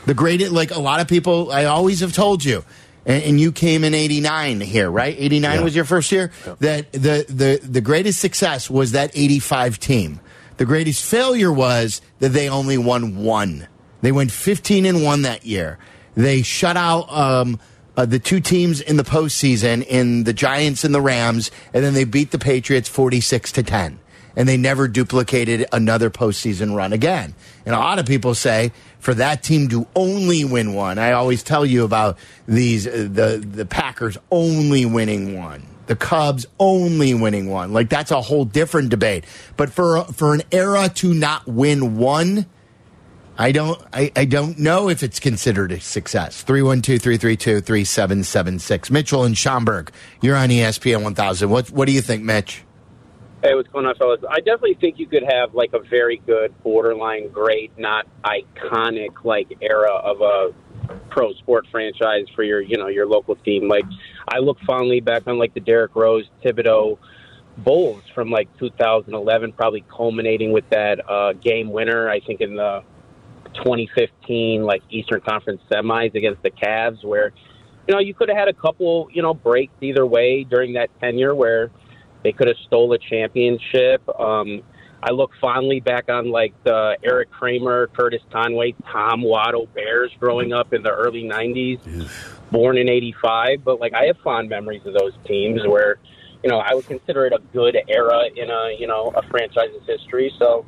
The 0.05 0.13
greatest, 0.13 0.51
like 0.51 0.71
a 0.71 0.79
lot 0.79 0.99
of 0.99 1.07
people, 1.07 1.51
I 1.51 1.65
always 1.65 2.01
have 2.01 2.13
told 2.13 2.43
you, 2.43 2.63
and, 3.05 3.23
and 3.23 3.39
you 3.41 3.51
came 3.51 3.83
in 3.83 3.93
'89 3.93 4.61
here, 4.61 4.89
right? 4.89 5.15
'89 5.17 5.55
Yeah. 5.57 5.63
was 5.63 5.75
your 5.75 5.85
first 5.85 6.11
year. 6.11 6.31
That 6.59 6.91
the 6.91 7.25
the 7.29 7.59
the 7.65 7.81
greatest 7.81 8.19
success 8.19 8.69
was 8.69 8.91
that 8.91 9.11
'85 9.13 9.79
team. 9.79 10.19
The 10.57 10.65
greatest 10.65 11.03
failure 11.03 11.51
was 11.51 12.01
that 12.19 12.29
they 12.29 12.49
only 12.49 12.77
won 12.77 13.23
one. 13.23 13.67
They 14.01 14.11
went 14.11 14.31
15 14.31 14.85
and 14.85 15.03
one 15.03 15.21
that 15.23 15.45
year. 15.45 15.79
They 16.15 16.41
shut 16.43 16.75
out 16.77 17.09
um, 17.11 17.59
uh, 17.95 18.05
the 18.05 18.19
two 18.19 18.39
teams 18.39 18.81
in 18.81 18.97
the 18.97 19.03
postseason, 19.03 19.85
in 19.85 20.23
the 20.23 20.33
Giants 20.33 20.83
and 20.83 20.93
the 20.93 21.01
Rams, 21.01 21.51
and 21.73 21.83
then 21.83 21.93
they 21.93 22.03
beat 22.03 22.31
the 22.31 22.39
Patriots 22.39 22.89
46 22.89 23.51
to 23.53 23.63
10 23.63 23.99
and 24.35 24.47
they 24.47 24.57
never 24.57 24.87
duplicated 24.87 25.67
another 25.71 26.09
postseason 26.09 26.75
run 26.75 26.93
again. 26.93 27.35
And 27.65 27.75
a 27.75 27.79
lot 27.79 27.99
of 27.99 28.05
people 28.05 28.35
say 28.35 28.71
for 28.99 29.13
that 29.15 29.43
team 29.43 29.69
to 29.69 29.87
only 29.95 30.43
win 30.43 30.73
one, 30.73 30.97
I 30.97 31.11
always 31.11 31.43
tell 31.43 31.65
you 31.65 31.83
about 31.83 32.17
these 32.47 32.87
uh, 32.87 33.07
the 33.11 33.43
the 33.45 33.65
Packers 33.65 34.17
only 34.31 34.85
winning 34.85 35.37
one. 35.37 35.67
The 35.85 35.95
Cubs 35.95 36.45
only 36.59 37.13
winning 37.13 37.49
one. 37.49 37.73
Like 37.73 37.89
that's 37.89 38.11
a 38.11 38.21
whole 38.21 38.45
different 38.45 38.89
debate. 38.89 39.25
But 39.57 39.69
for 39.71 40.03
for 40.05 40.33
an 40.33 40.41
era 40.51 40.89
to 40.95 41.13
not 41.13 41.45
win 41.47 41.97
one, 41.97 42.45
I 43.37 43.51
don't 43.51 43.79
I, 43.91 44.11
I 44.15 44.25
don't 44.25 44.59
know 44.59 44.89
if 44.89 45.01
it's 45.03 45.19
considered 45.19 45.71
a 45.71 45.79
success. 45.79 46.43
312-332-3776. 46.43 48.91
Mitchell 48.91 49.23
and 49.23 49.35
Schaumburg, 49.37 49.91
you're 50.21 50.35
on 50.35 50.49
ESPN 50.49 51.03
1000. 51.03 51.49
What 51.49 51.71
what 51.71 51.85
do 51.85 51.93
you 51.93 52.01
think, 52.01 52.23
Mitch? 52.23 52.63
Hey, 53.43 53.55
what's 53.55 53.67
going 53.67 53.85
on, 53.85 53.95
fellas? 53.95 54.21
I 54.29 54.37
definitely 54.37 54.75
think 54.75 54.99
you 54.99 55.05
could 55.05 55.23
have 55.23 55.53
like 55.53 55.73
a 55.73 55.79
very 55.79 56.21
good, 56.25 56.53
borderline 56.63 57.27
great, 57.27 57.77
not 57.77 58.07
iconic 58.23 59.25
like 59.25 59.57
era 59.61 59.91
of 59.91 60.21
a 60.21 60.53
pro 61.09 61.33
sport 61.33 61.67
franchise 61.69 62.25
for 62.35 62.43
your, 62.43 62.61
you 62.61 62.77
know, 62.77 62.87
your 62.87 63.05
local 63.05 63.35
team. 63.35 63.67
Like, 63.67 63.83
I 64.29 64.39
look 64.39 64.59
fondly 64.65 65.01
back 65.01 65.27
on 65.27 65.39
like 65.39 65.53
the 65.53 65.59
Derrick 65.59 65.93
Rose, 65.93 66.23
Thibodeau 66.41 66.97
Bulls 67.57 68.03
from 68.15 68.31
like 68.31 68.47
2011, 68.59 69.51
probably 69.51 69.83
culminating 69.89 70.53
with 70.53 70.69
that 70.69 71.01
uh, 71.09 71.33
game 71.33 71.69
winner. 71.69 72.09
I 72.09 72.21
think 72.21 72.39
in 72.39 72.55
the 72.55 72.83
2015 73.55 74.63
like 74.63 74.81
Eastern 74.89 75.21
Conference 75.21 75.61
semis 75.71 76.13
against 76.15 76.41
the 76.43 76.51
Cavs, 76.51 77.03
where 77.03 77.33
you 77.87 77.93
know 77.93 77.99
you 77.99 78.13
could 78.13 78.29
have 78.29 78.37
had 78.37 78.47
a 78.47 78.53
couple, 78.53 79.09
you 79.11 79.21
know, 79.21 79.33
breaks 79.33 79.73
either 79.81 80.05
way 80.05 80.43
during 80.43 80.73
that 80.73 80.89
tenure 80.99 81.35
where 81.35 81.71
they 82.23 82.31
could 82.31 82.47
have 82.47 82.57
stole 82.65 82.91
a 82.93 82.97
championship. 82.97 84.07
Um, 84.19 84.63
I 85.05 85.11
look 85.11 85.31
fondly 85.41 85.81
back 85.81 86.09
on 86.09 86.31
like 86.31 86.53
the 86.63 86.97
Erik 87.03 87.29
Kramer, 87.29 87.87
Curtis 87.87 88.21
Conway, 88.31 88.73
Tom 88.89 89.21
Waddle 89.21 89.67
Bears 89.75 90.11
growing 90.19 90.53
up 90.53 90.73
in 90.73 90.81
the 90.81 90.91
early 90.91 91.23
'90s, 91.23 92.09
born 92.51 92.77
in 92.77 92.87
'85. 92.87 93.63
But 93.65 93.81
like 93.81 93.93
I 93.93 94.05
have 94.05 94.17
fond 94.23 94.47
memories 94.49 94.85
of 94.85 94.93
those 94.93 95.13
teams 95.25 95.61
where, 95.67 95.97
you 96.41 96.49
know, 96.49 96.59
I 96.59 96.73
would 96.73 96.85
consider 96.85 97.25
it 97.25 97.33
a 97.33 97.39
good 97.51 97.77
era 97.89 98.23
in 98.33 98.49
a 98.49 98.75
you 98.79 98.87
know 98.87 99.11
a 99.15 99.21
franchise's 99.23 99.85
history. 99.85 100.33
So 100.39 100.65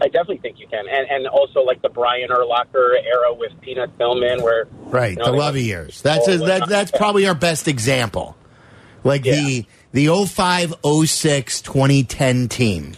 I 0.00 0.06
definitely 0.06 0.38
think 0.38 0.58
you 0.60 0.66
can, 0.68 0.86
and 0.88 1.08
and 1.10 1.26
also 1.26 1.62
like 1.62 1.82
the 1.82 1.88
Brian 1.88 2.28
Urlacher 2.30 3.02
era 3.04 3.34
with 3.34 3.52
Peanut 3.60 3.96
Tillman, 3.98 4.42
where 4.42 4.66
Right, 4.82 5.12
you 5.12 5.16
know, 5.16 5.32
the 5.32 5.36
Lovie 5.36 5.64
years. 5.64 6.00
That's 6.02 6.28
a, 6.28 6.38
that, 6.38 6.68
that's 6.68 6.90
probably 6.90 7.26
our 7.26 7.34
best 7.34 7.68
example. 7.68 8.36
Like 9.04 9.22
the 9.22 9.64
the 9.92 10.08
05, 10.26 10.74
06, 11.06 11.62
2010 11.62 12.48
team. 12.48 12.92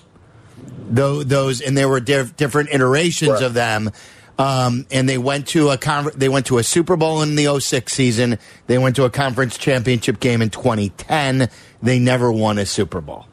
Those, 0.90 1.26
those 1.26 1.60
and 1.60 1.76
there 1.78 1.88
were 1.88 2.00
diff- 2.00 2.36
different 2.36 2.70
iterations 2.70 3.30
Right. 3.32 3.42
of 3.42 3.54
them. 3.54 3.90
Um, 4.38 4.86
and 4.90 5.06
they 5.06 5.18
went 5.18 5.48
to 5.48 5.68
a 5.68 5.76
con- 5.76 6.10
they 6.16 6.28
went 6.30 6.46
to 6.46 6.56
a 6.58 6.62
Super 6.62 6.96
Bowl 6.96 7.20
in 7.22 7.36
the 7.36 7.60
06 7.60 7.92
season. 7.92 8.38
They 8.66 8.78
went 8.78 8.96
to 8.96 9.04
a 9.04 9.10
conference 9.10 9.58
championship 9.58 10.18
game 10.18 10.40
in 10.42 10.48
2010. 10.50 11.50
They 11.82 11.98
never 11.98 12.32
won 12.32 12.58
a 12.58 12.64
Super 12.66 13.00
Bowl. 13.02 13.26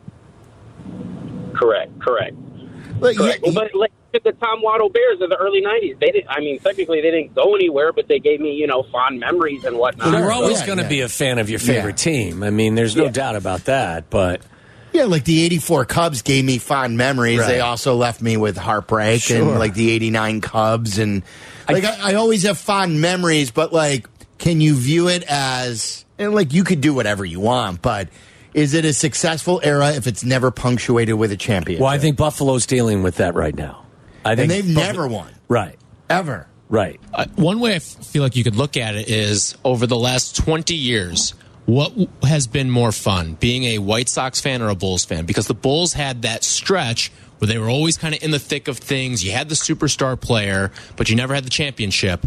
correct, 1.55 1.97
correct. 1.99 2.35
Like, 2.99 3.17
Correct. 3.17 3.39
yeah, 3.43 3.51
but 3.53 3.73
like 3.75 3.91
the 4.23 4.31
Tom 4.33 4.61
Waddle 4.61 4.89
Bears 4.89 5.21
of 5.21 5.29
the 5.29 5.35
early 5.37 5.61
'90s, 5.61 5.99
they 5.99 6.07
didn't. 6.07 6.27
I 6.29 6.39
mean, 6.39 6.59
technically, 6.59 7.01
they 7.01 7.11
didn't 7.11 7.35
go 7.35 7.55
anywhere, 7.55 7.93
but 7.93 8.07
they 8.07 8.19
gave 8.19 8.39
me, 8.39 8.53
you 8.53 8.65
know, 8.67 8.83
fond 8.83 9.19
memories 9.19 9.63
and 9.63 9.77
whatnot. 9.77 10.11
You're 10.11 10.31
always 10.31 10.61
going 10.63 10.77
to 10.79 10.83
yeah. 10.85 10.89
be 10.89 11.01
a 11.01 11.09
fan 11.09 11.37
of 11.39 11.49
your 11.49 11.59
favorite 11.59 12.03
Yeah. 12.05 12.11
team. 12.11 12.43
I 12.43 12.49
mean, 12.49 12.75
there's 12.75 12.95
no 12.95 13.05
Yeah. 13.05 13.11
doubt 13.11 13.35
about 13.35 13.65
that. 13.65 14.09
But 14.09 14.41
Yeah, 14.93 15.03
like 15.03 15.25
the 15.25 15.43
84 15.43 15.85
Cubs 15.85 16.21
gave 16.23 16.43
me 16.45 16.57
fond 16.57 16.97
memories. 16.97 17.39
Right. 17.39 17.47
They 17.47 17.59
also 17.59 17.95
left 17.95 18.21
me 18.21 18.37
with 18.37 18.57
heartbreak 18.57 19.21
Sure. 19.21 19.37
and 19.37 19.59
like 19.59 19.75
the 19.75 19.91
89 19.91 20.41
Cubs. 20.41 20.97
And 20.97 21.21
like 21.69 21.83
I, 21.83 22.11
I 22.11 22.13
always 22.15 22.43
have 22.43 22.57
fond 22.57 22.99
memories, 23.01 23.51
but 23.51 23.71
like, 23.73 24.07
can 24.39 24.61
you 24.61 24.73
view 24.75 25.07
it 25.09 25.23
as, 25.27 26.05
and 26.17 26.33
like 26.33 26.53
you 26.53 26.63
could 26.63 26.81
do 26.81 26.93
whatever 26.95 27.23
you 27.25 27.39
want, 27.39 27.81
but 27.83 28.07
is 28.57 28.73
it 28.73 28.83
a 28.83 28.91
successful 28.91 29.61
era 29.63 29.91
if 29.93 30.07
it's 30.07 30.23
never 30.25 30.51
punctuated 30.51 31.15
with 31.15 31.31
a 31.31 31.37
championship? 31.37 31.81
well, 31.81 31.89
I 31.91 31.97
think 31.99 32.17
Buffalo's 32.17 32.65
dealing 32.65 33.03
with 33.03 33.17
that 33.17 33.35
right 33.35 33.55
now. 33.55 33.85
I 34.25 34.35
think 34.35 34.51
and 34.51 34.51
they've 34.51 34.75
Buff- 34.75 34.83
never 34.83 35.07
won, 35.07 35.31
Right, 35.47 35.77
ever. 36.09 36.47
right. 36.67 36.99
Uh, 37.13 37.25
one 37.35 37.59
way 37.61 37.73
I 37.73 37.75
f- 37.75 37.83
feel 37.83 38.23
like 38.23 38.35
you 38.35 38.43
could 38.43 38.55
look 38.57 38.75
at 38.75 38.95
it 38.95 39.07
is 39.09 39.55
over 39.63 39.87
the 39.87 39.95
last 39.95 40.35
20 40.35 40.75
years, 40.75 41.33
what 41.65 41.89
w- 41.89 42.07
has 42.23 42.47
been 42.47 42.69
more 42.69 42.91
fun, 42.91 43.37
being 43.39 43.63
a 43.65 43.77
White 43.77 44.09
Sox 44.09 44.41
fan 44.41 44.61
or 44.61 44.69
a 44.69 44.75
Bulls 44.75 45.05
fan? 45.05 45.25
Because 45.25 45.47
the 45.47 45.53
Bulls 45.53 45.93
had 45.93 46.23
that 46.23 46.43
stretch 46.43 47.11
where 47.37 47.47
they 47.47 47.57
were 47.59 47.69
always 47.69 47.97
kind 47.97 48.15
of 48.15 48.23
in 48.23 48.31
the 48.31 48.39
thick 48.39 48.67
of 48.67 48.77
things. 48.79 49.23
You 49.23 49.31
had 49.31 49.47
the 49.49 49.55
superstar 49.55 50.19
player, 50.19 50.71
but 50.95 51.09
you 51.09 51.15
never 51.15 51.35
had 51.35 51.43
the 51.45 51.49
championship. 51.51 52.25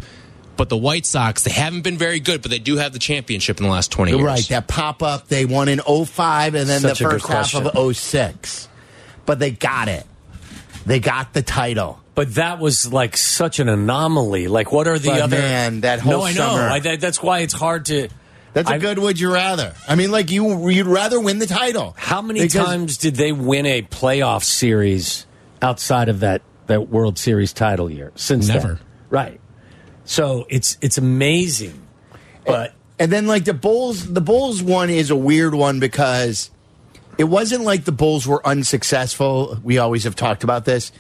But 0.61 0.69
the 0.69 0.77
White 0.77 1.07
Sox, 1.07 1.43
they 1.43 1.51
haven't 1.53 1.85
been 1.85 1.97
very 1.97 2.21
good, 2.21 2.43
but 2.43 2.51
they 2.51 2.59
do 2.59 2.77
have 2.77 2.93
the 2.93 2.99
championship 2.99 3.57
in 3.61 3.65
the 3.65 3.73
last 3.73 3.91
20 3.93 4.11
years. 4.11 4.23
Right, 4.23 4.47
that 4.51 4.69
pop 4.69 5.03
up 5.03 5.27
they 5.27 5.47
won 5.47 5.71
in 5.71 5.79
05 5.81 6.55
and 6.55 6.69
then 6.69 6.83
Such 6.83 6.99
the 6.99 7.05
first 7.07 7.27
half 7.27 7.55
of 7.55 7.97
06. 7.97 8.69
But 9.25 9.39
they 9.39 9.53
got 9.53 9.89
it. 9.89 10.05
They 10.85 11.01
got 11.01 11.33
the 11.33 11.41
title. 11.41 11.99
But 12.15 12.35
that 12.35 12.59
was 12.59 12.93
like 12.93 13.17
such 13.17 13.59
an 13.59 13.71
anomaly. 13.71 14.49
Like, 14.49 14.71
what 14.71 14.87
are 14.87 14.99
the 14.99 15.09
But 15.09 15.21
other? 15.23 15.39
man, 15.39 15.81
that 15.81 16.01
whole 16.01 16.13
no, 16.19 16.23
I 16.25 16.33
know. 16.33 16.49
summer- 16.51 16.69
I, 16.69 16.79
that, 16.81 17.01
that's 17.01 17.23
why 17.23 17.39
it's 17.39 17.55
hard 17.55 17.87
to. 17.87 18.09
That's 18.53 18.69
a 18.69 18.75
I- 18.75 18.79
good 18.79 18.99
would 18.99 19.19
you 19.19 19.33
rather. 19.33 19.73
I 19.89 19.95
mean, 19.95 20.11
like 20.11 20.31
you 20.31 20.69
you'd 20.69 20.85
rather 20.87 21.19
win 21.19 21.39
the 21.39 21.47
title. 21.47 21.95
How 21.97 22.21
many 22.21 22.41
Because- 22.43 22.67
times 22.67 22.99
did 22.99 23.15
they 23.17 23.33
win 23.33 23.65
a 23.65 23.81
playoff 23.81 24.45
series 24.45 25.25
outside 25.63 26.11
of 26.11 26.21
that 26.21 26.43
that 26.67 26.91
World 26.91 27.19
Series 27.19 27.55
title 27.55 27.91
year? 27.91 28.13
Since 28.15 28.49
then? 28.49 28.57
Never. 28.57 28.81
right? 29.09 29.40
So 30.11 30.45
it's 30.49 30.77
it's 30.81 30.99
amazing, 30.99 31.81
but 32.45 32.75
And 32.99 33.13
then 33.13 33.29
like 33.29 33.45
the 33.45 33.55
Bulls, 33.55 34.13
the 34.13 34.21
Bulls 34.21 34.61
one 34.61 34.91
is 34.91 35.09
a 35.11 35.15
weird 35.15 35.55
one 35.55 35.79
because 35.79 36.51
it 37.17 37.25
wasn't 37.25 37.63
like 37.63 37.85
the 37.85 37.93
Bulls 37.93 38.27
were 38.27 38.45
unsuccessful. 38.45 39.61
We 39.63 39.79
always 39.79 40.03
have 40.03 40.17
talked 40.17 40.43
about 40.43 40.65
this. 40.65 40.91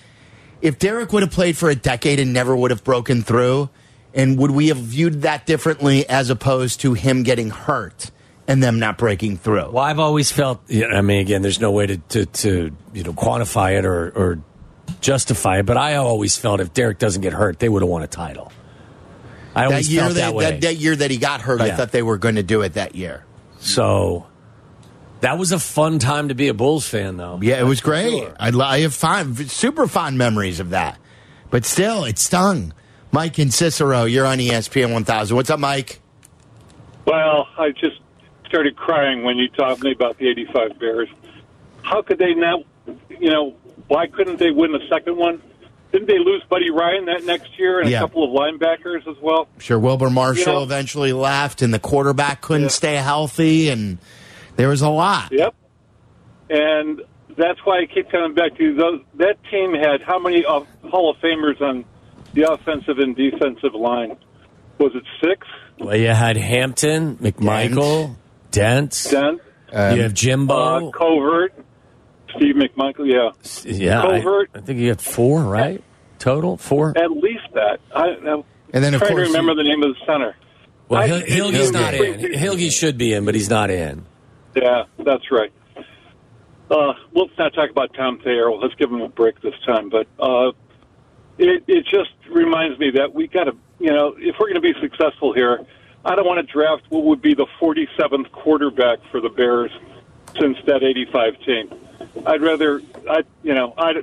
If 0.63 0.79
Derrick 0.79 1.13
would 1.13 1.25
have 1.25 1.33
played 1.33 1.57
for 1.57 1.69
a 1.69 1.75
decade 1.75 2.21
and 2.21 2.33
never 2.33 2.55
would 2.55 2.71
have 2.71 2.85
broken 2.85 3.23
through, 3.23 3.69
and 4.15 4.39
would 4.39 4.53
we 4.53 4.69
have 4.69 4.77
viewed 4.77 5.23
that 5.23 5.45
differently 5.45 6.09
as 6.09 6.31
opposed 6.31 6.81
to 6.83 6.95
him 6.95 7.25
getting 7.25 7.51
hurt 7.51 8.13
and 8.47 8.63
them 8.63 8.79
not 8.79 8.97
breaking 8.97 9.39
through? 9.39 9.73
well, 9.73 9.83
I've 9.83 9.99
always 9.99 10.31
felt. 10.31 10.63
You 10.69 10.89
know, 10.89 10.97
I 10.97 11.01
mean, 11.01 11.19
again, 11.19 11.43
there's 11.43 11.61
no 11.61 11.73
way 11.73 11.89
to, 11.89 11.97
to 11.97 12.27
to 12.27 12.77
you 12.95 13.03
know 13.03 13.13
quantify 13.13 13.77
it 13.77 13.85
or 13.85 14.11
or 14.11 14.39
justify 15.01 15.59
it, 15.59 15.67
but 15.67 15.77
I 15.77 15.97
always 15.97 16.39
felt 16.39 16.61
if 16.61 16.73
Derrick 16.73 17.01
doesn't 17.01 17.23
get 17.23 17.33
hurt, 17.33 17.59
they 17.59 17.69
would 17.69 17.83
have 17.83 17.89
won 17.89 18.05
a 18.05 18.07
title. 18.07 18.53
I 19.61 19.65
That 19.65 19.71
always 19.73 19.93
year 19.93 20.03
felt 20.03 20.15
that, 20.15 20.21
that 20.21 20.35
way. 20.35 20.45
that, 20.51 20.61
that 20.63 20.77
year 20.77 20.97
that 20.97 21.11
he 21.11 21.17
got 21.19 21.41
hurt, 21.41 21.61
I 21.61 21.75
thought 21.77 21.93
they 21.93 22.03
were 22.03 22.19
going 22.19 22.37
to 22.37 22.43
do 22.43 22.63
it 22.63 22.75
that 22.75 22.95
year. 22.95 23.25
so 23.59 24.27
that 25.21 25.37
was 25.39 25.53
a 25.53 25.59
fun 25.59 25.99
time 25.99 26.29
to 26.29 26.35
be 26.35 26.49
a 26.49 26.55
Bulls 26.55 26.89
fan, 26.89 27.17
though. 27.19 27.39
Yeah, 27.43 27.61
it 27.61 27.65
was 27.67 27.81
great. 27.83 28.11
Sure. 28.11 28.35
I, 28.41 28.49
I 28.59 28.81
have 28.81 28.95
fond, 28.95 29.51
super 29.51 29.87
fond 29.87 30.17
memories 30.17 30.61
of 30.61 30.71
that. 30.71 30.99
But 31.51 31.65
still, 31.67 32.05
it 32.05 32.19
stung. 32.19 32.73
Mike 33.13 33.39
and 33.39 33.53
Cicero, 33.53 34.05
you're 34.05 34.25
on 34.25 34.39
ESPN 34.39 34.93
1000. 34.93 35.37
What's 35.37 35.51
up, 35.51 35.59
Mike? 35.61 36.01
Well, 37.07 37.49
I 37.59 37.71
just 37.73 38.01
started 38.47 38.77
crying 38.77 39.23
when 39.25 39.37
you 39.37 39.49
taught 39.49 39.81
me 39.83 39.93
about 39.93 40.17
the 40.19 40.29
85 40.29 40.79
Bears. 40.79 41.09
How 41.83 42.03
could 42.03 42.19
they 42.19 42.35
not, 42.35 42.61
you 43.09 43.31
know, 43.31 43.55
why 43.89 44.07
couldn't 44.07 44.39
they 44.39 44.51
win 44.53 44.73
the 44.73 44.81
second 44.89 45.17
one? 45.17 45.43
Didn't 45.93 46.07
they 46.07 46.19
lose 46.19 46.43
Buddy 46.49 46.71
Ryan 46.71 47.07
that 47.07 47.25
next 47.25 47.59
year 47.59 47.81
and 47.81 47.91
Yeah. 47.91 47.99
a 47.99 48.01
couple 48.03 48.25
of 48.25 48.31
linebackers 48.31 49.07
as 49.09 49.17
well? 49.21 49.49
Sure, 49.59 49.79
Wilber 49.79 50.09
Marshall 50.11 50.53
You 50.53 50.59
know- 50.61 50.63
eventually 50.65 51.13
left, 51.13 51.63
and 51.63 51.75
the 51.75 51.79
quarterback 51.81 52.41
couldn't 52.41 52.63
Yeah. 52.65 52.69
stay 52.69 52.95
healthy, 52.97 53.69
and 53.71 53.99
there 54.57 54.69
was 54.69 54.83
a 54.83 54.89
lot. 54.89 55.33
Yep. 55.33 55.55
And 56.49 57.03
that's 57.37 57.59
why 57.65 57.81
I 57.81 57.87
keep 57.87 58.11
coming 58.11 58.35
back 58.35 58.57
to 58.59 58.75
those. 58.75 59.01
That 59.15 59.37
team 59.51 59.75
had 59.75 60.03
how 60.03 60.19
many 60.19 60.45
uh, 60.45 60.61
Hall 60.89 61.11
of 61.11 61.17
Famers 61.19 61.61
on 61.61 61.85
the 62.35 62.53
offensive 62.53 62.99
and 62.99 63.15
defensive 63.17 63.75
line? 63.75 64.17
Was 64.79 64.93
it 64.95 65.03
six? 65.23 65.47
Well, 65.79 65.97
you 65.97 66.09
had 66.09 66.37
Hampton, 66.37 67.17
McMichael, 67.17 68.17
Dent. 68.51 69.07
Dent, 69.11 69.41
you 69.73 70.03
have 70.03 70.15
Jimbo. 70.15 70.89
uh, 70.89 70.91
Covert, 70.91 71.55
Steve 72.37 72.55
McMichael. 72.57 73.07
Yeah, 73.07 73.71
yeah, 73.73 74.03
I, 74.03 74.19
Covert. 74.21 74.51
I 74.55 74.61
think 74.61 74.79
you 74.81 74.91
got 74.91 75.01
four, 75.01 75.43
right? 75.43 75.83
Total 76.19 76.57
four. 76.57 76.97
at 76.97 77.11
least 77.11 77.45
that. 77.55 77.81
I, 77.95 78.09
I'm 78.09 78.45
And 78.73 78.85
then, 78.85 78.95
of 78.95 79.01
trying 79.01 79.13
course, 79.13 79.29
to 79.29 79.33
remember 79.39 79.55
the 79.55 79.67
name 79.69 79.83
of 79.83 79.95
the 79.95 80.01
center. 80.07 80.37
Well, 80.89 81.01
I- 81.03 81.07
Hil- 81.07 81.21
Hilge's 81.53 81.71
Hilge. 81.71 81.73
not 81.73 81.95
in. 81.95 82.33
Hilge 82.35 82.73
should 82.73 82.99
be 82.99 83.13
in, 83.15 83.25
but 83.25 83.35
he's 83.35 83.49
not 83.51 83.71
in. 83.71 84.05
Yeah, 84.55 84.85
that's 84.99 85.31
right. 85.31 85.53
Uh, 86.71 86.93
let's 87.15 87.33
not 87.39 87.53
talk 87.55 87.71
about 87.71 87.93
Tom 87.95 88.21
Thayer. 88.23 88.51
Let's 88.53 88.75
give 88.77 88.91
him 88.91 89.01
a 89.01 89.09
break 89.09 89.41
this 89.41 89.55
time. 89.67 89.89
But 89.89 90.07
uh, 90.21 90.49
it, 91.39 91.65
it 91.67 91.85
just 91.87 92.11
reminds 92.31 92.79
me 92.79 92.91
that 92.93 93.13
we 93.15 93.27
got 93.27 93.45
to, 93.45 93.57
you 93.79 93.93
know, 93.93 94.15
if 94.19 94.37
we're 94.39 94.53
going 94.53 94.61
to 94.61 94.61
be 94.61 94.75
successful 94.81 95.33
here, 95.33 95.65
I 96.05 96.15
don't 96.15 96.27
want 96.27 96.47
to 96.47 96.53
draft 96.53 96.83
what 96.91 97.05
would 97.05 97.21
be 97.23 97.35
the 97.35 97.47
47th 97.61 98.31
quarterback 98.33 98.99
for 99.11 99.21
the 99.21 99.29
Bears 99.31 99.71
since 100.41 100.59
that 100.67 100.83
85 100.83 101.41
team. 101.45 101.71
I'd 102.27 102.43
rather, 102.43 102.83
I, 103.09 103.25
you 103.43 103.55
know, 103.55 103.75
I, 103.77 104.03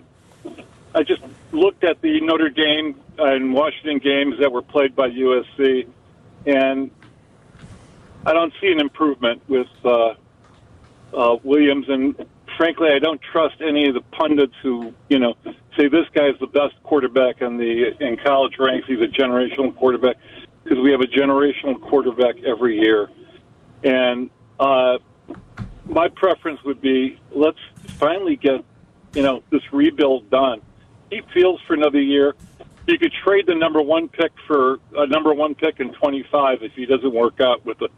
I 0.93 1.03
just 1.03 1.21
looked 1.51 1.83
at 1.83 2.01
the 2.01 2.21
Notre 2.21 2.49
Dame 2.49 2.95
and 3.17 3.53
Washington 3.53 3.99
games 3.99 4.39
that 4.39 4.51
were 4.51 4.61
played 4.61 4.95
by 4.95 5.09
USC, 5.09 5.87
and 6.45 6.91
I 8.25 8.33
don't 8.33 8.53
see 8.59 8.71
an 8.71 8.79
improvement 8.79 9.41
with 9.47 9.67
uh, 9.83 10.15
uh, 11.13 11.37
Williams. 11.43 11.89
And 11.89 12.25
frankly, 12.57 12.89
I 12.91 12.99
don't 12.99 13.21
trust 13.21 13.61
any 13.61 13.87
of 13.87 13.93
the 13.93 14.01
pundits 14.01 14.55
who, 14.61 14.93
you 15.09 15.19
know, 15.19 15.35
say 15.77 15.87
this 15.87 16.07
guy's 16.13 16.37
the 16.39 16.47
best 16.47 16.75
quarterback 16.83 17.41
in 17.41 17.57
the 17.57 17.95
in 18.03 18.17
college 18.17 18.57
ranks. 18.59 18.87
He's 18.87 19.01
a 19.01 19.07
generational 19.07 19.75
quarterback 19.75 20.17
because 20.63 20.79
we 20.79 20.91
have 20.91 21.01
a 21.01 21.07
generational 21.07 21.79
quarterback 21.79 22.43
every 22.43 22.79
year. 22.79 23.09
And 23.83 24.29
uh, 24.59 24.97
my 25.97 26.07
preference 26.09 26.63
would 26.63 26.79
be 26.79 27.19
let's 27.31 27.57
finally 27.97 28.35
get, 28.35 28.63
you 29.15 29.23
know, 29.23 29.41
this 29.49 29.63
rebuild 29.73 30.29
done. 30.29 30.61
He 31.09 31.21
feels 31.33 31.59
for 31.65 31.73
another 31.73 31.99
year. 31.99 32.35
You 32.85 32.99
could 32.99 33.11
trade 33.25 33.47
the 33.47 33.55
number 33.55 33.81
one 33.81 34.07
pick 34.07 34.31
for 34.45 34.77
a 34.95 35.07
number 35.07 35.33
one 35.33 35.55
pick 35.55 35.79
in 35.79 35.91
25 35.93 36.61
if 36.61 36.73
he 36.73 36.85
doesn't 36.85 37.11
work 37.11 37.41
out 37.41 37.65
with 37.65 37.79
the 37.79 37.89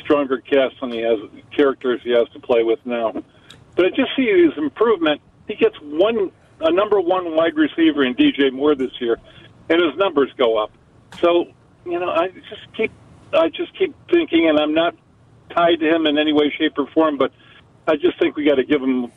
stronger 0.00 0.38
cast 0.40 0.74
than 0.80 0.90
he 0.90 0.98
has, 0.98 1.20
characters 1.56 2.00
he 2.02 2.10
has 2.10 2.28
to 2.30 2.40
play 2.40 2.64
with 2.64 2.80
now. 2.84 3.12
But 3.76 3.84
I 3.84 3.88
just 3.90 4.10
see 4.16 4.26
his 4.26 4.58
improvement. 4.58 5.20
He 5.46 5.54
gets 5.54 5.76
one 5.82 6.32
a 6.58 6.72
number 6.72 7.00
one 7.00 7.36
wide 7.36 7.54
receiver 7.54 8.02
in 8.02 8.16
DJ 8.16 8.52
Moore 8.52 8.74
this 8.74 9.00
year, 9.00 9.18
and 9.68 9.80
his 9.80 9.96
numbers 9.96 10.32
go 10.36 10.58
up. 10.58 10.72
So 11.20 11.46
you 11.84 12.00
know, 12.00 12.10
I 12.10 12.26
just 12.28 12.74
keep 12.76 12.90
I 13.32 13.50
just 13.50 13.72
keep 13.78 13.94
thinking, 14.10 14.48
and 14.48 14.58
I'm 14.58 14.74
not 14.74 14.96
tied 15.50 15.80
to 15.80 15.88
him 15.88 16.06
in 16.06 16.18
any 16.18 16.32
way, 16.32 16.52
shape, 16.56 16.74
or 16.78 16.86
form, 16.88 17.16
but 17.18 17.32
I 17.88 17.96
just 17.96 18.18
think 18.18 18.36
we 18.36 18.44
got 18.44 18.56
to 18.56 18.64
give 18.64 18.82
him. 18.82 19.12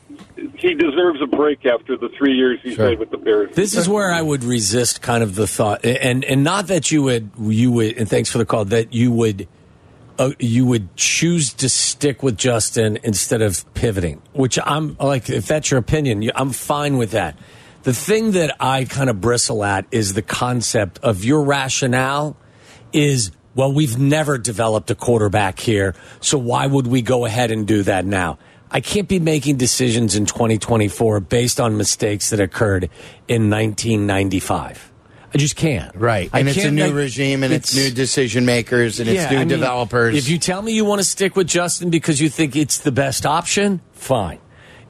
He 0.56 0.76
deserves 0.76 1.22
a 1.22 1.26
break 1.26 1.66
after 1.66 1.98
the 1.98 2.10
three 2.10 2.34
years 2.36 2.60
he's 2.62 2.76
Sure. 2.76 2.86
played 2.88 3.00
with 3.00 3.10
the 3.10 3.18
Bears. 3.18 3.56
This 3.56 3.76
is 3.76 3.90
where 3.90 4.12
I 4.12 4.22
would 4.22 4.44
resist 4.44 5.02
kind 5.02 5.24
of 5.24 5.34
the 5.36 5.48
thought, 5.48 5.84
and 5.86 6.24
and 6.24 6.44
not 6.44 6.68
that 6.68 6.92
you 6.92 7.02
would 7.04 7.32
you 7.40 7.72
would. 7.72 7.98
And 7.98 8.08
thanks 8.08 8.30
for 8.32 8.38
the 8.38 8.46
call. 8.46 8.66
That 8.66 8.94
you 8.94 9.12
would. 9.12 9.48
Uh, 10.20 10.32
you 10.38 10.66
would 10.66 10.94
choose 10.98 11.54
to 11.54 11.70
stick 11.70 12.22
with 12.22 12.36
Justin 12.36 13.00
instead 13.04 13.42
of 13.42 13.64
pivoting, 13.74 14.22
which 14.34 14.60
I'm 14.62 14.98
like, 15.00 15.30
if 15.30 15.48
that's 15.48 15.72
your 15.72 15.80
opinion, 15.80 16.22
you- 16.22 16.34
I'm 16.36 16.50
fine 16.52 16.98
with 16.98 17.12
that. 17.12 17.38
The 17.84 17.94
thing 17.94 18.32
that 18.32 18.54
I 18.60 18.84
kind 18.84 19.10
of 19.10 19.22
bristle 19.22 19.64
at 19.64 19.86
is 19.92 20.16
the 20.16 20.22
concept 20.22 21.00
of 21.04 21.24
your 21.24 21.46
rationale 21.46 22.36
is, 22.92 23.32
well, 23.60 23.74
we've 23.74 23.98
never 24.00 24.38
developed 24.38 24.90
a 24.90 24.96
quarterback 24.96 25.60
here, 25.60 25.94
so 26.22 26.38
why 26.38 26.66
would 26.66 26.88
we 26.88 27.02
go 27.02 27.26
ahead 27.26 27.52
and 27.52 27.68
do 27.68 27.84
that 27.84 28.06
now? 28.06 28.38
I 28.72 28.80
can't 28.80 29.10
be 29.10 29.20
making 29.20 29.58
decisions 29.58 30.16
in 30.16 30.26
2024 30.26 31.20
based 31.20 31.60
on 31.60 31.76
mistakes 31.76 32.30
that 32.30 32.40
occurred 32.40 32.90
in 33.28 33.50
1995. 33.50 34.90
I 35.34 35.38
just 35.38 35.58
can't. 35.58 35.94
Right. 35.94 36.30
I 36.32 36.40
And 36.40 36.48
it's 36.48 36.64
a 36.64 36.72
new 36.72 36.86
make- 36.86 36.94
regime, 36.94 37.44
and 37.44 37.52
it's, 37.52 37.76
new 37.76 37.92
decision 37.92 38.46
makers, 38.46 39.02
and 39.02 39.10
it's 39.10 39.30
new 39.30 39.36
I 39.36 39.40
mean, 39.40 39.50
developers. 39.50 40.16
If 40.16 40.30
you 40.30 40.38
tell 40.38 40.62
me 40.62 40.72
you 40.72 40.86
want 40.86 41.02
to 41.02 41.08
stick 41.08 41.36
with 41.36 41.48
Justin 41.48 41.90
because 41.90 42.22
you 42.22 42.30
think 42.30 42.56
it's 42.56 42.78
the 42.78 42.94
best 42.94 43.26
option, 43.26 43.82
fine. 43.92 44.40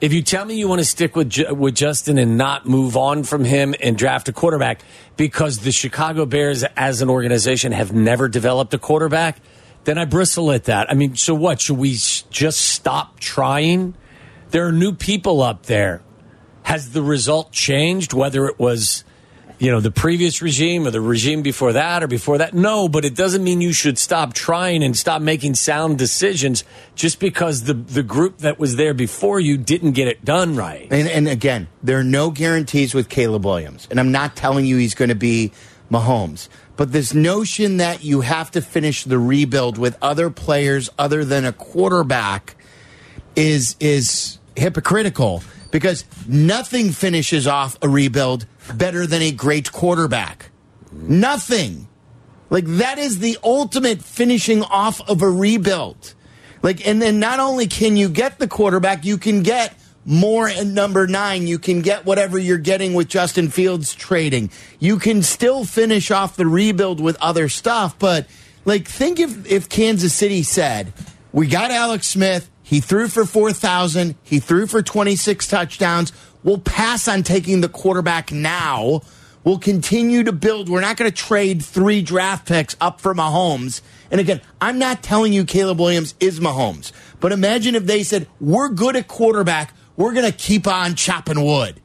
If 0.01 0.13
you 0.13 0.21
tell 0.21 0.45
me 0.45 0.55
you 0.55 0.69
want 0.69 0.79
to 0.79 0.85
stick 0.85 1.17
with 1.17 1.37
with 1.51 1.75
Justin 1.75 2.17
and 2.17 2.37
not 2.37 2.65
move 2.65 2.95
on 2.95 3.25
from 3.25 3.43
him 3.43 3.75
and 3.81 3.97
draft 3.97 4.29
a 4.29 4.33
quarterback 4.33 4.81
because 5.17 5.59
the 5.59 5.73
Chicago 5.73 6.25
Bears 6.25 6.63
as 6.77 7.01
an 7.01 7.09
organization 7.09 7.73
have 7.73 7.91
never 7.91 8.29
developed 8.29 8.73
a 8.73 8.77
quarterback, 8.77 9.41
then 9.83 9.97
I 9.97 10.05
bristle 10.05 10.53
at 10.53 10.63
that. 10.65 10.89
I 10.89 10.93
mean, 10.93 11.17
so 11.17 11.35
what? 11.35 11.59
Should 11.59 11.77
we 11.77 11.91
just 11.91 12.61
stop 12.61 13.19
trying? 13.19 13.93
There 14.51 14.65
are 14.65 14.71
new 14.71 14.93
people 14.93 15.41
up 15.41 15.65
there. 15.65 16.01
Has 16.63 16.93
the 16.93 17.01
result 17.01 17.51
changed? 17.51 18.13
Whether 18.13 18.45
it 18.45 18.57
was 18.57 19.03
you 19.59 19.69
know, 19.69 19.81
the 19.81 19.91
previous 19.91 20.41
regime 20.41 20.87
or 20.87 20.91
the 20.91 21.01
regime 21.01 21.41
before 21.41 21.73
that 21.73 22.01
or 22.01 22.07
before 22.07 22.37
that. 22.37 22.53
No, 22.53 22.87
but 22.87 23.03
it 23.03 23.13
doesn't 23.13 23.43
mean 23.43 23.59
you 23.59 23.73
should 23.73 23.97
stop 23.97 24.33
trying 24.33 24.83
and 24.83 24.97
stop 24.97 25.21
making 25.21 25.55
sound 25.55 25.97
decisions 25.97 26.63
just 26.95 27.19
because 27.19 27.63
the, 27.63 27.73
the 27.73 28.01
group 28.01 28.37
that 28.39 28.57
was 28.57 28.77
there 28.77 28.93
before 28.93 29.39
you 29.39 29.57
didn't 29.57 29.91
get 29.91 30.07
it 30.07 30.23
done 30.23 30.55
right. 30.55 30.87
And, 30.89 31.09
and 31.09 31.27
again, 31.27 31.67
there 31.83 31.99
are 31.99 32.03
no 32.05 32.31
guarantees 32.31 32.93
with 32.93 33.09
Caleb 33.09 33.45
Williams. 33.45 33.87
And 33.91 33.99
I'm 33.99 34.13
not 34.13 34.37
telling 34.37 34.65
you 34.65 34.77
he's 34.77 34.95
going 34.95 35.09
to 35.09 35.15
be 35.15 35.51
Mahomes. 35.91 36.47
But 36.77 36.93
this 36.93 37.13
notion 37.13 37.77
that 37.77 38.03
you 38.03 38.21
have 38.21 38.51
to 38.51 38.61
finish 38.61 39.03
the 39.03 39.19
rebuild 39.19 39.77
with 39.77 39.97
other 40.01 40.29
players 40.29 40.89
other 40.97 41.25
than 41.25 41.43
a 41.43 41.51
quarterback 41.51 42.55
is 43.35 43.75
is 43.81 44.39
hypocritical 44.55 45.43
because 45.71 46.05
nothing 46.27 46.91
finishes 46.91 47.47
off 47.47 47.77
a 47.81 47.89
rebuild 47.89 48.45
better 48.77 49.05
than 49.05 49.21
a 49.21 49.31
great 49.31 49.71
quarterback. 49.71 50.51
Nothing. 50.91 51.87
Like 52.49 52.65
that 52.65 52.97
is 52.97 53.19
the 53.19 53.37
ultimate 53.43 54.01
finishing 54.01 54.63
off 54.63 55.07
of 55.09 55.21
a 55.21 55.29
rebuild. 55.29 56.15
Like, 56.61 56.85
and 56.85 57.01
then 57.01 57.19
not 57.19 57.39
only 57.39 57.67
can 57.67 57.95
you 57.95 58.09
get 58.09 58.39
the 58.39 58.47
quarterback, 58.47 59.05
you 59.05 59.17
can 59.17 59.43
get 59.43 59.75
more 60.05 60.49
at 60.49 60.65
number 60.65 61.07
nine. 61.07 61.47
You 61.47 61.59
can 61.59 61.81
get 61.81 62.05
whatever 62.05 62.37
you're 62.37 62.57
getting 62.57 62.93
with 62.93 63.07
Justin 63.07 63.49
Fields 63.49 63.93
trading. 63.93 64.49
You 64.79 64.97
can 64.97 65.21
still 65.21 65.63
finish 65.65 66.11
off 66.11 66.35
the 66.35 66.47
rebuild 66.47 66.99
with 66.99 67.15
other 67.21 67.47
stuff. 67.47 67.97
But 67.97 68.27
like, 68.65 68.87
think 68.87 69.19
if, 69.19 69.45
if 69.49 69.69
Kansas 69.69 70.13
City 70.13 70.43
said, 70.43 70.93
we 71.31 71.47
got 71.47 71.71
Alex 71.71 72.07
Smith. 72.07 72.49
He 72.63 72.81
threw 72.81 73.07
for 73.07 73.25
4,000. 73.25 74.15
He 74.23 74.39
threw 74.39 74.67
for 74.67 74.83
26 74.83 75.47
touchdowns. 75.47 76.11
We'll 76.43 76.59
pass 76.59 77.07
on 77.07 77.23
taking 77.23 77.61
the 77.61 77.69
quarterback 77.69 78.31
now. 78.31 79.01
We'll 79.43 79.59
continue 79.59 80.23
to 80.23 80.31
build. 80.31 80.69
We're 80.69 80.81
not 80.81 80.97
going 80.97 81.09
to 81.09 81.15
trade 81.15 81.63
three 81.63 82.01
draft 82.01 82.47
picks 82.47 82.75
up 82.81 83.01
for 83.01 83.13
Mahomes. 83.13 83.81
And 84.11 84.19
again, 84.19 84.41
I'm 84.59 84.79
not 84.79 85.03
telling 85.03 85.33
you 85.33 85.45
Caleb 85.45 85.79
Williams 85.79 86.15
is 86.19 86.39
Mahomes, 86.39 86.91
but 87.19 87.31
imagine 87.31 87.75
if 87.75 87.85
they 87.85 88.03
said, 88.03 88.27
we're 88.39 88.69
good 88.69 88.95
at 88.95 89.07
quarterback. 89.07 89.73
We're 89.95 90.13
going 90.13 90.29
to 90.29 90.37
keep 90.37 90.67
on 90.67 90.95
chopping 90.95 91.43
wood. 91.43 91.81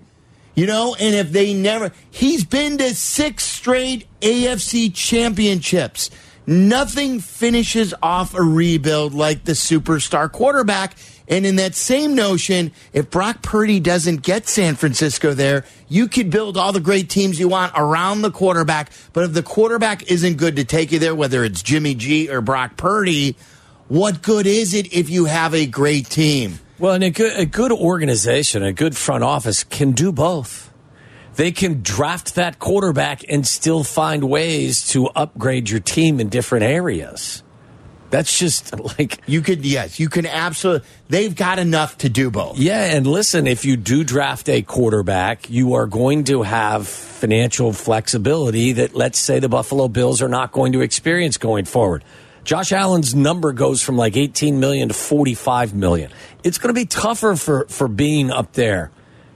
You 0.55 0.67
know, 0.67 0.95
and 1.01 1.17
if 1.17 1.33
they 1.33 1.53
never, 1.53 1.93
he's 2.11 2.45
been 2.45 2.79
to 2.79 2.95
six 2.95 3.43
straight 3.43 4.07
AFC 4.21 4.95
championships. 4.95 6.11
Nothing 6.47 7.21
finishes 7.21 7.93
off 8.03 8.35
a 8.35 8.43
rebuild 8.43 9.15
like 9.15 9.45
the 9.45 9.53
superstar 9.53 10.31
quarterback. 10.31 10.95
And 11.27 11.47
in 11.47 11.57
that 11.57 11.75
same 11.75 12.15
notion, 12.15 12.73
if 12.93 13.11
Brock 13.11 13.43
Purdy 13.43 13.81
doesn't 13.81 14.23
get 14.23 14.47
San 14.47 14.75
Francisco 14.75 15.33
there, 15.33 15.65
you 15.89 16.07
could 16.07 16.29
build 16.31 16.57
all 16.57 16.73
the 16.73 16.81
great 16.81 17.09
teams 17.09 17.41
you 17.41 17.49
want 17.49 17.73
around 17.77 18.23
the 18.23 18.31
quarterback. 18.31 18.91
But 19.13 19.25
if 19.25 19.33
the 19.33 19.43
quarterback 19.43 20.11
isn't 20.11 20.37
good 20.37 20.57
to 20.57 20.65
take 20.65 20.93
you 20.93 20.99
there, 20.99 21.15
whether 21.15 21.45
it's 21.45 21.63
Jimmy 21.63 21.95
G 21.95 22.29
or 22.29 22.41
Brock 22.41 22.77
Purdy, 22.77 23.37
what 23.89 24.21
good 24.21 24.47
is 24.47 24.75
it 24.75 24.93
if 24.93 25.09
you 25.09 25.25
have 25.27 25.55
a 25.55 25.67
great 25.67 26.07
team? 26.07 26.59
Well, 26.79 26.95
and 26.95 27.05
a 27.05 27.11
good, 27.11 27.39
a 27.39 27.47
good 27.47 27.71
organization, 27.71 28.63
a 28.63 28.73
good 28.73 28.97
front 28.97 29.23
office 29.23 29.63
can 29.63 29.93
do 29.93 30.11
both. 30.11 30.73
They 31.37 31.53
can 31.53 31.83
draft 31.83 32.35
that 32.35 32.59
quarterback 32.59 33.23
and 33.29 33.47
still 33.47 33.85
find 33.85 34.25
ways 34.25 34.89
to 34.89 35.07
upgrade 35.09 35.71
your 35.71 35.81
team 35.81 36.21
in 36.21 36.29
different 36.29 36.65
areas. 36.65 37.44
That's 38.11 38.39
just 38.39 38.79
like 38.99 39.21
you 39.27 39.41
could 39.41 39.65
yes, 39.65 39.99
you 39.99 40.09
can 40.09 40.27
absolutely. 40.27 40.87
They've 41.09 41.35
got 41.35 41.59
enough 41.59 41.99
to 41.99 42.09
do 42.09 42.31
both. 42.31 42.59
Yeah, 42.59 42.95
and 42.97 43.07
listen, 43.07 43.47
if 43.47 43.65
you 43.65 43.77
do 43.77 44.05
draft 44.05 44.49
a 44.49 44.63
quarterback, 44.63 45.51
you 45.51 45.75
are 45.75 45.87
going 45.87 46.25
to 46.25 46.43
have 46.43 46.89
financial 46.89 47.73
flexibility 47.73 48.73
that 48.73 48.95
let's 48.95 49.19
say 49.19 49.39
the 49.39 49.49
Buffalo 49.49 49.89
Bills 49.89 50.23
are 50.23 50.29
not 50.29 50.53
going 50.53 50.73
to 50.73 50.81
experience 50.81 51.39
going 51.39 51.65
forward. 51.65 52.05
Josh 52.45 52.73
Allen's 52.73 53.15
number 53.15 53.53
goes 53.53 53.83
from 53.83 53.97
like 53.97 54.17
18 54.17 54.61
million 54.61 54.89
to 54.89 54.95
45 54.95 55.75
million. 55.75 56.11
It's 56.43 56.59
going 56.59 56.75
to 56.75 56.79
be 56.79 56.87
tougher 56.87 57.37
for 57.37 57.67
for 57.69 57.89
Beane 57.89 58.31
up 58.31 58.53
there 58.53 58.91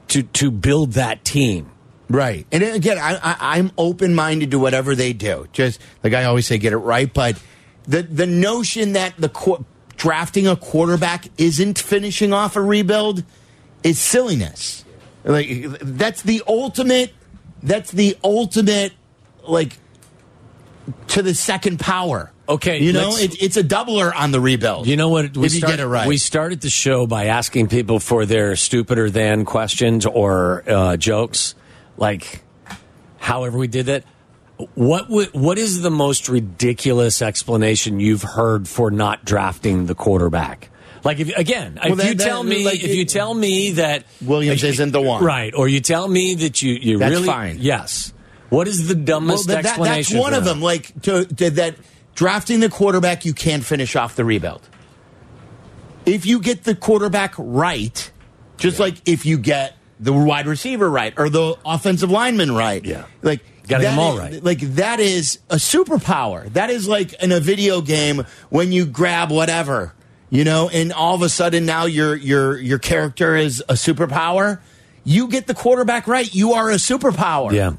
to 0.09 0.23
to 0.23 0.51
build 0.51 0.93
that 0.93 1.25
team. 1.25 1.71
Right. 2.11 2.47
And 2.51 2.63
again, 2.63 2.99
I, 2.99 3.17
I, 3.17 3.59
I'm 3.59 3.71
open 3.77 4.15
minded 4.15 4.53
to 4.53 4.59
whatever 4.59 4.95
they 4.95 5.13
do. 5.13 5.47
Just 5.53 5.81
like 6.03 6.15
I 6.15 6.25
always 6.25 6.47
say, 6.47 6.59
get 6.59 6.73
it 6.73 6.79
right. 6.79 7.13
But 7.13 7.41
the 7.89 8.03
the 8.03 8.27
notion 8.27 8.93
that 8.93 9.15
the 9.19 9.31
qu- 9.31 9.65
drafting 9.97 10.47
a 10.47 10.55
quarterback 10.55 11.29
isn't 11.39 11.79
finishing 11.79 12.33
off 12.33 12.55
a 12.55 12.63
rebuild 12.63 13.25
is 13.83 13.99
silliness. 13.99 14.85
Like 15.25 15.49
that's 15.81 16.23
the 16.23 16.43
ultimate. 16.47 17.13
That's 17.63 17.91
the 17.91 18.17
ultimate. 18.23 18.93
Like 19.43 19.79
to 21.09 21.23
the 21.23 21.35
second 21.35 21.81
power. 21.81 22.31
Okay, 22.49 22.79
you 22.79 22.95
know 22.95 23.11
it, 23.17 23.43
it's 23.43 23.59
a 23.59 23.63
doubler 23.65 24.11
on 24.15 24.31
the 24.31 24.41
rebuild. 24.41 24.87
You 24.87 24.97
know 24.97 25.11
what? 25.11 25.37
We 25.37 25.47
if 25.47 25.53
you 25.53 25.59
start- 25.59 25.73
get 25.73 25.81
it 25.81 25.87
right. 25.87 26.09
We 26.09 26.17
started 26.17 26.61
the 26.61 26.71
show 26.71 27.07
by 27.07 27.27
asking 27.27 27.69
people 27.69 28.01
for 28.01 28.25
their 28.25 28.57
stupider 28.57 29.11
than 29.11 29.45
questions 29.45 30.07
or 30.07 30.65
uh, 30.67 30.97
jokes, 30.97 31.55
like 31.97 32.43
however 33.19 33.59
we 33.59 33.69
did 33.69 33.87
that. 33.87 34.05
What 34.75 35.09
would, 35.09 35.33
what 35.35 35.57
is 35.59 35.83
the 35.83 35.91
most 35.91 36.29
ridiculous 36.29 37.23
explanation 37.23 38.01
you've 38.01 38.23
heard 38.23 38.67
for 38.67 38.91
not 38.91 39.25
drafting 39.25 39.87
the 39.87 39.95
quarterback? 39.95 40.71
Like 41.05 41.21
if 41.21 41.29
again, 41.37 41.79
Well, 41.83 41.93
if 41.93 41.99
that- 41.99 42.07
you 42.09 42.15
that- 42.15 42.25
tell 42.25 42.43
me 42.43 42.65
like, 42.65 42.83
if 42.83 42.95
you 42.95 43.05
tell 43.05 43.33
me 43.33 43.73
that 43.73 44.05
Williams 44.21 44.65
isn't 44.65 44.91
the 44.91 45.01
one. 45.01 45.23
right, 45.23 45.55
or 45.55 45.69
you 45.69 45.81
tell 45.81 46.09
me 46.09 46.35
that 46.37 46.61
you 46.61 46.73
you 46.75 46.99
That's 46.99 47.11
really 47.13 47.27
fine. 47.27 47.59
yes. 47.61 48.13
What 48.51 48.67
is 48.67 48.89
the 48.89 48.95
dumbest 48.97 49.47
Well, 49.47 49.57
that- 49.57 49.63
that- 49.63 49.69
explanation? 49.79 50.15
that's 50.17 50.23
one 50.23 50.35
of 50.35 50.45
them. 50.45 50.61
Like 50.61 51.03
to, 51.03 51.25
to 51.25 51.51
that 51.51 51.77
drafting 52.17 52.59
the 52.59 52.69
quarterback, 52.69 53.25
you 53.25 53.35
can't 53.35 53.65
finish 53.65 53.95
off 53.95 54.17
the 54.17 54.25
rebuild. 54.25 54.63
If 56.05 56.27
you 56.27 56.41
get 56.41 56.65
the 56.65 56.75
quarterback 56.75 57.35
right, 57.39 58.11
just 58.57 58.81
like 58.81 58.97
if 59.07 59.25
you 59.27 59.39
get 59.39 59.77
the 60.01 60.13
wide 60.13 60.47
receiver 60.47 60.89
right 60.91 61.13
or 61.17 61.29
the 61.29 61.55
offensive 61.65 62.11
lineman 62.11 62.53
right, 62.53 62.85
Yeah. 62.85 63.05
like 63.23 63.41
That 63.69 63.83
them 63.83 63.99
all 63.99 64.15
is- 64.15 64.19
right. 64.19 64.45
Like 64.45 64.61
that 64.61 65.01
is 65.01 65.39
a 65.51 65.57
superpower. 65.57 66.53
That 66.53 66.71
is 66.71 66.89
like 66.89 67.13
in 67.23 67.33
a 67.33 67.41
video 67.41 67.81
game 67.81 68.25
when 68.51 68.73
you 68.73 68.85
grab 68.87 69.31
whatever, 69.31 69.95
you 70.31 70.45
know, 70.45 70.69
and 70.69 70.93
all 70.93 71.15
of 71.15 71.23
a 71.23 71.29
sudden 71.29 71.65
now 71.67 71.85
your 71.87 72.15
your 72.17 72.59
your 72.59 72.79
character 72.79 73.37
is 73.37 73.63
a 73.69 73.75
superpower. 73.75 74.61
You 75.05 75.29
get 75.29 75.47
the 75.47 75.55
quarterback 75.55 76.07
right, 76.07 76.33
you 76.35 76.53
are 76.55 76.71
a 76.71 76.75
superpower. 76.75 77.53
Yeah. 77.53 77.73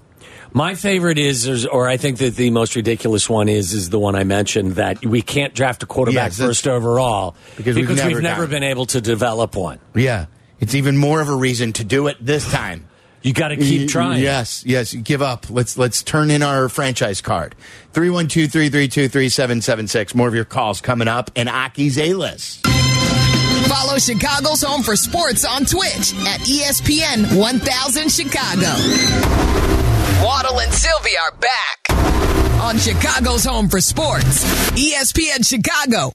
My 0.52 0.74
favorite 0.74 1.20
is, 1.20 1.68
or 1.68 1.88
I 1.88 1.98
think 1.98 2.18
that 2.18 2.36
the 2.36 2.50
most 2.50 2.76
ridiculous 2.76 3.30
one 3.30 3.48
is, 3.48 3.72
is 3.74 3.92
the 3.92 4.00
one 4.00 4.16
I 4.16 4.24
mentioned 4.24 4.72
that 4.74 5.06
we 5.06 5.22
can't 5.22 5.54
draft 5.54 5.84
a 5.84 5.86
quarterback 5.86 6.30
Yes, 6.30 6.40
first 6.40 6.68
overall 6.68 7.36
Because 7.56 7.76
we've 7.76 7.88
never 7.88 8.20
done 8.20 8.44
it. 8.44 8.48
been 8.50 8.64
able 8.64 8.88
to 8.88 9.00
develop 9.00 9.56
one. 9.56 9.78
Yeah. 9.94 10.26
It's 10.60 10.74
even 10.74 10.98
more 10.98 11.22
of 11.22 11.30
a 11.30 11.36
reason 11.36 11.74
to 11.74 11.84
do 11.84 12.08
it 12.08 12.18
this 12.20 12.50
time. 12.52 12.88
You 13.22 13.34
got 13.34 13.50
to 13.50 13.58
keep 13.58 13.90
trying. 13.90 14.24
Yes, 14.24 14.64
yes. 14.66 14.94
Give 14.94 15.22
up. 15.22 15.50
Let's 15.50 15.78
let's 15.78 16.02
turn 16.04 16.32
in 16.32 16.42
our 16.42 16.70
franchise 16.70 17.20
card. 17.22 17.54
312-332-3776. 17.94 20.16
More 20.16 20.28
of 20.28 20.36
your 20.36 20.46
calls 20.46 20.80
coming 20.80 21.10
up 21.10 21.30
and 21.36 21.50
Aki's 21.50 21.98
A 21.98 22.14
list. 22.14 22.66
Follow 23.68 23.98
Chicago's 23.98 24.64
Home 24.64 24.84
for 24.84 24.96
Sports 24.96 25.44
on 25.46 25.66
Twitch 25.66 26.14
at 26.26 26.40
ESPN 26.42 27.38
1000 27.38 28.10
Chicago. 28.10 28.74
Waddle 30.26 30.60
and 30.62 30.74
Silvy 30.74 31.18
are 31.22 31.34
back 31.34 31.80
on 32.62 32.78
Chicago's 32.78 33.44
Home 33.46 33.68
for 33.70 33.80
Sports, 33.82 34.44
ESPN 34.74 35.46
Chicago. 35.48 36.12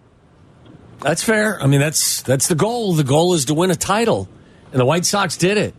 That's 1.01 1.23
fair. 1.23 1.61
I 1.61 1.67
mean, 1.67 1.81
that's 1.81 2.21
that's 2.23 2.47
the 2.47 2.55
goal. 2.55 2.93
The 2.93 3.03
goal 3.03 3.33
is 3.33 3.45
to 3.45 3.53
win 3.53 3.69
a 3.69 3.75
title, 3.75 4.29
and 4.71 4.79
the 4.79 4.85
White 4.85 5.05
Sox 5.05 5.37
did 5.37 5.57
it. 5.57 5.75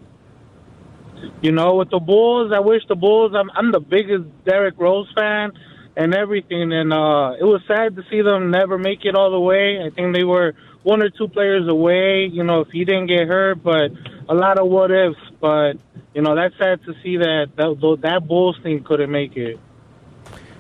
You 1.41 1.53
know, 1.53 1.76
with 1.76 1.89
the 1.91 1.99
Bulls, 1.99 2.53
I 2.55 2.61
wish 2.61 2.82
the 2.87 2.95
Bulls. 2.95 3.32
I'm 3.35 3.51
I'm 3.55 3.72
the 3.72 3.80
biggest 3.80 4.24
Derrick 4.45 4.74
Rose 4.76 5.11
fan 5.14 5.53
and 5.97 6.14
everything, 6.14 6.72
and 6.72 6.93
uh, 6.93 7.32
it 7.41 7.45
was 7.45 7.62
sad 7.66 7.97
to 7.97 8.03
see 8.11 8.20
them 8.20 8.51
never 8.51 8.76
make 8.76 9.07
it 9.07 9.14
all 9.14 9.30
the 9.30 9.41
way. 9.41 9.80
I 9.82 9.89
think 9.89 10.14
they 10.14 10.24
were 10.24 10.55
one 10.85 11.03
or 11.03 11.11
two 11.11 11.26
players 11.26 11.66
away. 11.66 12.26
You 12.26 12.45
know, 12.45 12.61
if 12.61 12.68
he 12.68 12.85
didn't 12.85 13.07
get 13.07 13.26
hurt, 13.26 13.62
but 13.62 13.91
a 14.28 14.35
lot 14.35 14.59
of 14.59 14.68
what 14.68 14.93
ifs. 14.93 15.18
But 15.41 15.72
you 16.14 16.22
know, 16.22 16.37
that's 16.37 16.57
sad 16.57 16.85
to 16.85 16.95
see 17.03 17.16
that 17.16 17.51
that, 17.57 17.99
that 18.03 18.28
Bulls 18.28 18.57
team 18.62 18.85
couldn't 18.85 19.11
make 19.11 19.37
it. 19.37 19.59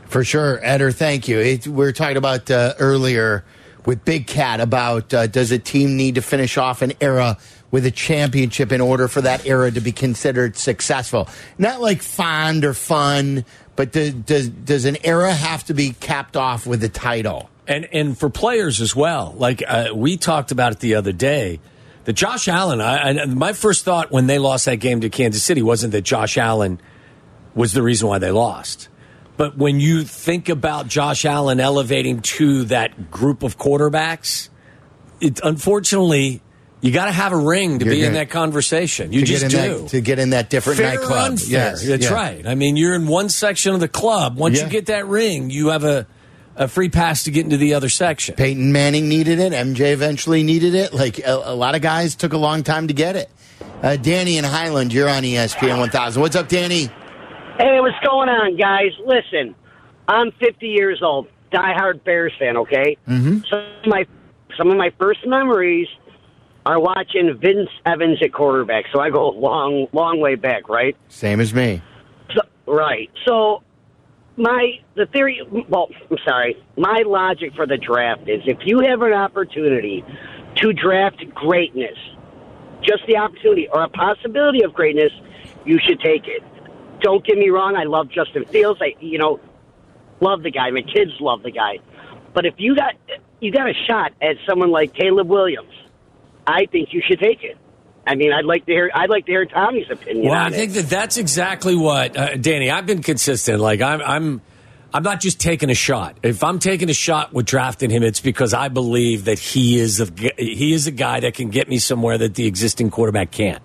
For 0.06 0.24
sure, 0.24 0.60
Eder. 0.62 0.90
Thank 0.90 1.28
you. 1.28 1.38
It, 1.38 1.66
we 1.66 1.72
were 1.72 1.92
talking 1.92 2.16
about 2.16 2.50
uh, 2.50 2.74
earlier 2.78 3.44
with 3.86 4.04
Big 4.04 4.26
Cat 4.26 4.60
about 4.60 5.12
uh, 5.14 5.26
does 5.26 5.50
a 5.50 5.58
team 5.58 5.96
need 5.96 6.16
to 6.16 6.22
finish 6.22 6.56
off 6.56 6.82
an 6.82 6.92
era 7.00 7.38
with 7.70 7.84
a 7.86 7.90
championship 7.90 8.70
in 8.70 8.80
order 8.80 9.08
for 9.08 9.20
that 9.20 9.44
era 9.46 9.70
to 9.70 9.80
be 9.80 9.92
considered 9.92 10.56
successful. 10.56 11.28
Not 11.58 11.80
like 11.80 12.02
fond 12.02 12.64
or 12.64 12.74
fun, 12.74 13.44
but 13.76 13.92
do, 13.92 14.12
does 14.12 14.48
does 14.48 14.84
an 14.84 14.96
era 15.04 15.32
have 15.32 15.64
to 15.64 15.74
be 15.74 15.90
capped 15.92 16.36
off 16.36 16.66
with 16.66 16.84
a 16.84 16.88
title? 16.88 17.50
And 17.66 17.88
and 17.92 18.16
for 18.18 18.28
players 18.28 18.80
as 18.80 18.94
well. 18.94 19.34
Like 19.38 19.62
uh, 19.66 19.88
we 19.94 20.16
talked 20.16 20.50
about 20.52 20.72
it 20.72 20.80
the 20.80 20.96
other 20.96 21.12
day. 21.12 21.60
That 22.04 22.12
Josh 22.12 22.48
Allen, 22.48 22.82
I, 22.82 23.22
I, 23.22 23.24
my 23.24 23.54
first 23.54 23.82
thought 23.86 24.10
when 24.10 24.26
they 24.26 24.38
lost 24.38 24.66
that 24.66 24.76
game 24.76 25.00
to 25.00 25.08
Kansas 25.08 25.42
City 25.42 25.62
wasn't 25.62 25.92
that 25.92 26.02
Josh 26.02 26.36
Allen 26.36 26.78
was 27.54 27.72
the 27.72 27.82
reason 27.82 28.08
why 28.08 28.18
they 28.18 28.30
lost. 28.30 28.88
But 29.38 29.56
when 29.56 29.80
you 29.80 30.04
think 30.04 30.50
about 30.50 30.86
Josh 30.88 31.24
Allen 31.24 31.60
elevating 31.60 32.20
to 32.20 32.64
that 32.64 33.10
group 33.10 33.42
of 33.42 33.56
quarterbacks, 33.56 34.50
it 35.22 35.40
unfortunately 35.42 36.42
you 36.82 36.92
got 36.92 37.06
to 37.06 37.12
have 37.12 37.32
a 37.32 37.38
ring 37.38 37.78
to 37.78 37.86
You're 37.86 37.94
be 37.94 38.00
in 38.00 38.06
gonna- 38.08 38.18
that 38.18 38.28
conversation. 38.30 39.10
You 39.10 39.24
just 39.24 39.48
do. 39.48 39.56
that, 39.56 39.88
to 39.88 40.02
get 40.02 40.18
in 40.18 40.30
that 40.30 40.50
different 40.50 40.78
Fair 40.80 40.90
nightclub. 40.96 41.30
unfair. 41.30 41.48
Yes, 41.70 41.86
that's 41.86 42.04
yeah. 42.04 42.12
right. 42.12 42.46
I 42.46 42.54
mean, 42.54 42.76
you're 42.76 42.94
in 42.94 43.06
one 43.06 43.30
section 43.30 43.72
of 43.72 43.80
the 43.80 43.88
club. 43.88 44.36
Once 44.36 44.58
Yeah. 44.58 44.64
you 44.64 44.70
get 44.70 44.86
that 44.86 45.06
ring, 45.06 45.48
you 45.48 45.68
have 45.68 45.84
a 45.84 46.06
a 46.56 46.68
free 46.68 46.88
pass 46.88 47.24
to 47.24 47.30
get 47.30 47.44
into 47.44 47.56
the 47.56 47.74
other 47.74 47.88
section. 47.88 48.34
Peyton 48.34 48.72
Manning 48.72 49.08
needed 49.08 49.38
it. 49.38 49.52
MJ 49.52 49.92
eventually 49.92 50.42
needed 50.42 50.74
it. 50.74 50.92
Like 50.92 51.18
a, 51.18 51.42
a 51.44 51.54
lot 51.54 51.74
of 51.74 51.82
guys 51.82 52.14
took 52.14 52.32
a 52.32 52.38
long 52.38 52.62
time 52.62 52.88
to 52.88 52.94
get 52.94 53.16
it. 53.16 53.30
Uh, 53.82 53.96
Danny 53.96 54.38
in 54.38 54.44
Highland, 54.44 54.92
you're 54.92 55.08
on 55.08 55.22
ESPN 55.22 55.78
1000. 55.78 56.20
What's 56.20 56.36
up, 56.36 56.48
Danny? 56.48 56.88
Hey, 57.58 57.80
what's 57.80 57.98
going 58.04 58.28
on, 58.28 58.56
guys? 58.56 58.92
Listen, 59.04 59.54
I'm 60.08 60.32
50 60.32 60.66
years 60.66 61.02
old, 61.02 61.28
diehard 61.52 62.02
Bears 62.04 62.32
fan. 62.38 62.56
Okay, 62.56 62.96
mm-hmm. 63.06 63.38
some 63.48 63.60
of 63.60 63.86
my 63.86 64.06
some 64.56 64.70
of 64.70 64.76
my 64.76 64.90
first 64.98 65.26
memories 65.26 65.88
are 66.66 66.80
watching 66.80 67.36
Vince 67.40 67.68
Evans 67.84 68.18
at 68.22 68.32
quarterback. 68.32 68.86
So 68.92 69.00
I 69.00 69.10
go 69.10 69.28
a 69.28 69.34
long, 69.36 69.86
long 69.92 70.20
way 70.20 70.34
back, 70.34 70.68
right? 70.68 70.96
Same 71.08 71.40
as 71.40 71.52
me. 71.52 71.82
So, 72.34 72.40
right. 72.66 73.10
So 73.26 73.62
my 74.36 74.80
the 74.94 75.06
theory. 75.06 75.40
Well, 75.68 75.88
I'm 76.10 76.18
sorry. 76.26 76.56
My 76.76 77.02
logic 77.06 77.54
for 77.54 77.66
the 77.66 77.76
draft 77.76 78.28
is 78.28 78.42
if 78.46 78.58
you 78.64 78.80
have 78.80 79.02
an 79.02 79.12
opportunity 79.12 80.04
to 80.56 80.72
draft 80.72 81.22
greatness, 81.34 81.96
just 82.82 83.06
the 83.06 83.16
opportunity 83.16 83.68
or 83.68 83.82
a 83.82 83.88
possibility 83.88 84.62
of 84.62 84.72
greatness, 84.72 85.12
you 85.64 85.78
should 85.78 86.00
take 86.00 86.26
it. 86.26 86.42
Don't 87.00 87.24
get 87.24 87.38
me 87.38 87.50
wrong. 87.50 87.76
I 87.76 87.84
love 87.84 88.08
Justin 88.10 88.44
Fields. 88.46 88.80
I 88.82 88.94
you 89.00 89.18
know 89.18 89.40
love 90.20 90.42
the 90.42 90.50
guy. 90.50 90.70
My 90.70 90.82
kids 90.82 91.12
love 91.20 91.42
the 91.42 91.50
guy. 91.50 91.78
But 92.32 92.46
if 92.46 92.54
you 92.58 92.74
got 92.74 92.94
you 93.40 93.52
got 93.52 93.68
a 93.68 93.74
shot 93.86 94.12
at 94.20 94.36
someone 94.48 94.70
like 94.70 94.94
Caleb 94.94 95.28
Williams, 95.28 95.72
I 96.46 96.66
think 96.66 96.92
you 96.92 97.02
should 97.06 97.20
take 97.20 97.42
it. 97.42 97.56
I 98.06 98.14
mean, 98.14 98.32
I'd 98.32 98.44
like 98.44 98.66
to 98.66 98.72
hear 98.72 98.90
I'd 98.94 99.10
like 99.10 99.26
to 99.26 99.32
hear 99.32 99.44
Tommy's 99.46 99.90
opinion. 99.90 100.26
Well, 100.28 100.34
I 100.34 100.46
on 100.46 100.52
it. 100.52 100.56
think 100.56 100.72
that 100.74 100.88
that's 100.88 101.16
exactly 101.16 101.74
what 101.74 102.16
uh, 102.16 102.36
Danny. 102.36 102.70
I've 102.70 102.86
been 102.86 103.02
consistent. 103.02 103.60
Like 103.60 103.80
I'm, 103.80 104.00
I'm, 104.02 104.42
I'm 104.92 105.02
not 105.02 105.20
just 105.20 105.40
taking 105.40 105.70
a 105.70 105.74
shot. 105.74 106.18
If 106.22 106.44
I'm 106.44 106.58
taking 106.58 106.88
a 106.90 106.94
shot 106.94 107.32
with 107.32 107.46
drafting 107.46 107.90
him, 107.90 108.02
it's 108.02 108.20
because 108.20 108.54
I 108.54 108.68
believe 108.68 109.24
that 109.24 109.38
he 109.38 109.78
is 109.78 110.00
a 110.00 110.08
he 110.38 110.72
is 110.72 110.86
a 110.86 110.92
guy 110.92 111.20
that 111.20 111.34
can 111.34 111.50
get 111.50 111.68
me 111.68 111.78
somewhere 111.78 112.18
that 112.18 112.34
the 112.34 112.46
existing 112.46 112.90
quarterback 112.90 113.30
can't. 113.30 113.62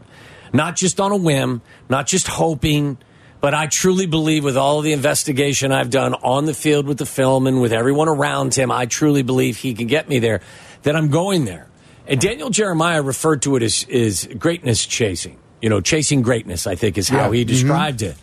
Not 0.53 0.75
just 0.75 0.99
on 0.99 1.11
a 1.11 1.17
whim, 1.17 1.61
not 1.89 2.07
just 2.07 2.27
hoping, 2.27 2.97
but 3.41 3.53
I 3.53 3.67
truly 3.67 4.07
believe 4.07 4.43
with 4.43 4.57
all 4.57 4.81
the 4.81 4.91
investigation 4.93 5.71
I've 5.71 5.91
done 5.91 6.15
on 6.15 6.45
the 6.45 6.53
field 6.53 6.87
with 6.87 6.97
the 6.97 7.05
film 7.05 7.45
and 7.45 7.61
with 7.61 7.71
everyone 7.71 8.09
around 8.09 8.55
him, 8.55 8.71
I 8.71 8.87
truly 8.87 9.21
believe 9.21 9.57
he 9.57 9.75
can 9.75 9.85
get 9.87 10.09
me 10.09 10.19
there. 10.19 10.41
That 10.83 10.95
I'm 10.95 11.09
going 11.09 11.45
there. 11.45 11.68
And 12.09 12.19
Daniel 12.19 12.49
Jeremiah 12.49 13.01
referred 13.01 13.43
to 13.43 13.55
it 13.55 13.63
as 13.63 13.83
is 13.87 14.27
greatness 14.37 14.85
chasing. 14.85 15.37
You 15.61 15.69
know, 15.69 15.79
chasing 15.79 16.21
greatness. 16.21 16.65
I 16.67 16.75
think 16.75 16.97
is 16.97 17.07
how 17.07 17.31
Yeah. 17.31 17.37
he 17.37 17.43
Mhm. 17.45 17.47
described 17.47 18.01
it. 18.01 18.15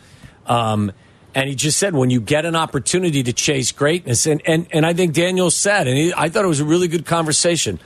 Um, 0.47 0.93
and 1.35 1.49
he 1.49 1.55
just 1.55 1.79
said 1.79 1.95
when 1.95 2.11
you 2.11 2.21
get 2.21 2.45
an 2.45 2.57
opportunity 2.57 3.23
to 3.23 3.33
chase 3.33 3.71
greatness, 3.73 4.27
and 4.27 4.43
and 4.47 4.67
and 4.73 4.85
I 4.85 4.93
think 4.93 5.13
Daniel 5.15 5.51
said, 5.51 5.87
and 5.87 5.97
he, 5.97 6.13
I 6.17 6.29
thought 6.29 6.45
it 6.45 6.49
was 6.49 6.61
a 6.61 6.65
really 6.65 6.89
good 6.89 7.07
conversation. 7.07 7.79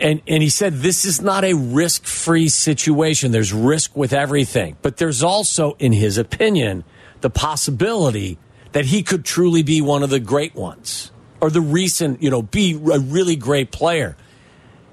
And 0.00 0.20
and 0.26 0.42
he 0.42 0.48
said 0.48 0.82
this 0.82 1.04
is 1.04 1.20
not 1.20 1.44
a 1.44 1.54
risk 1.54 2.04
free 2.04 2.48
situation. 2.48 3.32
There's 3.32 3.52
risk 3.52 3.96
with 3.96 4.12
everything, 4.12 4.76
but 4.82 4.98
there's 4.98 5.22
also, 5.22 5.76
in 5.78 5.92
his 5.92 6.18
opinion, 6.18 6.84
the 7.22 7.30
possibility 7.30 8.38
that 8.72 8.86
he 8.86 9.02
could 9.02 9.24
truly 9.24 9.62
be 9.62 9.80
one 9.80 10.02
of 10.02 10.10
the 10.10 10.20
great 10.20 10.54
ones, 10.54 11.10
or 11.40 11.50
the 11.50 11.60
recent, 11.60 12.22
you 12.22 12.30
know, 12.30 12.42
be 12.42 12.72
a 12.74 12.98
really 12.98 13.36
great 13.36 13.70
player. 13.70 14.16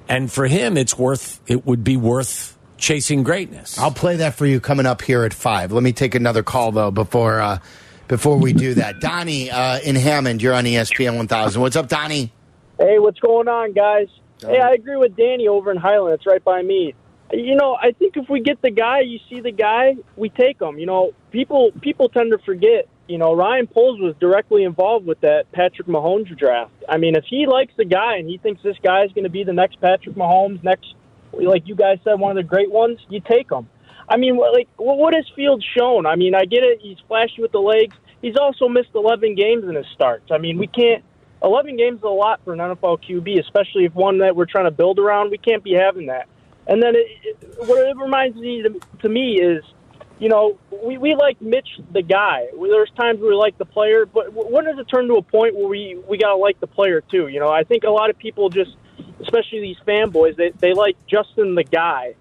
And 0.07 0.31
for 0.31 0.45
him, 0.45 0.77
it's 0.77 0.97
worth. 0.97 1.39
It 1.47 1.65
would 1.65 1.83
be 1.83 1.97
worth 1.97 2.57
chasing 2.77 3.23
greatness. 3.23 3.77
I'll 3.79 3.91
play 3.91 4.17
that 4.17 4.35
for 4.35 4.45
you 4.45 4.59
coming 4.59 4.85
up 4.85 5.01
here 5.01 5.23
at 5.23 5.33
five. 5.33 5.71
Let 5.71 5.83
me 5.83 5.93
take 5.93 6.15
another 6.15 6.43
call 6.43 6.71
though 6.71 6.91
before 6.91 7.39
uh, 7.39 7.59
before 8.07 8.37
we 8.37 8.53
do 8.53 8.73
that. 8.75 8.99
Donnie 8.99 9.49
uh, 9.49 9.79
in 9.79 9.95
Hammond, 9.95 10.41
you're 10.41 10.53
on 10.53 10.65
ESPN 10.65 11.17
1000. 11.17 11.61
What's 11.61 11.75
up, 11.75 11.87
Donnie? 11.87 12.31
Hey, 12.77 12.99
what's 12.99 13.19
going 13.19 13.47
on, 13.47 13.73
guys? 13.73 14.07
Hey, 14.41 14.59
I 14.59 14.73
agree 14.73 14.97
with 14.97 15.15
Danny 15.15 15.47
over 15.47 15.71
in 15.71 15.77
Highland. 15.77 16.15
It's 16.15 16.25
right 16.25 16.43
by 16.43 16.61
me. 16.61 16.93
You 17.31 17.55
know, 17.55 17.77
I 17.81 17.93
think 17.93 18.17
if 18.17 18.29
we 18.29 18.41
get 18.41 18.61
the 18.61 18.71
guy, 18.71 18.99
you 18.99 19.19
see 19.29 19.39
the 19.39 19.51
guy, 19.51 19.95
we 20.15 20.29
take 20.29 20.61
him. 20.61 20.77
You 20.77 20.85
know, 20.85 21.13
people 21.31 21.71
people 21.81 22.09
tend 22.09 22.31
to 22.31 22.37
forget. 22.39 22.87
You 23.13 23.19
know, 23.19 23.35
Ryan 23.35 23.67
Poles 23.67 23.99
was 23.99 24.15
directly 24.19 24.63
involved 24.63 25.05
with 25.05 25.21
that 25.21 25.51
Patrick 25.51 25.87
Mahomes 25.87 26.35
draft. 26.35 26.71
I 26.89 26.97
mean, 26.97 27.15
if 27.15 27.23
he 27.29 27.45
likes 27.45 27.71
the 27.77 27.85
guy 27.85 28.15
and 28.15 28.27
he 28.27 28.39
thinks 28.39 28.63
this 28.63 28.77
guy 28.81 29.03
is 29.03 29.11
going 29.11 29.25
to 29.25 29.29
be 29.29 29.43
the 29.43 29.53
next 29.53 29.79
Patrick 29.79 30.15
Mahomes, 30.15 30.63
next, 30.63 30.95
like 31.31 31.67
you 31.67 31.75
guys 31.75 31.99
said, 32.03 32.15
one 32.15 32.31
of 32.35 32.37
the 32.37 32.49
great 32.49 32.71
ones, 32.71 32.97
you 33.09 33.19
take 33.19 33.51
him. 33.51 33.69
I 34.09 34.17
mean, 34.17 34.35
like, 34.37 34.67
what 34.77 35.13
has 35.13 35.25
Fields 35.35 35.63
shown? 35.77 36.07
I 36.07 36.15
mean, 36.15 36.33
I 36.33 36.45
get 36.45 36.63
it. 36.63 36.79
He's 36.81 36.97
flashy 37.07 37.39
with 37.39 37.51
the 37.51 37.59
legs. 37.59 37.95
He's 38.23 38.35
also 38.35 38.67
missed 38.67 38.89
11 38.95 39.35
games 39.35 39.65
in 39.65 39.75
his 39.75 39.85
starts. 39.93 40.31
I 40.31 40.39
mean, 40.39 40.57
we 40.57 40.65
can't. 40.65 41.03
11 41.43 41.77
games 41.77 41.99
is 41.99 42.03
a 42.03 42.07
lot 42.07 42.41
for 42.43 42.53
an 42.53 42.59
NFL 42.61 43.07
QB, 43.07 43.39
especially 43.41 43.85
if 43.85 43.93
one 43.93 44.17
that 44.17 44.35
we're 44.35 44.47
trying 44.47 44.65
to 44.65 44.71
build 44.71 44.97
around. 44.97 45.29
We 45.29 45.37
can't 45.37 45.63
be 45.63 45.73
having 45.73 46.07
that. 46.07 46.27
And 46.65 46.81
then 46.81 46.95
it, 46.95 47.05
it, 47.23 47.57
what 47.67 47.77
it 47.87 47.95
reminds 47.95 48.37
me 48.37 48.63
to, 48.63 48.79
to 49.03 49.07
me 49.07 49.39
is, 49.39 49.63
you 50.23 50.29
know, 50.29 50.57
we, 50.81 50.97
we 50.97 51.15
like 51.15 51.41
Mitch 51.41 51.67
the 51.91 52.01
guy. 52.01 52.47
There's 52.57 52.89
times 52.91 53.19
we 53.19 53.33
like 53.35 53.57
the 53.57 53.65
player, 53.65 54.05
but 54.05 54.31
when 54.33 54.63
does 54.63 54.79
it 54.79 54.85
turn 54.85 55.09
to 55.09 55.15
a 55.15 55.21
point 55.21 55.53
where 55.53 55.67
we 55.67 55.99
we 56.07 56.17
gotta 56.17 56.37
like 56.37 56.61
the 56.61 56.67
player 56.67 57.01
too? 57.01 57.27
You 57.27 57.41
know, 57.41 57.49
I 57.49 57.65
think 57.65 57.83
a 57.83 57.89
lot 57.89 58.09
of 58.09 58.17
people 58.17 58.47
just, 58.49 58.71
especially 59.19 59.59
these 59.59 59.75
fanboys, 59.85 60.37
they 60.37 60.51
they 60.61 60.73
like 60.73 60.95
Justin 61.07 61.55
the 61.55 61.65
guy, 61.65 62.15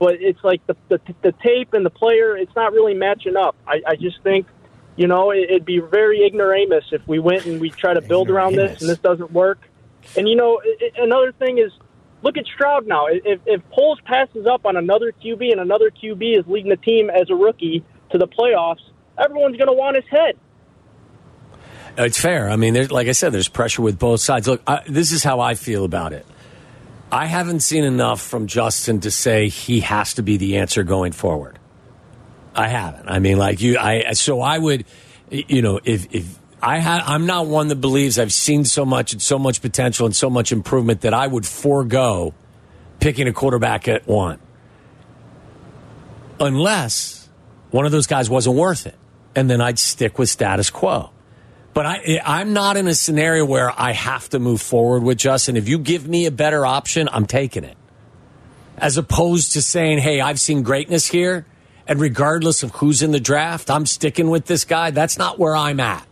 but 0.00 0.14
it's 0.20 0.42
like 0.42 0.66
the 0.66 0.74
the, 0.88 1.00
the 1.22 1.30
tape 1.44 1.74
and 1.74 1.86
the 1.86 1.90
player, 1.90 2.36
it's 2.36 2.54
not 2.56 2.72
really 2.72 2.94
matching 2.94 3.36
up. 3.36 3.54
I, 3.68 3.80
I 3.86 3.94
just 3.94 4.20
think 4.24 4.48
you 4.96 5.06
know, 5.06 5.30
it, 5.30 5.44
it'd 5.48 5.64
be 5.64 5.78
very 5.78 6.26
ignoramus 6.26 6.86
if 6.90 7.06
we 7.06 7.20
went 7.20 7.44
and 7.46 7.60
we 7.60 7.70
try 7.70 7.94
to 7.94 8.00
build 8.02 8.30
around 8.30 8.56
this 8.56 8.72
and 8.80 8.90
this 8.90 8.98
doesn't 8.98 9.30
work. 9.30 9.60
And 10.16 10.28
you 10.28 10.34
know, 10.34 10.60
i 10.60 10.76
i- 10.86 11.02
another 11.04 11.30
thing 11.30 11.58
is, 11.58 11.70
look 12.24 12.36
at 12.36 12.46
Stroud 12.46 12.86
now. 12.86 13.06
If 13.06 13.40
if 13.46 13.62
Poles 13.70 14.00
passes 14.04 14.46
up 14.46 14.66
on 14.66 14.76
another 14.76 15.12
QB 15.12 15.52
and 15.52 15.60
another 15.60 15.90
QB 15.90 16.40
is 16.40 16.46
leading 16.48 16.70
the 16.70 16.76
team 16.76 17.10
as 17.10 17.30
a 17.30 17.34
rookie 17.34 17.84
to 18.10 18.18
the 18.18 18.26
playoffs, 18.26 18.80
everyone's 19.22 19.56
going 19.56 19.68
to 19.68 19.74
want 19.74 19.94
his 19.94 20.06
head. 20.10 20.36
It's 21.96 22.20
fair. 22.20 22.50
I 22.50 22.56
mean, 22.56 22.88
like 22.88 23.06
I 23.06 23.12
said, 23.12 23.30
there's 23.30 23.48
pressure 23.48 23.82
with 23.82 24.00
both 24.00 24.20
sides. 24.20 24.48
Look, 24.48 24.62
I, 24.66 24.82
this 24.88 25.12
is 25.12 25.22
how 25.22 25.38
I 25.38 25.54
feel 25.54 25.84
about 25.84 26.12
it. 26.12 26.26
I 27.12 27.26
haven't 27.26 27.60
seen 27.60 27.84
enough 27.84 28.20
from 28.20 28.48
Justin 28.48 29.00
to 29.00 29.10
say 29.12 29.48
he 29.48 29.80
has 29.80 30.14
to 30.14 30.22
be 30.22 30.36
the 30.36 30.56
answer 30.56 30.82
going 30.82 31.12
forward. 31.12 31.60
I 32.56 32.66
haven't. 32.66 33.08
I 33.08 33.20
mean, 33.20 33.36
like 33.36 33.60
you, 33.60 33.78
I 33.78 34.12
so 34.14 34.40
I 34.40 34.58
would, 34.58 34.86
you 35.30 35.62
know, 35.62 35.78
if 35.84 36.12
if 36.12 36.38
I 36.64 36.78
had, 36.78 37.02
I'm 37.02 37.26
not 37.26 37.46
one 37.46 37.68
that 37.68 37.76
believes 37.76 38.18
I've 38.18 38.32
seen 38.32 38.64
so 38.64 38.86
much 38.86 39.12
and 39.12 39.20
so 39.20 39.38
much 39.38 39.60
potential 39.60 40.06
and 40.06 40.16
so 40.16 40.30
much 40.30 40.50
improvement 40.50 41.02
that 41.02 41.12
I 41.12 41.26
would 41.26 41.44
forego 41.44 42.32
picking 43.00 43.28
a 43.28 43.34
quarterback 43.34 43.86
at 43.86 44.06
one, 44.06 44.38
unless 46.40 47.28
one 47.70 47.84
of 47.84 47.92
those 47.92 48.06
guys 48.06 48.30
wasn't 48.30 48.56
worth 48.56 48.86
it, 48.86 48.94
and 49.34 49.50
then 49.50 49.60
I'd 49.60 49.78
stick 49.78 50.18
with 50.18 50.30
status 50.30 50.70
quo. 50.70 51.10
But 51.74 51.84
I, 51.84 52.20
I'm 52.24 52.54
not 52.54 52.78
in 52.78 52.88
a 52.88 52.94
scenario 52.94 53.44
where 53.44 53.70
I 53.78 53.92
have 53.92 54.30
to 54.30 54.38
move 54.38 54.62
forward 54.62 55.02
with 55.02 55.18
Justin. 55.18 55.58
If 55.58 55.68
you 55.68 55.78
give 55.78 56.08
me 56.08 56.24
a 56.24 56.30
better 56.30 56.64
option, 56.64 57.10
I'm 57.12 57.26
taking 57.26 57.64
it. 57.64 57.76
As 58.78 58.96
opposed 58.96 59.52
to 59.52 59.60
saying, 59.60 59.98
hey, 59.98 60.22
I've 60.22 60.40
seen 60.40 60.62
greatness 60.62 61.08
here, 61.08 61.44
and 61.86 62.00
regardless 62.00 62.62
of 62.62 62.70
who's 62.76 63.02
in 63.02 63.10
the 63.10 63.20
draft, 63.20 63.70
I'm 63.70 63.84
sticking 63.84 64.30
with 64.30 64.46
this 64.46 64.64
guy. 64.64 64.92
That's 64.92 65.18
not 65.18 65.38
where 65.38 65.54
I'm 65.54 65.78
at. 65.78 66.06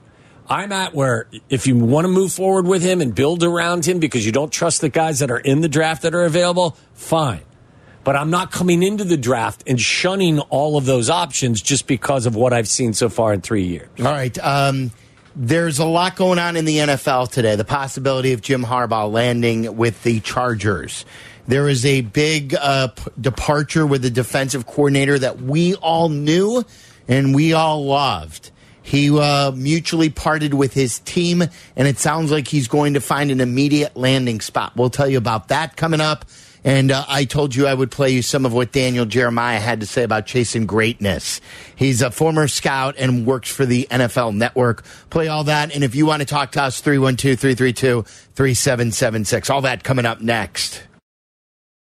I'm 0.53 0.71
at 0.71 0.95
where 0.95 1.29
if 1.49 1.67
you 1.67 1.77
want 1.77 2.05
to 2.05 2.09
move 2.09 2.31
forward 2.31 2.67
with 2.67 2.83
him 2.83 3.01
and 3.01 3.15
build 3.15 3.43
around 3.43 3.87
him 3.87 3.99
because 3.99 4.27
you 4.27 4.33
don't 4.33 4.53
trust 4.53 4.83
the 4.83 4.91
guys 4.91 5.21
that 5.21 5.31
are 5.31 5.39
in 5.39 5.63
the 5.63 5.69
draft 5.69 6.03
that 6.03 6.15
are 6.15 6.25
available, 6.25 6.77
fine. 6.93 7.41
But 8.05 8.17
I'm 8.17 8.29
not 8.29 8.53
coming 8.53 8.83
into 8.83 9.05
the 9.05 9.17
draft 9.17 9.63
and 9.67 9.81
shunning 9.81 10.41
all 10.41 10.77
of 10.77 10.85
those 10.85 11.09
options 11.09 11.63
just 11.63 11.87
because 11.87 12.27
of 12.27 12.37
what 12.37 12.53
I've 12.53 12.69
seen 12.69 12.93
so 12.93 13.09
far 13.09 13.33
in 13.33 13.41
three 13.41 13.65
years. 13.65 13.89
All 13.99 14.13
right. 14.13 14.37
Um, 14.41 14.91
there's 15.35 15.79
a 15.79 15.87
lot 15.87 16.17
going 16.17 16.39
on 16.39 16.59
in 16.59 16.67
the 16.67 16.77
NFL 16.79 17.31
today. 17.31 17.57
The 17.57 17.65
possibility 17.65 18.35
of 18.35 18.43
Jim 18.43 18.63
Harbaugh 18.63 19.11
landing 19.11 19.79
with 19.79 20.03
the 20.03 20.21
Chargers. 20.21 21.07
There 21.49 21.67
is 21.67 21.87
a 21.87 22.03
big 22.03 22.55
uh, 22.55 22.89
departure 23.19 23.87
with 23.87 24.03
the 24.03 24.11
defensive 24.11 24.67
coordinator 24.67 25.19
that 25.19 25.41
we 25.41 25.77
all 25.77 26.11
knew 26.11 26.63
and 27.09 27.35
we 27.35 27.55
all 27.55 27.87
loved. 27.87 28.52
He 28.83 29.17
uh, 29.17 29.53
mutually 29.53 30.11
parted 30.11 30.55
with 30.55 30.75
his 30.75 30.99
team, 31.01 31.43
and 31.77 31.89
it 31.89 31.99
sounds 31.99 32.31
like 32.31 32.49
he's 32.49 32.69
going 32.69 32.95
to 32.95 33.01
find 33.01 33.31
an 33.31 33.41
immediate 33.41 33.97
landing 33.97 34.41
spot. 34.41 34.77
We'll 34.77 34.91
tell 34.91 35.09
you 35.09 35.19
about 35.19 35.49
that 35.49 35.77
coming 35.77 36.01
up. 36.01 36.25
And 36.65 36.93
uh, 36.93 37.05
I 37.09 37.25
told 37.25 37.55
you 37.55 37.67
I 37.67 37.75
would 37.75 37.91
play 37.91 38.11
you 38.11 38.23
some 38.23 38.47
of 38.47 38.53
what 38.53 38.71
Daniel 38.71 39.05
Jeremiah 39.05 39.59
had 39.59 39.81
to 39.81 39.87
say 39.87 40.05
about 40.05 40.27
chasing 40.27 40.67
greatness. 40.67 41.41
He's 41.75 42.03
a 42.03 42.11
former 42.11 42.47
scout 42.47 42.95
and 42.99 43.27
works 43.27 43.51
for 43.51 43.67
the 43.67 43.89
NFL 43.91 44.37
Network. 44.37 44.85
Play 45.11 45.29
all 45.29 45.45
that. 45.45 45.75
And 45.75 45.83
if 45.83 45.95
you 45.95 46.07
want 46.07 46.21
to 46.21 46.27
talk 46.27 46.53
to 46.53 46.63
us, 46.63 46.81
312 46.81 47.39
332 47.39 48.03
3776. 48.35 49.51
All 49.51 49.63
that 49.63 49.83
coming 49.83 50.07
up 50.07 50.21
next. 50.21 50.85